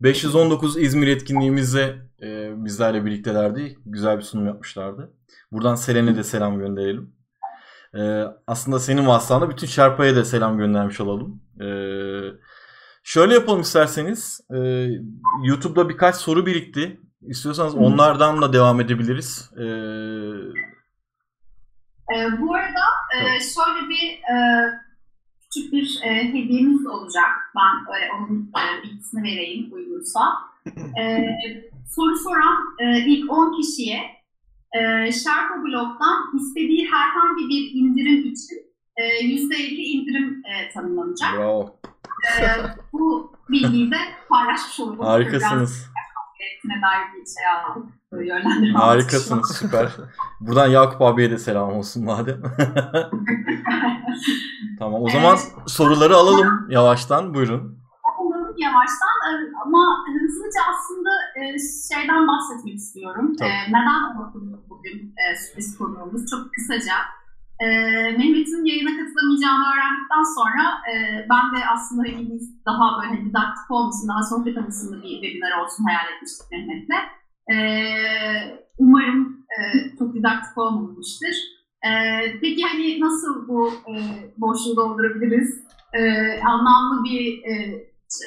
[0.02, 3.78] 519 İzmir etkinliğimizde e, bizlerle birliktelerdi.
[3.86, 5.14] Güzel bir sunum yapmışlardı.
[5.52, 7.14] Buradan Selen'e de selam gönderelim.
[7.96, 11.42] E, aslında senin vasıtanla bütün Şarpa'ya da selam göndermiş olalım.
[11.62, 11.68] E,
[13.04, 14.42] şöyle yapalım isterseniz.
[14.54, 14.58] E,
[15.44, 17.00] YouTube'da birkaç soru birikti.
[17.22, 19.52] İstiyorsanız onlardan da devam edebiliriz.
[19.58, 19.64] E,
[22.16, 22.84] Ee, bu arada
[23.16, 24.36] e, şöyle bir e,
[25.42, 27.30] küçük bir e, hediyemiz olacak.
[27.56, 30.20] Ben e, onun e, bilgisini vereyim uygunsa.
[31.02, 31.04] E,
[31.96, 34.00] soru soran e, ilk 10 kişiye
[34.74, 38.58] e, Sherpa Blog'dan istediği herhangi bir indirim için
[38.98, 41.34] e, %50 indirim e, tanımlanacak.
[41.38, 41.80] bravo.
[42.42, 42.44] E,
[42.94, 43.98] bu bilgiyi de
[44.30, 45.00] paylaşmış olalım.
[45.00, 45.92] Harikasınız.
[46.64, 47.90] Biraz dair bir şey aldık.
[48.12, 48.80] Yönlendirme.
[48.80, 49.58] Harikasınız.
[49.58, 49.92] Süper.
[50.40, 52.42] Buradan Yakup abiye de selam olsun madem.
[54.80, 55.38] tamam o zaman
[55.68, 57.34] soruları alalım yavaştan.
[57.34, 57.80] Buyurun.
[58.20, 59.32] Alalım yavaştan e,
[59.66, 61.42] ama hızlıca aslında e,
[61.90, 63.36] şeyden bahsetmek istiyorum.
[63.40, 63.50] Tabii.
[63.50, 66.26] E, Neden okuduk bugün sürpriz konuğumuz?
[66.32, 66.94] Çok kısaca.
[67.62, 67.68] E,
[68.18, 70.94] Mehmet'in yayına katılamayacağını öğrendikten sonra e,
[71.30, 75.84] ben de aslında hani biz daha böyle didaktik olmasın, daha sohbet havasında bir webinar olsun
[75.84, 77.00] hayal etmiştik Mehmet'le.
[77.54, 77.56] E,
[78.78, 79.58] umarım e,
[80.00, 81.36] çok didaktik olmamıştır.
[81.84, 81.92] E,
[82.42, 83.94] peki hani nasıl bu e,
[84.38, 85.64] boşluğu doldurabiliriz?
[85.94, 86.02] E,
[86.42, 87.54] anlamlı bir e,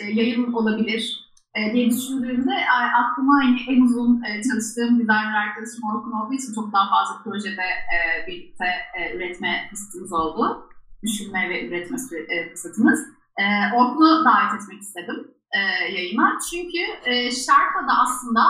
[0.03, 1.24] e, yayın olabilir
[1.73, 6.73] diye düşündüğümde a- aklıma hani en uzun e, çalıştığım designer arkadaşım Orkun olduğu için çok
[6.73, 8.65] daha fazla projede e, birlikte
[8.99, 10.71] e, üretme fırsatımız oldu.
[11.03, 11.97] Düşünme ve üretme
[12.29, 13.01] e, fırsatımız.
[13.39, 13.45] E,
[13.77, 15.59] Orkun'u davet etmek istedim e,
[15.93, 16.39] yayına.
[16.51, 18.41] Çünkü e, Sherpa'da aslında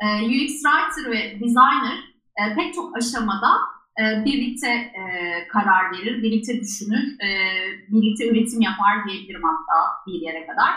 [0.00, 1.98] e, UX Writer ve Designer
[2.40, 3.50] e, pek çok aşamada
[4.00, 5.02] e, birlikte e,
[5.48, 7.28] karar verir, birlikte düşünür, e,
[7.88, 10.70] birlikte üretim yapar diyebilirim hatta bir yere kadar.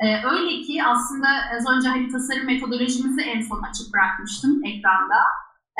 [0.00, 5.20] E, öyle ki aslında az önce hani tasarım metodolojimizi en son açık bırakmıştım ekranda.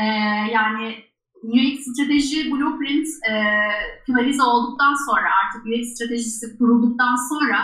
[0.01, 0.05] E,
[0.53, 0.97] yani
[1.43, 3.33] UX strateji blueprint e,
[4.07, 7.59] finalize olduktan sonra artık UX stratejisi kurulduktan sonra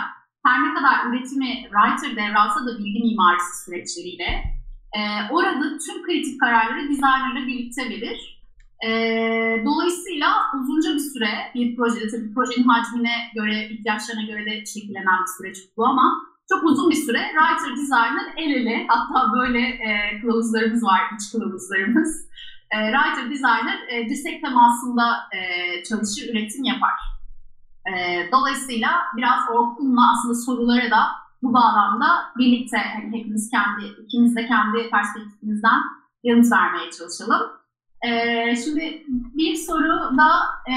[0.45, 4.43] her ne kadar üretimi writer devralsa da bilgi mimarisi süreçleriyle
[4.95, 4.99] e,
[5.31, 8.41] orada tüm kritik kararları designerla birlikte verir.
[8.85, 8.89] E,
[9.65, 10.27] dolayısıyla
[10.59, 15.57] uzunca bir süre bir projede tabii projenin hacmine göre, ihtiyaçlarına göre de şekillenen bir süreç
[15.77, 21.01] bu ama çok uzun bir süre writer designer el ele hatta böyle e, kılavuzlarımız var,
[21.15, 22.25] iç kılavuzlarımız.
[22.71, 25.03] E, writer designer e, dirsek temasında
[25.33, 25.39] e,
[25.83, 26.97] çalışır, üretim yapar.
[27.87, 27.93] E,
[28.31, 31.01] dolayısıyla biraz Orkun'la aslında sorulara da
[31.43, 32.07] bu bağlamda
[32.37, 35.81] birlikte hani hepimiz kendi, ikimiz de kendi perspektifimizden
[36.23, 37.41] yanıt vermeye çalışalım.
[38.07, 40.29] Ee, şimdi bir soru da
[40.71, 40.75] e,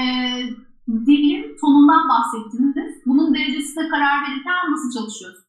[0.87, 3.01] dilin tonundan bahsettiniz.
[3.05, 5.48] Bunun derecesine karar verirken nasıl çalışıyorsunuz?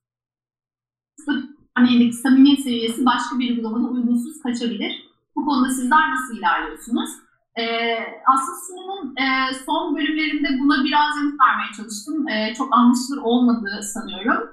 [1.78, 4.92] Örneğindeki samimiyet seviyesi başka bir uygulamada uygunsuz kaçabilir.
[5.36, 7.10] Bu konuda sizler nasıl ilerliyorsunuz?
[7.58, 12.28] Ee, aslında sunumun e, son bölümlerinde buna biraz yanıt vermeye çalıştım.
[12.28, 14.48] E, çok anlaşılır olmadığı sanıyorum.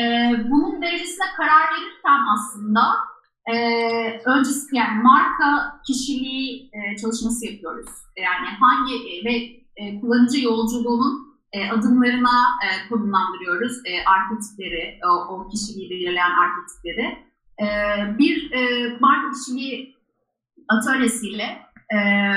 [0.00, 0.02] E,
[0.50, 2.82] bunun derecesine karar verirken aslında
[3.46, 3.54] e,
[4.24, 7.90] öncesi yani marka kişiliği e, çalışması yapıyoruz.
[8.16, 14.98] Yani hangi e, ve e, kullanıcı yolculuğunun e, adımlarına e, konumlandırıyoruz e, arketipleri,
[15.30, 17.18] o, kişiliği belirleyen arketipleri.
[17.62, 17.66] E,
[18.18, 19.96] bir e, marka kişiliği
[20.68, 21.62] atölyesiyle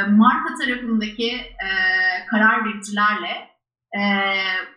[0.09, 1.67] marka tarafındaki e,
[2.29, 3.55] karar vericilerle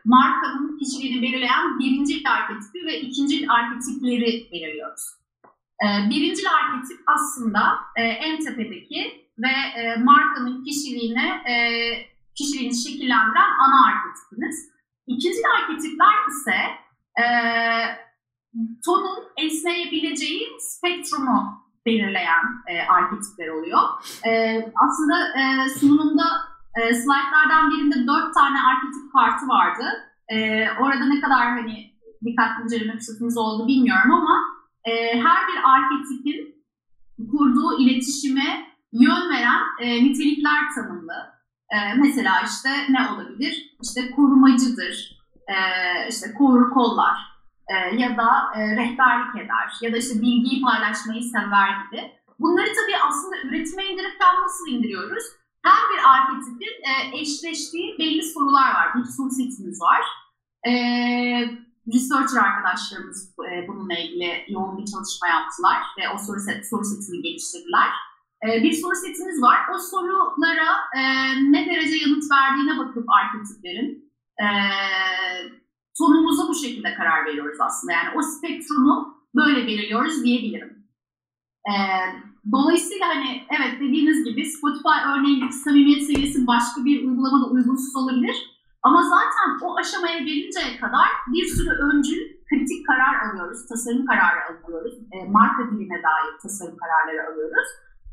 [0.05, 5.03] markanın kişiliğini belirleyen birinci arketipi ve ikinci arketipleri belirliyoruz.
[6.11, 9.53] Birinci arketip aslında e, en tepedeki ve
[9.97, 11.55] markanın kişiliğini e,
[12.39, 14.57] kişiliğini şekillendiren ana arketipiniz.
[15.07, 16.59] İkinci arketipler ise
[17.23, 17.25] e,
[18.85, 23.81] tonun esneyebileceği spektrumu belirleyen e, arketipler oluyor.
[24.27, 24.31] E,
[24.85, 26.25] aslında e, sunumunda
[26.77, 29.85] e, slaytlardan birinde dört tane arketip kartı vardı.
[30.29, 31.95] E, orada ne kadar hani
[32.25, 34.41] dikkatli inceleme fırsatınız oldu bilmiyorum ama
[34.85, 36.65] e, her bir arketipin
[37.31, 41.38] kurduğu iletişime yön veren e, nitelikler tanımlı.
[41.71, 43.77] E, mesela işte ne olabilir?
[43.83, 45.19] İşte korumacıdır,
[45.49, 45.57] e,
[46.09, 47.17] işte korur kollar
[47.69, 52.13] e, ya da e, rehberlik eder ya da işte bilgiyi paylaşmayı sever gibi.
[52.39, 55.25] Bunları tabii aslında üretime indirirken nasıl indiriyoruz?
[55.63, 58.95] Her bir arketipin e, eşleştiği belli sorular var.
[58.95, 60.03] Bir soru setimiz var.
[60.69, 60.73] E,
[61.95, 67.23] researcher arkadaşlarımız e, bununla ilgili yoğun bir çalışma yaptılar ve o soru, set, soru setini
[67.23, 67.89] geliştirdiler.
[68.45, 69.59] E, bir soru setimiz var.
[69.75, 71.03] O sorulara e,
[71.53, 74.47] ne derece yanıt verdiğine bakıp arketiplerin e,
[75.99, 77.93] tonumuza bu şekilde karar veriyoruz aslında.
[77.93, 80.89] Yani o spektrumu böyle belirliyoruz diyebilirim.
[81.71, 81.73] E,
[82.53, 88.37] dolayısıyla hani evet dediğiniz gibi Spotify örneğindeki samimiyet seviyesi başka bir uygulamada uygunsuz olabilir.
[88.83, 94.95] Ama zaten o aşamaya gelinceye kadar bir sürü öncül kritik karar alıyoruz, tasarım kararı alıyoruz,
[95.13, 97.69] e, marka diline dair tasarım kararları alıyoruz.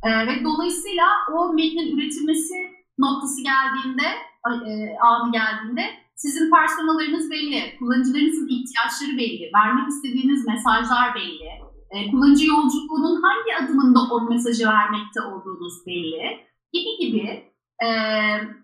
[0.06, 2.56] E, ve dolayısıyla o metnin üretilmesi
[3.00, 4.08] noktası geldiğinde,
[4.48, 5.82] e, anı geldiğinde
[6.16, 11.50] sizin personalarınız belli, kullanıcılarınızın ihtiyaçları belli, vermek istediğiniz mesajlar belli,
[11.92, 16.40] e, kullanıcı yolculuğunun hangi adımında o mesajı vermekte olduğunuz belli
[16.74, 17.52] gibi gibi.
[17.84, 17.88] E,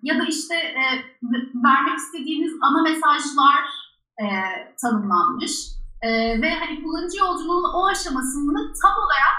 [0.04, 0.84] ya da işte e,
[1.64, 3.64] vermek istediğiniz ana mesajlar
[4.22, 4.26] e,
[4.82, 5.52] tanımlanmış.
[6.02, 6.10] E,
[6.42, 9.38] ve hani kullanıcı yolculuğunun o aşamasında tam olarak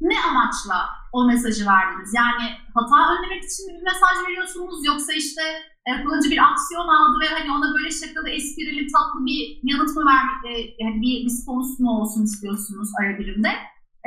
[0.00, 2.10] ne amaçla o mesajı verdiniz?
[2.20, 2.44] Yani
[2.76, 5.42] hata önlemek için bir mesaj veriyorsunuz yoksa işte
[5.86, 9.40] e, kullanıcı bir aksiyon aldı ve hani ona böyle şakalı, esprili, tatlı bir
[9.70, 10.52] yanıt mı vermek, e,
[10.82, 13.52] yani bir respons mu olsun istiyorsunuz ara birimde?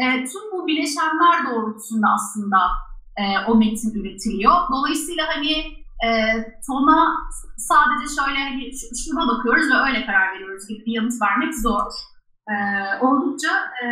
[0.01, 2.59] E, tüm bu bileşenler doğrultusunda aslında
[3.21, 4.55] e, o metin üretiliyor.
[4.73, 5.53] Dolayısıyla hani
[6.05, 6.09] e,
[6.67, 6.99] tona
[7.71, 8.71] sadece şöyle hani
[9.03, 11.91] şuna bakıyoruz ve öyle karar veriyoruz gibi bir yanıt vermek zor.
[12.49, 12.55] E,
[13.01, 13.51] oldukça
[13.83, 13.87] e,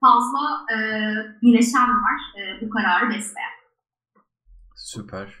[0.00, 0.76] fazla e,
[1.42, 3.56] bileşen var e, bu kararı besleyen.
[4.76, 5.34] Süper.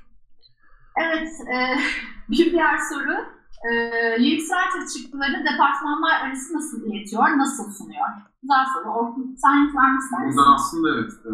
[0.96, 1.56] Evet, e,
[2.30, 3.36] bir diğer soru.
[3.66, 3.72] E,
[4.14, 8.06] UX Writer çıktılarını departmanlar arası nasıl iletiyor, nasıl sunuyor?
[8.42, 8.92] Güzel soru.
[8.92, 10.38] Orkun, sen yanıt vermek ister misin?
[10.38, 11.32] Buradan aslında evet, e,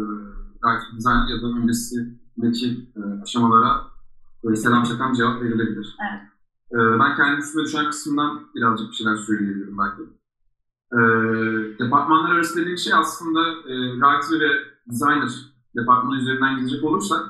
[0.61, 3.81] grafik dizayn ya da öncesindeki e, aşamalara
[4.43, 5.97] böyle selam çakan cevap verilebilir.
[6.09, 6.21] Evet.
[6.71, 10.01] E, ben kendi üstüme düşen kısımdan birazcık bir şeyler söyleyebilirim belki.
[10.93, 10.99] E,
[11.79, 14.51] departmanlar arası dediğim şey aslında e, writer ve
[14.91, 15.29] designer
[15.75, 17.21] departmanı üzerinden gidecek olursak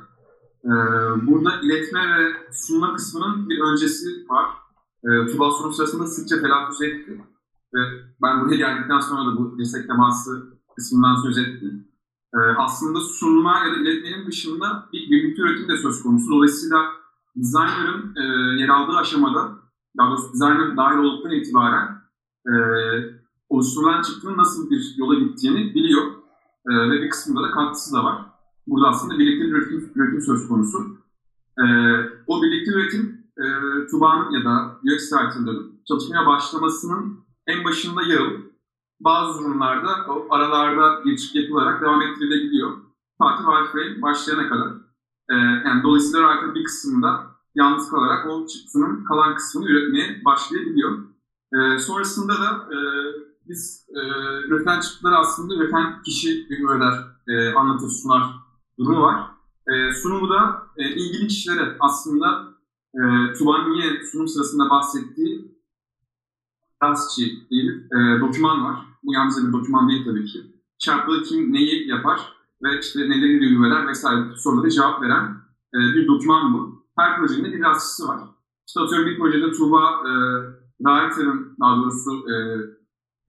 [0.65, 0.71] e,
[1.27, 4.45] burada iletme ve sunma kısmının bir öncesi var.
[5.03, 7.21] E, Tuba sunum sırasında sıkça telaffuz etti.
[7.73, 7.79] Ve
[8.21, 11.87] ben buraya geldikten sonra da bu dirsek teması kısmından söz ettim.
[12.35, 16.31] Ee, aslında sunma ya da iletmenin dışında bir birlikte üretim de söz konusu.
[16.31, 16.77] Dolayısıyla
[17.35, 18.23] designer'ın e,
[18.61, 19.51] yer aldığı aşamada,
[19.97, 22.01] daha doğrusu designer dahil olduktan itibaren
[22.47, 22.53] e,
[23.53, 26.03] oluşturulan çıktının nasıl bir yola gittiğini biliyor.
[26.69, 28.25] E, ve bir kısmında da katkısı da var.
[28.67, 30.77] Burada aslında birlikte bir üretim, üretim söz konusu.
[31.59, 31.63] E,
[32.27, 33.45] o birlikte üretim e,
[33.91, 38.21] Tuba'nın ya da UX Writer'ların çalışmaya başlamasının en başında yer
[38.99, 42.71] bazı durumlarda o aralarda geçiş yapılarak devam ettirilebiliyor.
[43.17, 44.67] Fatih Wi-Fi başlayana kadar.
[45.29, 45.35] E,
[45.65, 47.23] yani dolayısıyla writer bir kısmında
[47.55, 50.97] yalnız kalarak o çıktının kalan kısmını üretmeye başlayabiliyor.
[51.53, 52.77] E, sonrasında da e,
[53.47, 53.99] biz e,
[54.47, 56.93] üreten çıktıları aslında üreten kişi review eder,
[57.27, 58.23] e, anlatır, sunar
[58.79, 59.31] durumu var.
[59.67, 62.53] E, sunumu da e, ilgili kişilere aslında
[62.95, 65.53] e, Tuba'nın yine sunum sırasında bahsettiği
[66.79, 68.75] Taskçı diyelim, e, doküman var.
[69.03, 70.41] Bu yalnızca bir doküman değil tabii ki.
[70.77, 72.19] Çarpılı kim neyi yapar
[72.63, 75.23] ve işte neleri eder vesaire soruları cevap veren
[75.73, 76.83] e, bir doküman bu.
[76.97, 78.19] Her projenin bir rastçısı var.
[78.67, 80.11] İşte atıyorum bir projede Tuğba e,
[80.77, 82.35] writer'ın daha doğrusu e,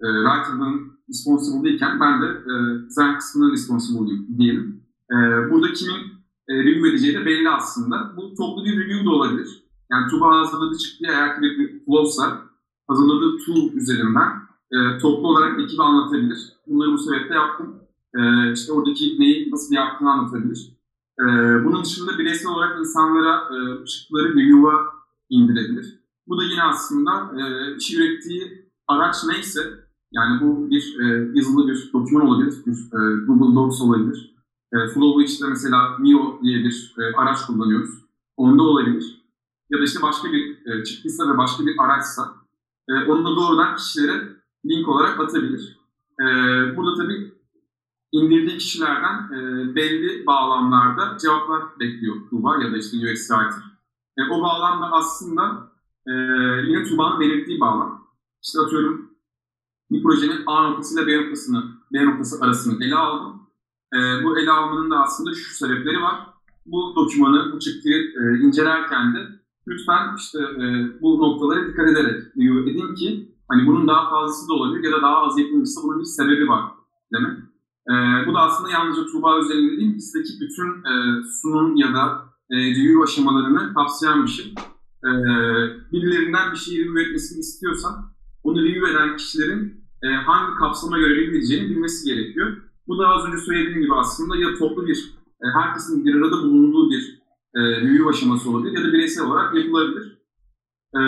[0.05, 2.55] e, writer'ın responsible değilken ben de e,
[2.87, 4.83] design kısmının responsible diyelim.
[5.13, 5.17] E,
[5.51, 6.03] burada kimin
[6.49, 8.17] e, review edeceği de belli aslında.
[8.17, 9.65] Bu toplu bir review de olabilir.
[9.91, 12.43] Yani Tuğba hazırladığı çıktığı eğer ki bir flowsa
[12.89, 14.31] hazırladığı tool üzerinden
[14.73, 16.53] e, toplu olarak ekibi anlatabilir.
[16.67, 17.75] Bunları bu sebeple yaptım.
[18.15, 20.75] E, işte oradaki neyi nasıl yaptığını anlatabilir.
[21.21, 21.25] E,
[21.65, 24.75] bunun dışında bireysel olarak insanlara e, çıktıları review'a
[25.31, 26.01] indirebilir.
[26.27, 29.61] Bu da yine aslında e, işi ürettiği araç neyse,
[30.15, 34.35] yani bu bir e, yazılı bir doküman olabilir, bir e, Google Docs olabilir.
[34.73, 37.91] E, Flow işte mesela Mio diye bir e, araç kullanıyoruz.
[38.37, 39.25] Onda olabilir.
[39.71, 42.35] Ya da işte başka bir e, çıktıysa ve başka bir araçsa
[42.89, 44.23] e, onu da doğrudan kişilere
[44.67, 45.79] link olarak atabilir.
[46.21, 46.25] E,
[46.77, 47.33] burada tabii
[48.13, 53.65] indirdiği kişilerden e, belli bağlamlarda cevaplar bekliyor Tuğba ya da işte UX Writer.
[54.19, 55.73] E, o bağlamda aslında
[56.07, 56.13] e,
[56.67, 58.05] yine Tuğba'nın belirttiği bağlam.
[58.43, 59.04] İşte atıyorum
[59.91, 63.43] bir projenin A noktası ile B noktasını, B noktası arasını ele aldım.
[63.95, 66.27] E, bu ele almanın da aslında şu sebepleri var.
[66.67, 69.19] Bu dokümanı, bu çıktıyı e, incelerken de
[69.69, 70.65] lütfen işte e,
[71.03, 72.23] bu noktalara dikkat ederek
[72.69, 76.05] edin ki hani bunun daha fazlası da olabilir ya da daha az yapılmışsa bunun bir
[76.05, 76.65] sebebi var
[77.13, 77.39] demek.
[77.91, 77.93] E,
[78.27, 83.03] bu da aslında yalnızca Tuğba özelinde değil, bizdeki bütün e, sunum ya da e, review
[83.03, 84.55] aşamalarını kapsayan bir şey.
[85.05, 85.11] E,
[85.93, 88.14] birilerinden bir şeyi review etmesini istiyorsan
[88.45, 92.57] onu review eden kişilerin e, hangi kapsama göre review bilmesi gerekiyor.
[92.87, 96.91] Bu da az önce söylediğim gibi aslında ya toplu bir, e, herkesin bir arada bulunduğu
[96.91, 97.23] bir
[97.55, 100.19] e, review aşaması olabilir ya da bireysel olarak yapılabilir.
[100.95, 101.01] E,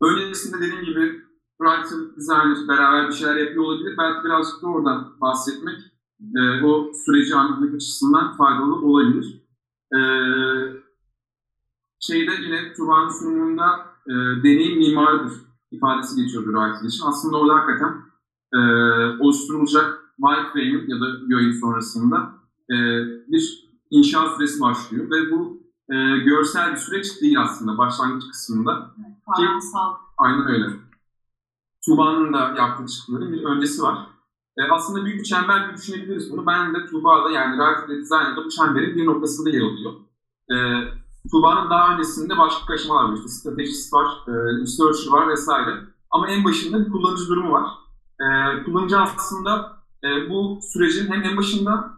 [0.00, 1.22] öncesinde dediğim gibi
[1.60, 3.94] writer, designer beraber bir şeyler yapıyor olabilir.
[3.98, 5.78] Belki birazcık da oradan bahsetmek
[6.36, 9.42] e, o süreci anlamak açısından faydalı olabilir.
[9.96, 10.00] E,
[12.00, 14.12] şeyde yine Tuğba'nın sunumunda e,
[14.42, 17.06] deneyim mimarıdır ifadesi geçiyordu writer için.
[17.06, 17.92] Aslında orada hakikaten
[18.54, 18.58] e,
[19.20, 21.06] oluşturulacak wireframe'in ya da
[21.36, 22.34] UI'nin sonrasında
[22.70, 22.76] e,
[23.28, 28.90] bir inşa süresi başlıyor ve bu e, görsel bir süreç değil aslında başlangıç kısmında.
[29.36, 29.94] Kavramsal.
[30.18, 30.66] Aynen öyle.
[31.84, 34.06] Tuğba'nın da yaptığı çıktıların bir öncesi var.
[34.58, 36.46] E, aslında büyük bir çember gibi düşünebiliriz bunu.
[36.46, 39.92] Ben de Tuğba'da yani ve Design'da bu çemberin bir noktasında yer alıyor.
[40.50, 40.56] E,
[41.30, 43.16] Tuğba'nın daha öncesinde başka aşamalar var.
[43.16, 45.84] İşte stratejist var, e, researcher var vesaire.
[46.10, 47.66] Ama en başında bir kullanıcı durumu var.
[48.20, 48.26] E,
[48.64, 51.90] kullanıcı aslında e, bu sürecin hem en başında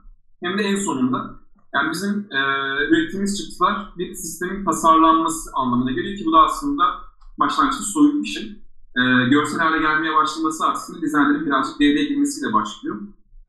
[0.42, 1.38] hem de en sonunda.
[1.74, 2.40] Yani bizim e,
[2.88, 6.84] ürettiğimiz çıktılar bir sistemin tasarlanması anlamına geliyor ki bu da aslında
[7.38, 8.62] başlangıçta soyut bir şey
[8.96, 13.00] e, görsel hale gelmeye başlaması aslında dizaynların birazcık devreye girmesiyle başlıyor.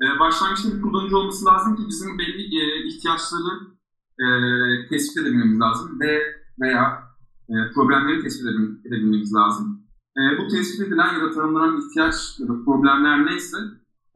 [0.01, 3.78] E, başlangıçta bir kullanıcı olması lazım ki bizim belli e, ihtiyaçları
[4.19, 4.27] e,
[4.89, 6.21] tespit edebilmemiz lazım ve
[6.61, 7.03] veya
[7.49, 8.47] e, problemleri tespit
[8.85, 9.81] edebilmemiz lazım.
[10.17, 13.57] E, bu tespit edilen ya da tanımlanan ihtiyaç ya da problemler neyse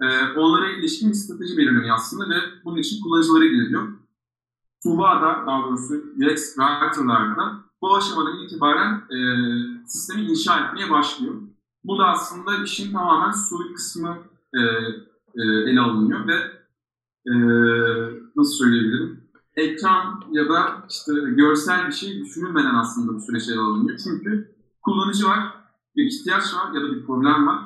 [0.01, 0.05] e,
[0.37, 2.35] onlara ilişkin bir strateji belirleniyor aslında ve
[2.65, 3.87] bunun için kullanıcılara giriliyor.
[4.83, 9.17] Tuğba'da, daha doğrusu UX Writer'larda bu aşamadan itibaren e,
[9.87, 11.33] sistemi inşa etmeye başlıyor.
[11.83, 14.17] Bu da aslında işin tamamen soyut kısmı
[14.53, 14.59] e,
[15.35, 16.35] e, ele alınıyor ve
[17.27, 17.33] e,
[18.35, 19.22] nasıl söyleyebilirim?
[19.55, 23.99] Ekran ya da işte görsel bir şey düşünülmeden aslında bu süreç ele alınıyor.
[24.03, 25.39] Çünkü kullanıcı var,
[25.95, 27.59] bir ihtiyaç var ya da bir problem var.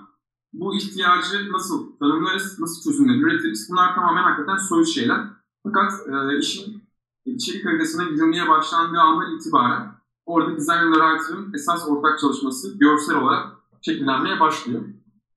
[0.54, 3.68] Bu ihtiyacı nasıl tanımlarız, nasıl çözümler üretiriz?
[3.72, 5.22] Bunlar tamamen hakikaten soyut şeyler.
[5.64, 6.84] Fakat e, işin
[7.26, 9.92] içerik haritasına gidilmeye başlandığı andan itibaren
[10.26, 13.48] orada design ve esas ortak çalışması görsel olarak
[13.82, 14.82] şekillenmeye başlıyor.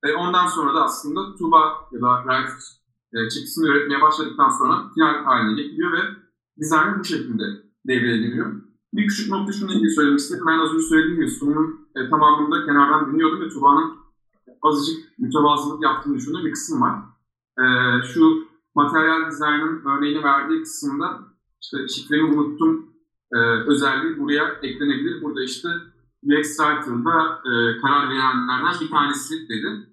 [0.03, 2.57] E, ondan sonra da aslında Tuba ya da writer
[3.13, 6.01] e, çıktısını üretmeye başladıktan sonra final haline getiriyor ve
[6.59, 7.43] design bu şekilde
[7.87, 8.61] devreye giriyor.
[8.93, 10.45] Bir küçük nokta şunu ilgili söylemek istedim.
[10.47, 13.93] Ben az önce söylediğim gibi sunumun e, tamamında kenardan dinliyordum ve Tuba'nın
[14.61, 16.99] azıcık mütevazılık yaptığını düşündüğüm bir kısım var.
[17.59, 17.65] E,
[18.13, 21.19] şu materyal dizaynın örneğini verdiği kısımda
[21.61, 22.91] işte şifremi unuttum
[23.33, 23.37] e,
[23.67, 25.21] özelliği buraya eklenebilir.
[25.21, 25.69] Burada işte
[26.23, 29.91] UX Writer'da e, karar verenlerden bir tanesi dedi.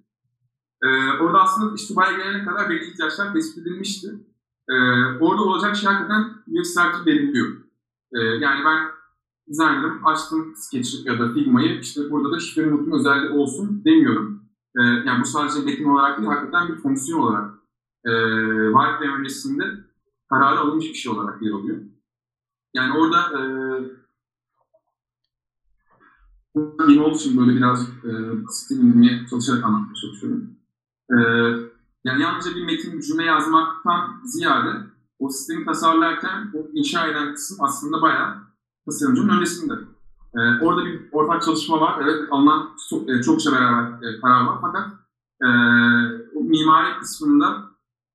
[0.82, 0.88] E,
[1.20, 4.08] orada aslında iştibaya gelene kadar belli ihtiyaçlar tespit edilmişti.
[4.70, 4.74] E,
[5.20, 7.48] orada olacak şey hakikaten UX Writer belirliyor.
[8.12, 8.88] E, yani ben
[9.48, 14.42] designer'ım, açtım Sketch ya da Figma'yı, işte burada da şifreni unutma özelliği olsun demiyorum.
[14.78, 17.50] e, yani bu sadece metin olarak değil, hakikaten bir fonksiyon olarak
[18.04, 18.12] e,
[18.72, 19.64] wireframe öncesinde
[20.30, 21.76] kararı alınmış bir şey olarak yer alıyor.
[22.74, 23.40] Yani orada e,
[26.88, 30.50] yeni olduğu böyle biraz e, basit indirmeye çalışarak anlatmaya çalışıyorum.
[31.10, 31.16] E,
[32.04, 34.72] yani yalnızca bir metin cümle yazmaktan ziyade
[35.18, 38.34] o sistemi tasarlarken o inşa eden kısım aslında bayağı
[38.86, 39.74] tasarımcının öncesinde.
[40.34, 42.00] E, orada bir ortak çalışma var.
[42.02, 44.58] Evet alınan çok, e, çokça beraber e, karar var.
[44.60, 44.88] Fakat
[45.42, 45.48] e,
[46.34, 47.68] o mimari kısmında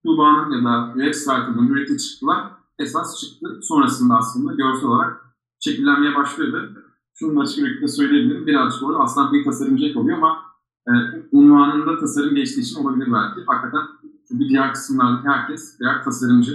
[0.05, 3.59] Tuğba'nın ya da UX Writer'ın ürettiği çıktılar esas çıktı.
[3.61, 5.21] Sonrasında aslında görsel olarak
[5.59, 6.83] şekillenmeye başlıyordu.
[7.19, 8.47] Şunu açık yürekli söyleyebilirim.
[8.47, 10.41] Birazcık orada aslan pek tasarımcı oluyor ama
[10.87, 10.91] e,
[11.33, 13.39] unvanında tasarım geçtiği için olabilir belki.
[13.47, 13.81] Hakikaten
[14.27, 16.53] çünkü diğer kısımlardaki herkes birer tasarımcı.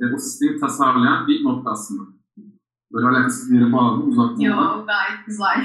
[0.00, 2.02] E, o sistemi tasarlayan bir nokta aslında.
[2.92, 4.40] Böyle alakasız bir yere bağladım, uzattım.
[4.40, 5.64] Yok gayet güzel.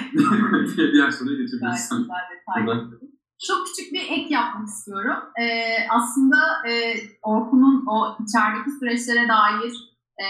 [0.94, 1.90] diğer soruya geçebiliriz.
[1.90, 3.00] Gayet güzel detaylı.
[3.48, 5.24] Çok küçük bir ek yapmak istiyorum.
[5.42, 6.38] Ee, aslında
[6.70, 6.72] e,
[7.22, 9.74] Orkun'un o içerideki süreçlere dair
[10.24, 10.28] e,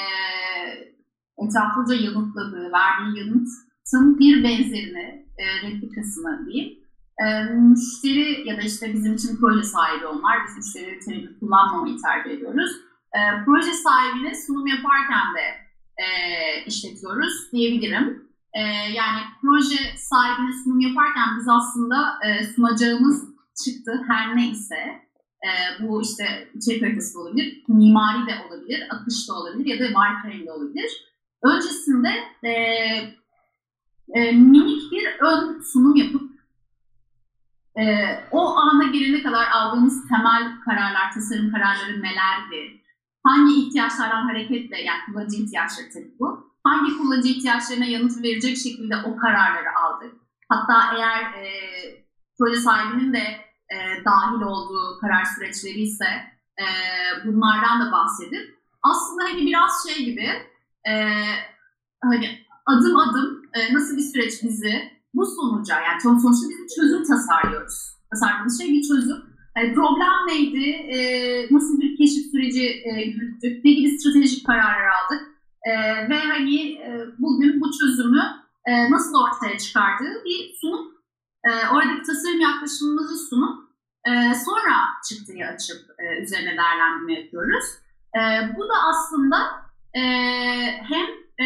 [1.37, 6.84] etraflıca yanıtladığı, verdiği yanıtın bir benzerini, e, replikasını diyeyim.
[7.23, 12.31] E, müşteri ya da işte bizim için proje sahibi onlar, biz müşteri terimi kullanmamayı tercih
[12.31, 12.71] ediyoruz.
[13.13, 15.45] E, proje sahibine sunum yaparken de
[16.03, 16.05] e,
[16.65, 18.25] işletiyoruz diyebilirim.
[18.55, 18.61] Ee,
[18.93, 23.23] yani proje sahibine sunum yaparken biz aslında e, sunacağımız
[23.65, 24.75] çıktı her ne ise
[25.45, 30.45] e, bu işte içerik haritası olabilir, mimari de olabilir, akış da olabilir ya da wireframe
[30.45, 30.91] de olabilir.
[31.43, 32.09] Öncesinde
[32.43, 32.51] e,
[34.13, 36.34] e, minik bir ön sunum yapıp
[37.79, 37.83] e,
[38.31, 42.81] o ana gelene kadar aldığımız temel kararlar, tasarım kararları nelerdi?
[43.23, 49.17] Hangi ihtiyaçlardan hareketle, yani kullanıcı ihtiyaçları tabii bu, hangi kullanıcı ihtiyaçlarına yanıt verecek şekilde o
[49.17, 50.13] kararları aldık.
[50.49, 51.49] Hatta eğer e,
[52.37, 56.05] proje sahibinin de e, dahil olduğu karar süreçleri ise
[56.59, 56.65] e,
[57.25, 60.29] bunlardan da bahsedip aslında hani biraz şey gibi
[60.87, 60.93] e,
[62.03, 67.95] hani adım adım e, nasıl bir süreç bizi bu sonuca yani sonuçta biz çözüm tasarlıyoruz.
[68.11, 69.17] Tasarladığımız şey bir çözüm.
[69.57, 70.69] Yani problem neydi?
[70.69, 70.97] E,
[71.51, 73.65] nasıl bir keşif süreci e, yürüttük?
[73.65, 75.21] Ne gibi stratejik kararlar aldık?
[75.63, 75.71] E,
[76.09, 78.23] ve hani e, bugün bu çözümü
[78.65, 80.85] e, nasıl ortaya çıkardığı bir sunum.
[81.43, 83.65] E, oradaki tasarım yaklaşımımızı sunup
[84.07, 84.11] e,
[84.45, 84.75] sonra
[85.09, 87.65] çıktıyı açıp e, üzerine değerlendirme yapıyoruz.
[88.15, 88.19] E,
[88.57, 89.37] bu da aslında
[89.93, 90.01] e,
[90.91, 91.05] hem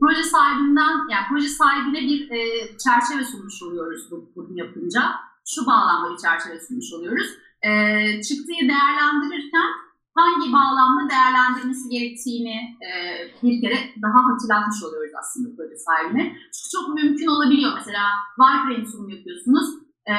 [0.00, 2.38] proje sahibinden, yani proje sahibine bir e,
[2.84, 5.02] çerçeve sunmuş oluyoruz bu, bunu yapınca.
[5.46, 7.26] Şu bağlamda bir çerçeve sunmuş oluyoruz.
[7.62, 7.70] E,
[8.22, 9.70] çıktıyı değerlendirirken
[10.14, 12.56] hangi bağlamda değerlendirmesi gerektiğini
[12.86, 12.90] e,
[13.42, 16.24] bir kere daha hatırlatmış oluyoruz aslında proje sahibine.
[16.54, 17.72] Çünkü çok mümkün olabiliyor.
[17.74, 18.02] Mesela
[18.40, 19.66] wireframe sunum yapıyorsunuz.
[20.08, 20.14] E,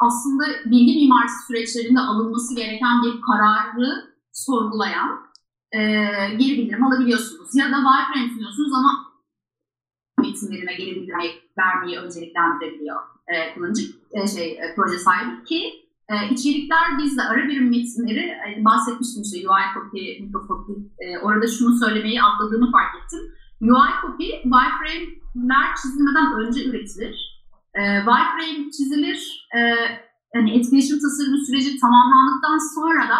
[0.00, 3.90] aslında bilgi mimarisi süreçlerinde alınması gereken bir kararı
[4.32, 5.10] sorgulayan
[5.72, 5.80] e,
[6.38, 7.48] geri bildirim alabiliyorsunuz.
[7.54, 9.09] Ya da wireframe sunuyorsunuz ama
[10.30, 11.18] metinlerine geri bildirim
[11.58, 13.82] vermeyi önceliklendirebiliyor e, kullanıcı
[14.12, 15.60] e, şey e, proje sahibi ki
[16.10, 20.72] e, içerikler bizde ara birim metinleri e, bahsetmiştim işte UI copy, micro copy
[21.04, 23.20] e, orada şunu söylemeyi atladığımı fark ettim.
[23.60, 27.16] UI copy wireframe'ler çizilmeden önce üretilir.
[27.74, 29.60] E, wireframe çizilir e,
[30.34, 33.18] yani etkileşim tasarımı süreci tamamlandıktan sonra da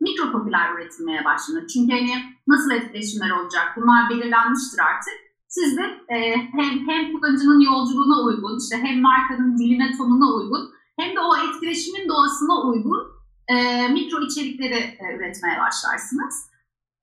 [0.00, 1.66] mikro copy'ler üretilmeye başlanır.
[1.66, 2.14] Çünkü hani
[2.46, 5.25] nasıl etkileşimler olacak bunlar belirlenmiştir artık.
[5.48, 11.16] Siz de e, hem, hem kullanıcının yolculuğuna uygun, işte hem markanın diline, tonuna uygun hem
[11.16, 13.02] de o etkileşimin doğasına uygun
[13.48, 16.50] e, mikro içerikleri e, üretmeye başlarsınız.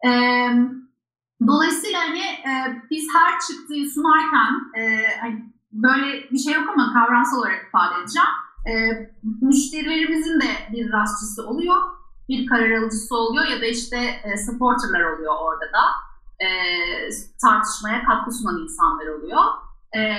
[0.05, 0.09] E,
[1.47, 2.51] dolayısıyla hani e,
[2.91, 8.29] biz her çıktığı sunarken e, hani böyle bir şey yok ama kavramsal olarak ifade edeceğim.
[8.69, 8.71] E,
[9.41, 11.75] müşterilerimizin de bir rastçısı oluyor,
[12.29, 15.83] bir karar alıcısı oluyor ya da işte e, supporterlar oluyor orada da.
[16.39, 16.47] E,
[17.41, 19.43] tartışmaya katkı sunan insanlar oluyor.
[19.95, 20.17] E,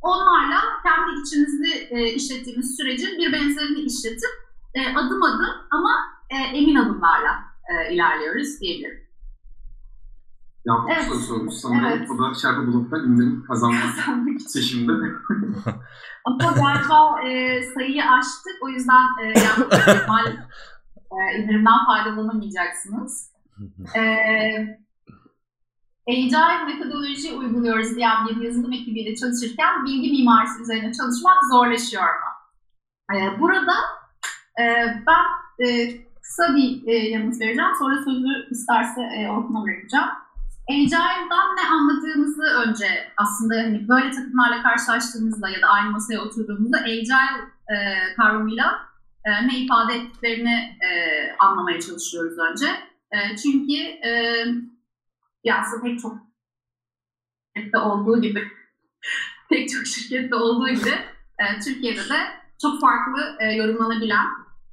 [0.00, 4.30] onlarla kendi içimizde e, işlettiğimiz sürecin bir benzerini işletip
[4.74, 5.90] e, adım adım ama
[6.30, 7.38] e, emin adımlarla
[7.70, 9.02] e, ilerliyoruz diyebilirim.
[10.64, 11.06] Yanlış Evet.
[11.06, 11.54] soru sormuş.
[11.54, 12.10] Sanırım Evet.
[12.10, 13.80] o da Sherpa Bulut'tan indirim kazanma
[14.48, 14.92] seçiminde.
[16.24, 18.52] Ama galiba e, sayıyı aştık.
[18.62, 20.26] O yüzden e, yani, normal
[21.12, 23.32] e, indirimden faydalanamayacaksınız.
[23.96, 24.02] E,
[26.08, 32.30] Agile metodoloji uyguluyoruz diyen bir yazılım ekibiyle çalışırken bilgi mimarisi üzerine çalışmak zorlaşıyor mu?
[33.14, 33.74] E, burada
[34.60, 34.64] e,
[35.06, 35.24] ben
[35.66, 37.70] e, kısa bir e, yanıt vereceğim.
[37.78, 40.08] Sonra sözü isterse e, Orkun'a bırakacağım.
[40.70, 47.36] Agile'dan ne anladığımızı önce aslında hani böyle takımlarla karşılaştığımızda ya da aynı masaya oturduğumuzda Agile
[47.68, 47.76] e,
[48.16, 48.78] kavramıyla
[49.24, 50.78] e, ne ifade ettiklerini
[51.38, 52.66] anlamaya çalışıyoruz önce.
[53.42, 53.72] Çünkü
[55.44, 56.18] ya aslında pek çok
[57.56, 58.48] şirkette olduğu gibi
[59.50, 60.90] pek çok şirkette olduğu gibi
[61.38, 62.18] e, Türkiye'de de
[62.62, 64.26] çok farklı e, yorumlanabilen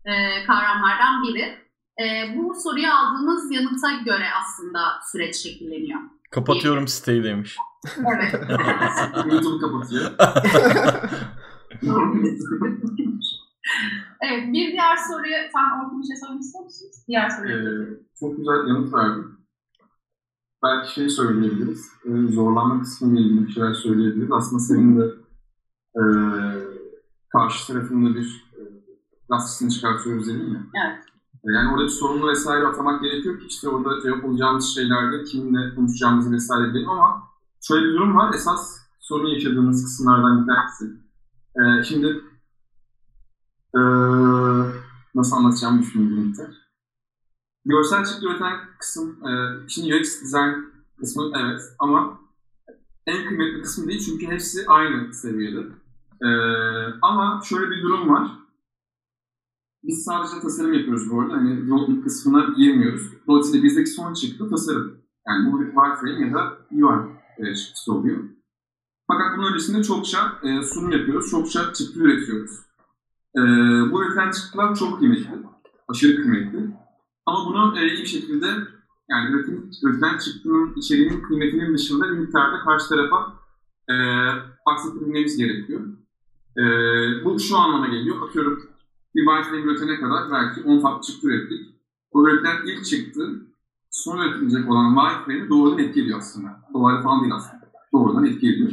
[0.05, 1.69] e, kavramlardan biri.
[2.01, 4.79] E, bu soruyu aldığımız yanıta göre aslında
[5.11, 5.99] süreç şekilleniyor.
[6.31, 7.57] Kapatıyorum siteyi demiş.
[7.97, 8.33] Evet.
[9.31, 10.11] YouTube'u kapatıyor.
[14.21, 16.91] evet, bir diğer soruyu, sen Orkun bir şey sormak ister misin?
[17.07, 17.55] Diğer soruyu.
[17.55, 19.39] Ee, çok güzel yanıt verdin.
[20.64, 21.86] Belki şey söyleyebiliriz.
[22.06, 24.31] E, zorlanma kısmıyla ilgili bir şeyler söyleyebiliriz.
[24.31, 25.06] Aslında senin de
[25.95, 26.03] e,
[27.30, 28.61] karşı tarafında bir e,
[29.30, 30.60] gazetesini çıkartıyoruz dedin ya.
[30.86, 31.06] Evet.
[31.45, 35.76] E, Yani orada bir sorunlu vesaire atamak gerekiyor ki işte orada cevap olacağımız şeylerde kiminle
[35.76, 37.23] konuşacağımızı vesaire bilelim ama
[37.61, 38.34] şöyle bir durum var.
[38.34, 40.86] Esas sorun yaşadığımız kısımlardan bir tanesi.
[41.56, 42.07] E, şimdi
[43.76, 43.81] e,
[45.15, 46.34] nasıl anlatacağımı düşünüyorum.
[47.65, 49.30] Görsel çıktı üreten kısım, e,
[49.68, 50.49] şimdi UX design
[50.99, 52.19] kısmı evet ama
[53.07, 55.60] en kıymetli kısmı değil çünkü hepsi aynı seviyede.
[56.22, 56.30] E,
[57.02, 58.31] ama şöyle bir durum var.
[59.84, 61.34] Biz sadece tasarım yapıyoruz bu arada.
[61.34, 63.03] Hani development kısmına girmiyoruz.
[63.27, 64.98] Dolayısıyla bizdeki son çıktı tasarım.
[65.27, 66.99] Yani bu bir wireframe ya da UI
[67.38, 68.23] e, çıktısı oluyor.
[69.07, 71.31] Fakat bunun öncesinde çokça e, sunum yapıyoruz.
[71.31, 72.52] Çokça çıktı üretiyoruz.
[73.91, 75.30] Bu üretilen çıktılar çok kıymetli.
[75.88, 76.72] Aşırı kıymetli.
[77.30, 78.47] Ama bunu e, iyi bir şekilde
[79.10, 83.34] yani üretim, üretilen çıktının içeriğinin kıymetinin dışında bir miktarda karşı tarafa
[83.89, 83.95] e,
[84.65, 85.81] aksatabilmemiz gerekiyor.
[86.57, 86.64] E,
[87.26, 88.27] bu şu anlama geliyor.
[88.27, 88.64] Atıyorum
[89.15, 91.76] bir wireframe üretene kadar belki 10 farklı çıktı ürettik.
[92.11, 93.22] O üretilen ilk çıktı
[93.91, 96.61] son üretilecek olan wireframe'i doğrudan etki ediyor aslında.
[96.73, 97.72] Dolaylı falan değil aslında.
[97.93, 98.72] Doğrudan etki ediyor.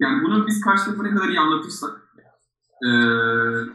[0.00, 1.90] Yani bunu biz karşı tarafa ne kadar iyi anlatırsak,
[2.84, 2.88] e,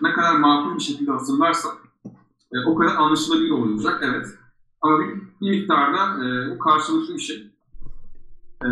[0.01, 1.86] ne kadar makul bir şekilde hazırlarsak
[2.53, 4.01] e, o kadar anlaşılabilir olacak.
[4.03, 4.27] Evet.
[4.81, 7.51] Ama bir, bir miktarda e, bu karşılıklı bir şey.
[8.63, 8.69] E,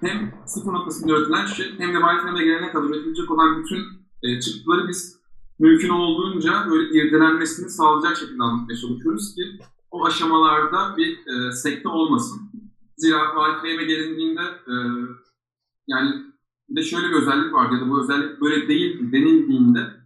[0.00, 3.84] hem sıfır noktasında üretilen şey hem de wireframe'e gelene kadar üretilecek olan bütün
[4.22, 5.20] e, çıktıları biz
[5.58, 9.42] mümkün olduğunca böyle irdelenmesini sağlayacak şekilde anlatmaya çalışıyoruz ki
[9.90, 12.40] o aşamalarda bir e, sekte olmasın.
[12.96, 14.74] Zira wireframe'e gelindiğinde e,
[15.86, 16.10] yani
[16.68, 20.03] bir de şöyle bir özellik var ya da bu özellik böyle değil denildiğinde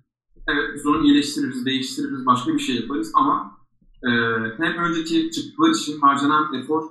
[0.49, 3.59] evet biz onu iyileştiririz, değiştiririz, başka bir şey yaparız ama
[4.03, 4.11] e,
[4.59, 6.83] hem önceki çıktılar için harcanan efor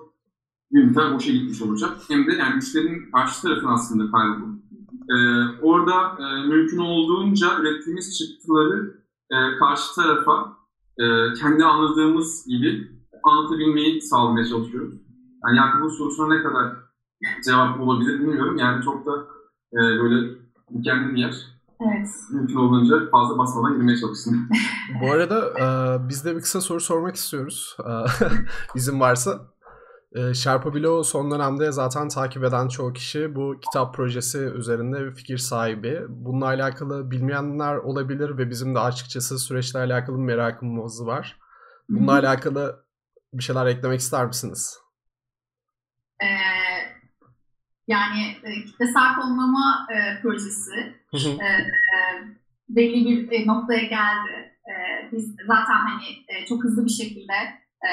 [0.72, 1.98] bir miktar boşa gitmiş olacak.
[2.08, 4.46] Hem de yani müşterinin karşı tarafın aslında kaybı.
[5.10, 5.16] E,
[5.62, 10.58] orada e, mümkün olduğunca ürettiğimiz çıktıları e, karşı tarafa
[10.98, 12.92] e, kendi anladığımız gibi
[13.24, 14.94] anlatabilmeyi sağlamaya çalışıyoruz.
[15.48, 16.74] Yani Yakup'un sorusuna ne kadar
[17.46, 18.58] cevap olabilir bilmiyorum.
[18.58, 19.28] Yani çok da
[19.74, 20.36] e, böyle
[20.78, 21.57] dikenli bir yer.
[21.82, 22.10] Evet.
[22.32, 24.50] Mümkün olduğunca fazla basmadan girmeye çalışsın.
[25.02, 25.66] Bu arada e,
[26.10, 27.78] biz de bir kısa soru sormak istiyoruz.
[27.80, 27.92] E,
[28.76, 29.42] izin varsa.
[30.12, 35.16] E, Sherpa Bilo son dönemde zaten takip eden çoğu kişi bu kitap projesi üzerinde bir
[35.16, 36.02] fikir sahibi.
[36.10, 41.40] Bununla alakalı bilmeyenler olabilir ve bizim de açıkçası süreçle alakalı bir merakımız var.
[41.90, 42.86] Bununla alakalı
[43.34, 44.80] bir şeyler eklemek ister misiniz?
[46.22, 46.28] Ee,
[47.88, 51.48] yani e, kitlesel fonlama e, projesi e,
[52.70, 54.34] belli bir noktaya geldi.
[54.70, 54.74] E,
[55.12, 57.34] biz zaten hani e, çok hızlı bir şekilde
[57.88, 57.92] e,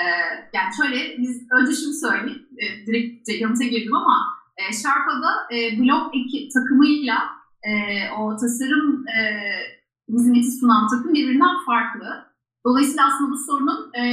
[0.52, 4.16] yani şöyle biz önce şunu söyleyeyim e, direkt yanıta girdim ama
[4.56, 7.14] e, Sharpa'da e, blog eki, takımıyla
[7.62, 7.72] e,
[8.18, 9.20] o tasarım e,
[10.08, 12.34] hizmeti sunan takım birbirinden farklı.
[12.66, 14.04] Dolayısıyla aslında bu sorunun e,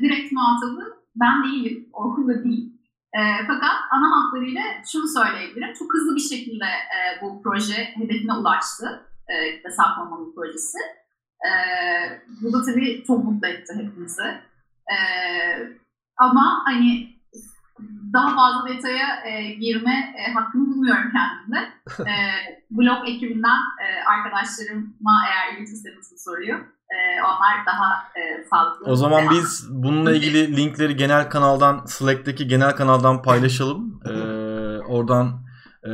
[0.00, 2.69] direkt muhatabı ben değilim, Orkun da değil.
[3.14, 4.62] E, fakat ana hatlarıyla
[4.92, 5.74] şunu söyleyebilirim.
[5.74, 9.06] Çok hızlı bir şekilde e, bu proje hedefine ulaştı.
[9.28, 10.78] E, kitlesel fonlama projesi.
[11.46, 11.50] E,
[12.42, 14.28] bu da tabii çok mutlu etti hepimizi.
[14.92, 14.96] E,
[16.16, 17.19] ama hani
[18.12, 21.72] daha fazla detaya e, girme e, hakkını bulmuyorum kendimde.
[22.10, 22.12] E,
[22.70, 26.54] blog ekibinden e, arkadaşlarıma eğer iletirseniz bu soruyu
[26.90, 28.86] e, onlar daha e, sağlıklı.
[28.86, 34.00] O zaman ve- biz bununla ilgili linkleri genel kanaldan Slack'teki genel kanaldan paylaşalım.
[34.06, 34.10] Ee,
[34.88, 35.44] oradan
[35.84, 35.92] e,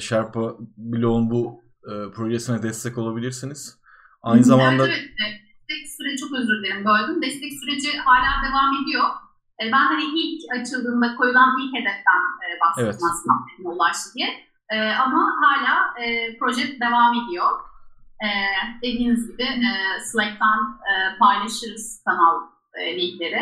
[0.00, 0.40] Sherpa
[0.76, 3.78] Blog'un bu e, projesine destek olabilirsiniz.
[4.22, 5.40] Aynı zamanda Evet, evet.
[5.70, 7.22] Destek süreci çok özür dilerim böldüm.
[7.22, 9.04] Destek süreci hala devam ediyor.
[9.60, 13.12] E, Ben hani ilk açıldığında koyulan ilk hedeften e, bahsettim Evet.
[13.12, 14.28] aslında ulaştı diye.
[14.70, 15.94] E, ama hala
[16.38, 17.46] proje devam ediyor.
[18.82, 19.46] Dediğiniz gibi
[20.04, 20.78] Slack'tan
[21.20, 22.34] paylaşırız kanal
[22.96, 23.40] linkleri.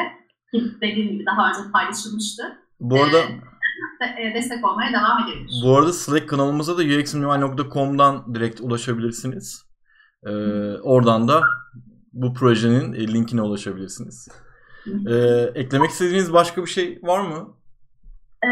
[0.80, 2.58] Dediğim gibi daha önce paylaşılmıştı.
[2.80, 5.50] bu arada de, destek olmaya devam edebilir.
[5.64, 9.64] Bu arada Slack kanalımıza da uxminimal.com'dan direkt ulaşabilirsiniz.
[10.26, 10.30] Ee,
[10.82, 11.42] oradan da
[12.12, 14.28] bu projenin linkine ulaşabilirsiniz.
[14.86, 17.56] Ee, eklemek istediğiniz başka bir şey var mı?
[18.44, 18.48] Ee,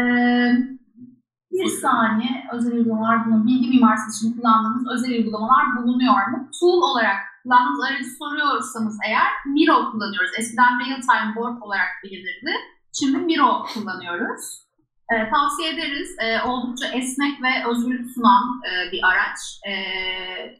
[1.51, 3.45] bir saniye özel uygulamalar bulunuyor.
[3.45, 6.49] Bilgi mimarisi için kullandığınız özel uygulamalar bulunuyor mu?
[6.59, 10.31] Tool olarak kullandığınız aracı soruyorsanız eğer Miro kullanıyoruz.
[10.39, 12.53] Eskiden Real Time Board olarak bilinirdi.
[12.99, 14.65] Şimdi Miro kullanıyoruz.
[15.11, 16.15] Ee, tavsiye ederiz.
[16.23, 19.39] Ee, oldukça esnek ve özgürlük sunan e, bir araç.
[19.67, 19.73] Ee,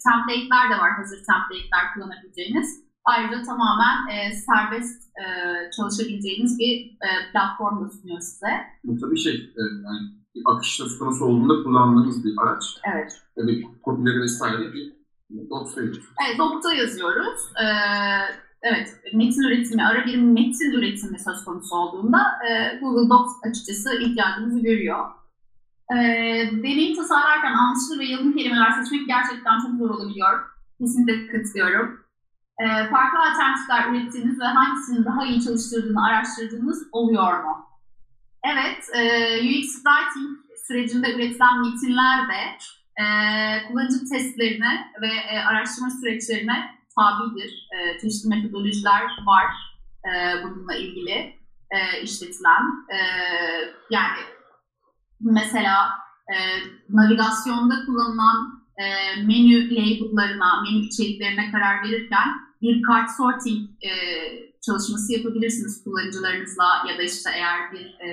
[0.06, 0.92] template'ler de var.
[0.98, 2.85] Hazır template'ler kullanabileceğiniz.
[3.06, 5.26] Ayrıca tamamen e, serbest e,
[5.78, 8.48] çalışabileceğiniz bir e, platform da sunuyor size.
[8.84, 10.00] Bu tabii şey, e, yani
[10.36, 12.64] bir akış söz konusu olduğunda kullandığımız bir araç.
[12.94, 13.22] Evet.
[13.38, 14.94] Ve bir kopileri vesaire bir
[15.50, 17.40] dosya Evet, Dokta yazıyoruz.
[17.62, 17.66] Ee,
[18.62, 22.20] evet, metin üretimi, ara bir metin üretimi söz konusu olduğunda
[22.50, 25.06] e, Google Docs açıkçası ihtiyacımızı görüyor.
[25.92, 25.96] Ee,
[26.52, 30.40] deneyim tasarlarken anlaşılır ve yalın kelimeler seçmek gerçekten çok zor olabiliyor.
[30.80, 32.05] Kesinlikle katılıyorum.
[32.60, 37.66] Ee, farklı alternatifler ürettiğiniz ve hangisinin daha iyi çalıştırdığını araştırdığınız oluyor mu?
[38.44, 39.02] Evet, e,
[39.40, 40.30] UX Writing
[40.68, 42.42] sürecinde üretilen metinler de
[43.02, 43.06] e,
[43.68, 47.70] kullanıcı testlerine ve e, araştırma süreçlerine tabidir.
[47.76, 49.46] E, çeşitli metodolojiler var
[50.06, 51.40] e, bununla ilgili
[51.72, 52.64] e, işletilen.
[52.90, 52.98] E,
[53.90, 54.20] yani
[55.22, 55.90] mesela
[56.34, 56.36] e,
[56.90, 58.86] navigasyonda kullanılan e,
[59.22, 62.28] menü label'larına, menü içeriklerine karar verirken
[62.62, 63.92] bir kart sorting e,
[64.66, 68.10] çalışması yapabilirsiniz kullanıcılarınızla ya da işte eğer bir e,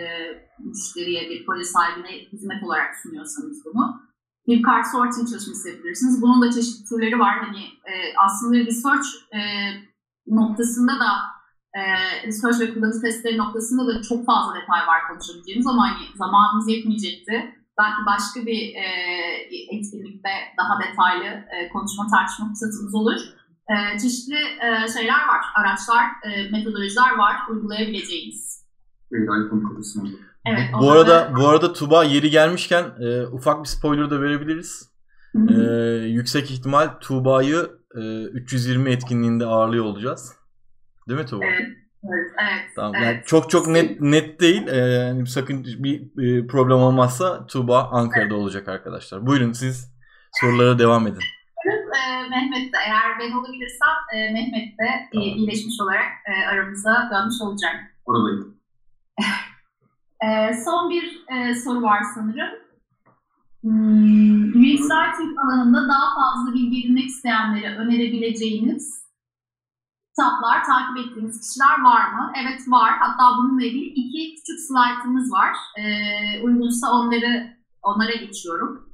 [0.58, 4.02] müşteriye, bir proje sahibine hizmet olarak sunuyorsanız bunu
[4.46, 6.22] bir kart sorting çalışması yapabilirsiniz.
[6.22, 7.38] Bunun da çeşitli türleri var.
[7.38, 7.92] Hani e,
[8.24, 9.40] aslında research e,
[10.26, 11.10] noktasında da
[11.74, 11.82] e,
[12.26, 17.61] research ve kullanıcı testleri noktasında da çok fazla detay var konuşabileceğimiz ama hani zamanımız yetmeyecekti.
[17.82, 18.86] Belki başka bir e,
[19.76, 23.20] etkinlikte daha detaylı e, konuşma tartışma fırsatımız olur.
[23.70, 28.62] E, çeşitli e, şeyler var, araçlar, e, metodolojiler var uygulayabileceğiniz.
[30.46, 34.92] Evet, Bu arada bu arada Tuba yeri gelmişken e, ufak bir spoiler da verebiliriz.
[35.48, 35.54] E,
[36.06, 40.32] yüksek ihtimal Tuğba'yı e, 320 etkinliğinde ağırlıyor olacağız.
[41.08, 41.44] Değil mi Tuğba?
[41.44, 41.68] Evet,
[42.04, 42.70] evet, evet.
[42.76, 42.92] Tamam.
[42.94, 43.06] evet.
[43.06, 44.66] Yani çok çok net net değil.
[44.68, 49.26] E, yani sakın bir e, problem olmazsa Tuğba Ankara'da olacak arkadaşlar.
[49.26, 49.92] Buyurun siz
[50.40, 51.20] sorulara devam edin.
[51.66, 55.28] e, Mehmet de eğer ben olabilirsem e, Mehmet de e, Tamam.
[55.28, 57.74] iyileşmiş olarak e, aramıza dönmüş olacak.
[58.06, 58.56] Oradayım.
[60.24, 62.50] E, son bir e, soru var sanırım.
[63.62, 69.01] Hmm, Writing alanında daha fazla bilgi edinmek isteyenlere önerebileceğiniz
[70.16, 72.32] kitaplar, takip ettiğiniz kişiler var mı?
[72.36, 72.98] Evet var.
[72.98, 75.56] Hatta bununla ilgili iki küçük slaytımız var.
[75.78, 75.82] E,
[76.42, 78.88] uygunsa onları onlara geçiyorum.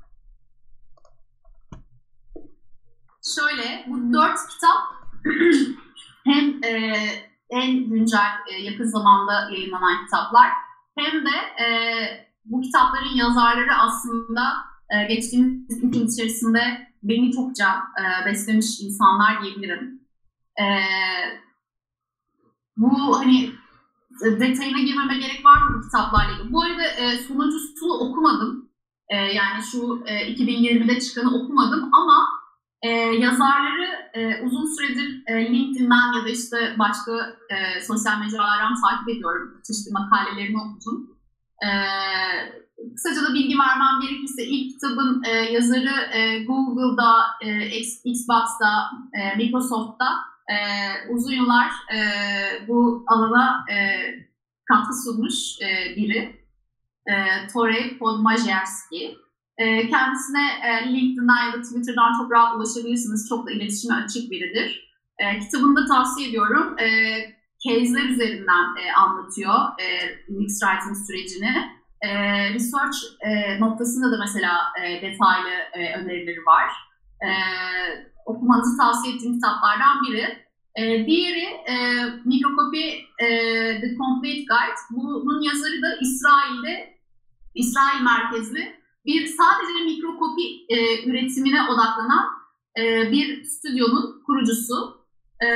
[3.35, 4.79] Şöyle, bu dört kitap
[6.25, 6.95] hem e,
[7.51, 10.51] en güncel, e, yakın zamanda yayınlanan kitaplar
[10.99, 11.67] hem de e,
[12.45, 14.43] bu kitapların yazarları aslında
[14.91, 20.08] e, geçtiğimiz yıl içerisinde beni çokça e, beslemiş insanlar diyebilirim.
[20.61, 20.67] E,
[22.77, 23.51] bu hani
[24.23, 26.53] detayına girmeme gerek var mı kitaplarla ilgili?
[26.53, 28.69] Bu arada e, sonuncusunu okumadım.
[29.09, 32.29] E, yani şu e, 2020'de çıkanı okumadım ama
[32.83, 37.13] e, yazarları e, uzun süredir e, LinkedIn'den ya da işte başka
[37.51, 39.61] e, sosyal mecralardan takip ediyorum.
[39.67, 41.19] Çeşitli makalelerini okudum.
[41.65, 41.69] E,
[42.95, 50.07] kısaca da bilgi vermem gerekirse ilk kitabın e, yazarı e, Google'da, e, Xbox'ta, e, Microsoft'ta
[50.49, 50.57] e,
[51.09, 51.99] uzun yıllar e,
[52.69, 53.77] bu alana e,
[54.65, 56.49] katkı sunmuş e, biri.
[57.07, 57.15] E,
[57.53, 59.17] Torey Podmajerski.
[59.59, 63.29] E, kendisine e, LinkedIn'den ya da Twitter'dan çok rahat ulaşabilirsiniz.
[63.29, 64.95] Çok da iletişime açık biridir.
[65.19, 66.79] E, kitabını da tavsiye ediyorum.
[66.79, 66.87] E,
[67.65, 69.87] case'ler üzerinden e, anlatıyor e,
[70.29, 71.79] UX Writing sürecini.
[72.03, 72.11] E,
[72.55, 76.71] research e, noktasında da mesela e, detaylı e, önerileri var.
[77.23, 77.29] E,
[78.29, 80.27] okumanızı tavsiye ettiğim kitaplardan biri.
[80.75, 81.75] E, diğeri e,
[82.25, 82.87] Microcopy
[83.19, 83.29] e,
[83.81, 84.81] The Complete Guide.
[84.91, 86.99] Bunun yazarı da İsrail'de,
[87.55, 90.77] İsrail merkezli bir sadece mikrokopi e,
[91.09, 92.27] üretimine odaklanan
[92.79, 94.99] e, bir stüdyonun kurucusu.
[95.45, 95.49] E,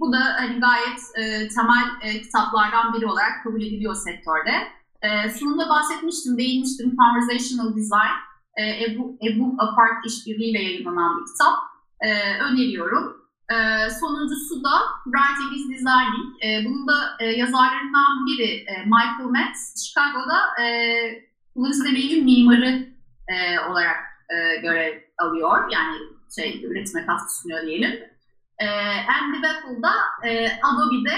[0.00, 4.54] bu da hani gayet e, temel e, kitaplardan biri olarak kabul ediliyor sektörde.
[5.02, 6.96] E, sunumda bahsetmiştim, değinmiştim.
[6.96, 8.16] Conversational Design,
[8.56, 11.54] e, A Book, A Book Apart işbirliğiyle yayınlanan bir kitap.
[12.00, 13.22] E, öneriyorum.
[13.50, 14.70] E, sonuncusu da
[15.04, 16.44] Writing is Designing.
[16.44, 19.86] E, bunun da e, yazarlarından biri e, Michael Metz.
[19.86, 20.66] Chicago'da e,
[21.54, 22.86] kullanıcı mimarı
[23.28, 23.96] e, olarak
[24.30, 25.70] e, görev alıyor.
[25.70, 25.96] Yani
[26.34, 28.00] şey üretime katkı sunuyor diyelim.
[28.58, 28.66] E,
[29.20, 29.92] Andy Waffle'da
[30.24, 31.14] e, Adobe'de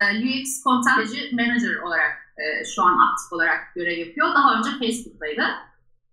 [0.00, 4.34] e, UX Content Manager olarak e, şu an aktif olarak görev yapıyor.
[4.34, 5.42] Daha önce Facebook'taydı.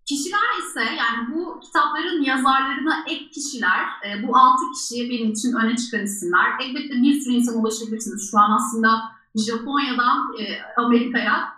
[0.06, 5.76] Kişiler ise yani bu kitapların yazarlarına ek kişiler, e, bu altı kişi benim için öne
[5.76, 6.52] çıkan isimler.
[6.62, 8.32] Elbette bir sürü insan ulaşabilirsiniz.
[8.32, 9.02] Şu an aslında
[9.36, 10.44] Japonya'dan e,
[10.78, 11.54] Amerika'ya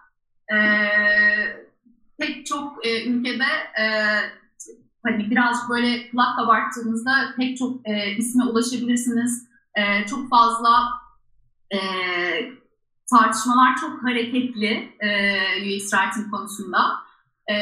[0.54, 0.58] e,
[2.18, 3.48] pek çok e, ülkede
[3.80, 3.86] e,
[5.04, 9.48] hani birazcık böyle kulak kabarttığınızda pek çok e, isme ulaşabilirsiniz.
[9.76, 10.90] E, çok fazla
[11.72, 11.80] e,
[13.10, 15.10] tartışmalar çok hareketli e,
[15.62, 16.80] UX Writing konusunda.
[17.52, 17.56] E,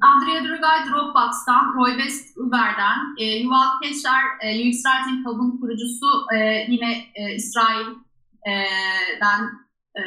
[0.00, 6.66] Andrea Drugay Dropbox'tan, Roy West Uber'den, e, Yuval Keşer e, UX Writing Hub'ın kurucusu e,
[6.68, 8.02] yine e, İsrail'den
[9.96, 10.02] e,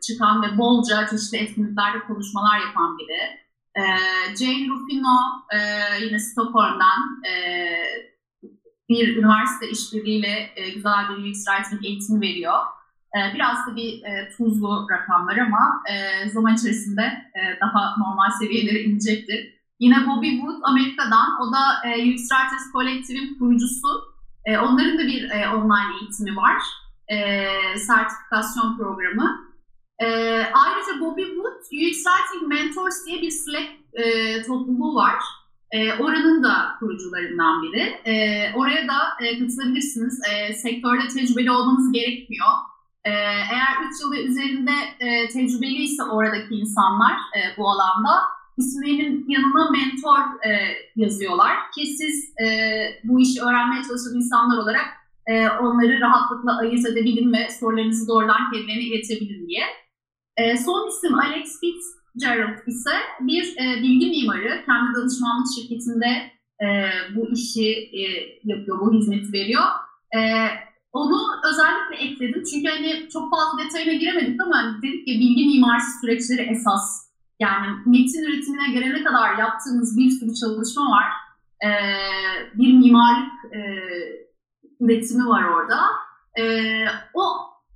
[0.00, 3.20] çıkan ve bolca çeşitli etkinliklerde konuşmalar yapan biri.
[3.76, 3.82] E,
[4.36, 5.18] Jane Rufino
[5.52, 5.58] e,
[6.04, 7.32] yine Stockholm'dan e,
[8.88, 12.58] bir üniversite işbirliğiyle e, güzel bir UX Writing eğitimi veriyor.
[13.16, 18.82] E, biraz da bir e, tuzlu rakamlar ama e, zaman içerisinde e, daha normal seviyelere
[18.82, 19.58] inecektir.
[19.80, 23.88] Yine Bobby Wood Amerika'dan, o da Writers Collective'in kurucusu.
[24.48, 26.62] Onların da bir online eğitimi var,
[27.76, 29.48] sertifikasyon programı.
[30.54, 33.68] Ayrıca Bobby Wood, Writing Mentors diye bir Slack
[34.46, 35.14] topluluğu var.
[35.70, 37.80] E, oranın da kurucularından biri.
[38.04, 38.14] E,
[38.54, 40.20] oraya da e, katılabilirsiniz.
[40.30, 42.48] E, sektörde tecrübeli olmanız gerekmiyor.
[43.08, 43.10] E,
[43.54, 48.10] eğer 3 yıl ve üzerinde e, tecrübeliyse oradaki insanlar e, bu alanda
[48.56, 50.18] isimlerinin yanına mentor
[50.48, 50.50] e,
[50.96, 52.46] yazıyorlar ki siz e,
[53.04, 54.86] bu işi öğrenmeye çalışan insanlar olarak
[55.26, 59.64] e, onları rahatlıkla ayırt edebilin ve sorularınızı doğrudan kendilerine iletebilin diye.
[60.36, 62.90] E, son isim Alex Fitzgerald ise
[63.20, 64.64] bir e, bilgi mimarı.
[64.66, 66.08] Kendi danışmanlık şirketinde
[66.62, 66.66] e,
[67.16, 68.02] bu işi e,
[68.44, 69.64] yapıyor, bu hizmeti veriyor.
[70.16, 70.20] E,
[70.92, 71.18] onu
[71.50, 76.50] özellikle ekledim çünkü hani çok fazla detayına giremedik ama hani dedik ki bilgi mimarisi süreçleri
[76.50, 77.08] esas.
[77.40, 81.06] Yani metin üretimine gelene kadar yaptığımız bir sürü çalışma var.
[81.64, 81.70] E,
[82.54, 83.60] bir mimarlık e,
[84.80, 85.80] üretimi var orada.
[86.38, 86.44] E,
[87.14, 87.24] o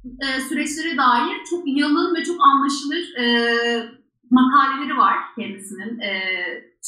[0.04, 3.24] e, süreçlere dair çok yalın ve çok anlaşılır e,
[4.30, 5.98] makaleleri var kendisinin.
[5.98, 6.10] E,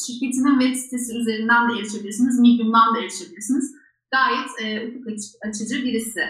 [0.06, 3.83] şirketinin web sitesi üzerinden de erişebilirsiniz, Medium'dan da erişebilirsiniz.
[4.14, 5.06] Gayet e, ufuk
[5.48, 6.20] açıcı birisi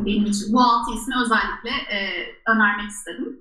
[0.00, 0.52] benim için.
[0.52, 1.98] Bu altı ismi özellikle e,
[2.46, 3.40] önermek istedim.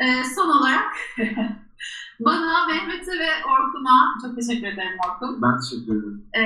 [0.00, 0.84] E, son olarak
[2.20, 5.42] bana, Mehmet'e ve Orkun'a çok teşekkür ederim Orkun.
[5.42, 6.26] Ben teşekkür ederim.
[6.32, 6.42] E,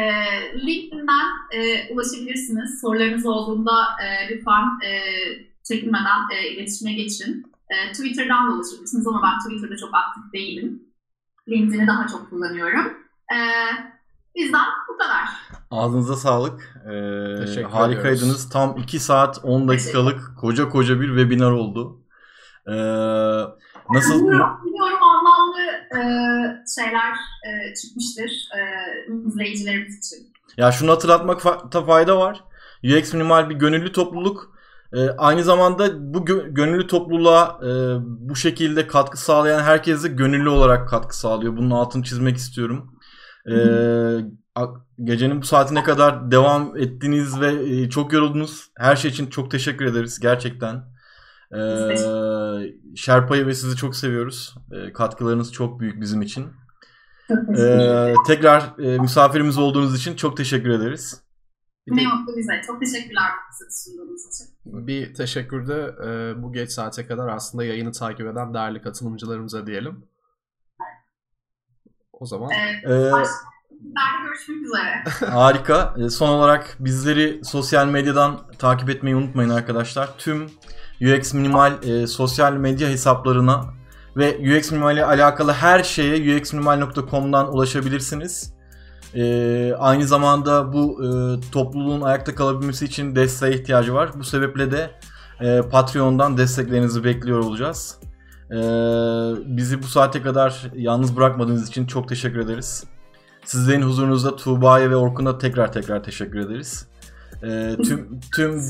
[0.66, 2.80] LinkedIn'den e, ulaşabilirsiniz.
[2.80, 4.90] Sorularınız olduğunda e, lütfen e,
[5.64, 7.52] çekinmeden e, iletişime geçin.
[7.70, 10.82] E, Twitter'dan da ulaşabilirsiniz ama ben Twitter'da çok aktif değilim.
[11.48, 12.92] LinkedIn'i daha çok kullanıyorum.
[13.34, 13.38] E,
[14.38, 15.24] bizden bu kadar.
[15.70, 16.60] Ağzınıza sağlık.
[16.84, 18.22] Ee, Teşekkür harikaydınız.
[18.22, 18.48] ediyoruz.
[18.50, 21.96] Tam 2 saat 10 dakikalık koca koca bir webinar oldu.
[22.66, 22.72] Ee,
[23.90, 24.14] nasıl?
[24.22, 25.60] Bilmiyorum anlamlı
[25.96, 26.00] e,
[26.76, 27.12] şeyler
[27.46, 28.60] e, çıkmıştır e,
[29.28, 30.32] izleyicilerimiz için.
[30.56, 32.44] Ya şunu hatırlatmakta fayda var.
[32.84, 34.58] UX Minimal bir gönüllü topluluk.
[34.92, 37.68] Ee, aynı zamanda bu gö- gönüllü topluluğa e,
[38.02, 41.56] bu şekilde katkı sağlayan herkese gönüllü olarak katkı sağlıyor.
[41.56, 42.97] Bunun altını çizmek istiyorum.
[43.50, 48.70] Ee, a- gecenin bu saatine kadar devam ettiniz ve e, çok yoruldunuz.
[48.76, 50.84] Her şey için çok teşekkür ederiz gerçekten.
[51.54, 51.96] Ee,
[52.96, 54.54] Şerpa'yı ve sizi çok seviyoruz.
[54.72, 56.46] Ee, katkılarınız çok büyük bizim için.
[57.58, 61.22] Ee, tekrar e, misafirimiz olduğunuz için çok teşekkür ederiz.
[61.86, 62.52] Ne mutlu bize.
[62.66, 64.46] Çok teşekkürler fırsatı sunduğunuz için.
[64.86, 70.04] bir teşekkür de e, bu geç saate kadar aslında yayını takip eden değerli katılımcılarımıza diyelim.
[72.20, 73.34] O zaman Ee, Ee, başka
[73.70, 75.30] günlerde görüşmek üzere.
[75.32, 75.94] Harika.
[75.98, 80.08] Ee, Son olarak bizleri sosyal medyadan takip etmeyi unutmayın arkadaşlar.
[80.18, 80.46] Tüm
[81.02, 83.64] UX Minimal e, sosyal medya hesaplarına
[84.16, 88.52] ve UX Minimal ile alakalı her şeye uxminimal.com'dan ulaşabilirsiniz.
[89.14, 91.08] Ee, aynı zamanda bu e,
[91.52, 94.10] topluluğun ayakta kalabilmesi için desteğe ihtiyacı var.
[94.14, 94.90] Bu sebeple de
[95.40, 97.98] e, Patreon'dan desteklerinizi bekliyor olacağız.
[98.50, 98.56] Ee,
[99.56, 102.84] bizi bu saate kadar yalnız bırakmadığınız için çok teşekkür ederiz.
[103.44, 106.86] Sizlerin huzurunuzda Tuğba'ya ve Orkun'a tekrar tekrar teşekkür ederiz.
[107.42, 108.62] Ee, tüm tüm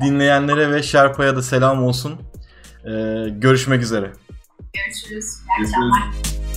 [0.00, 2.20] dinleyenlere ve Şerpa'ya da selam olsun.
[2.84, 4.12] Ee, görüşmek üzere.
[4.72, 5.24] Görüşürüz.
[5.24, 6.49] İyi Görüşürüz.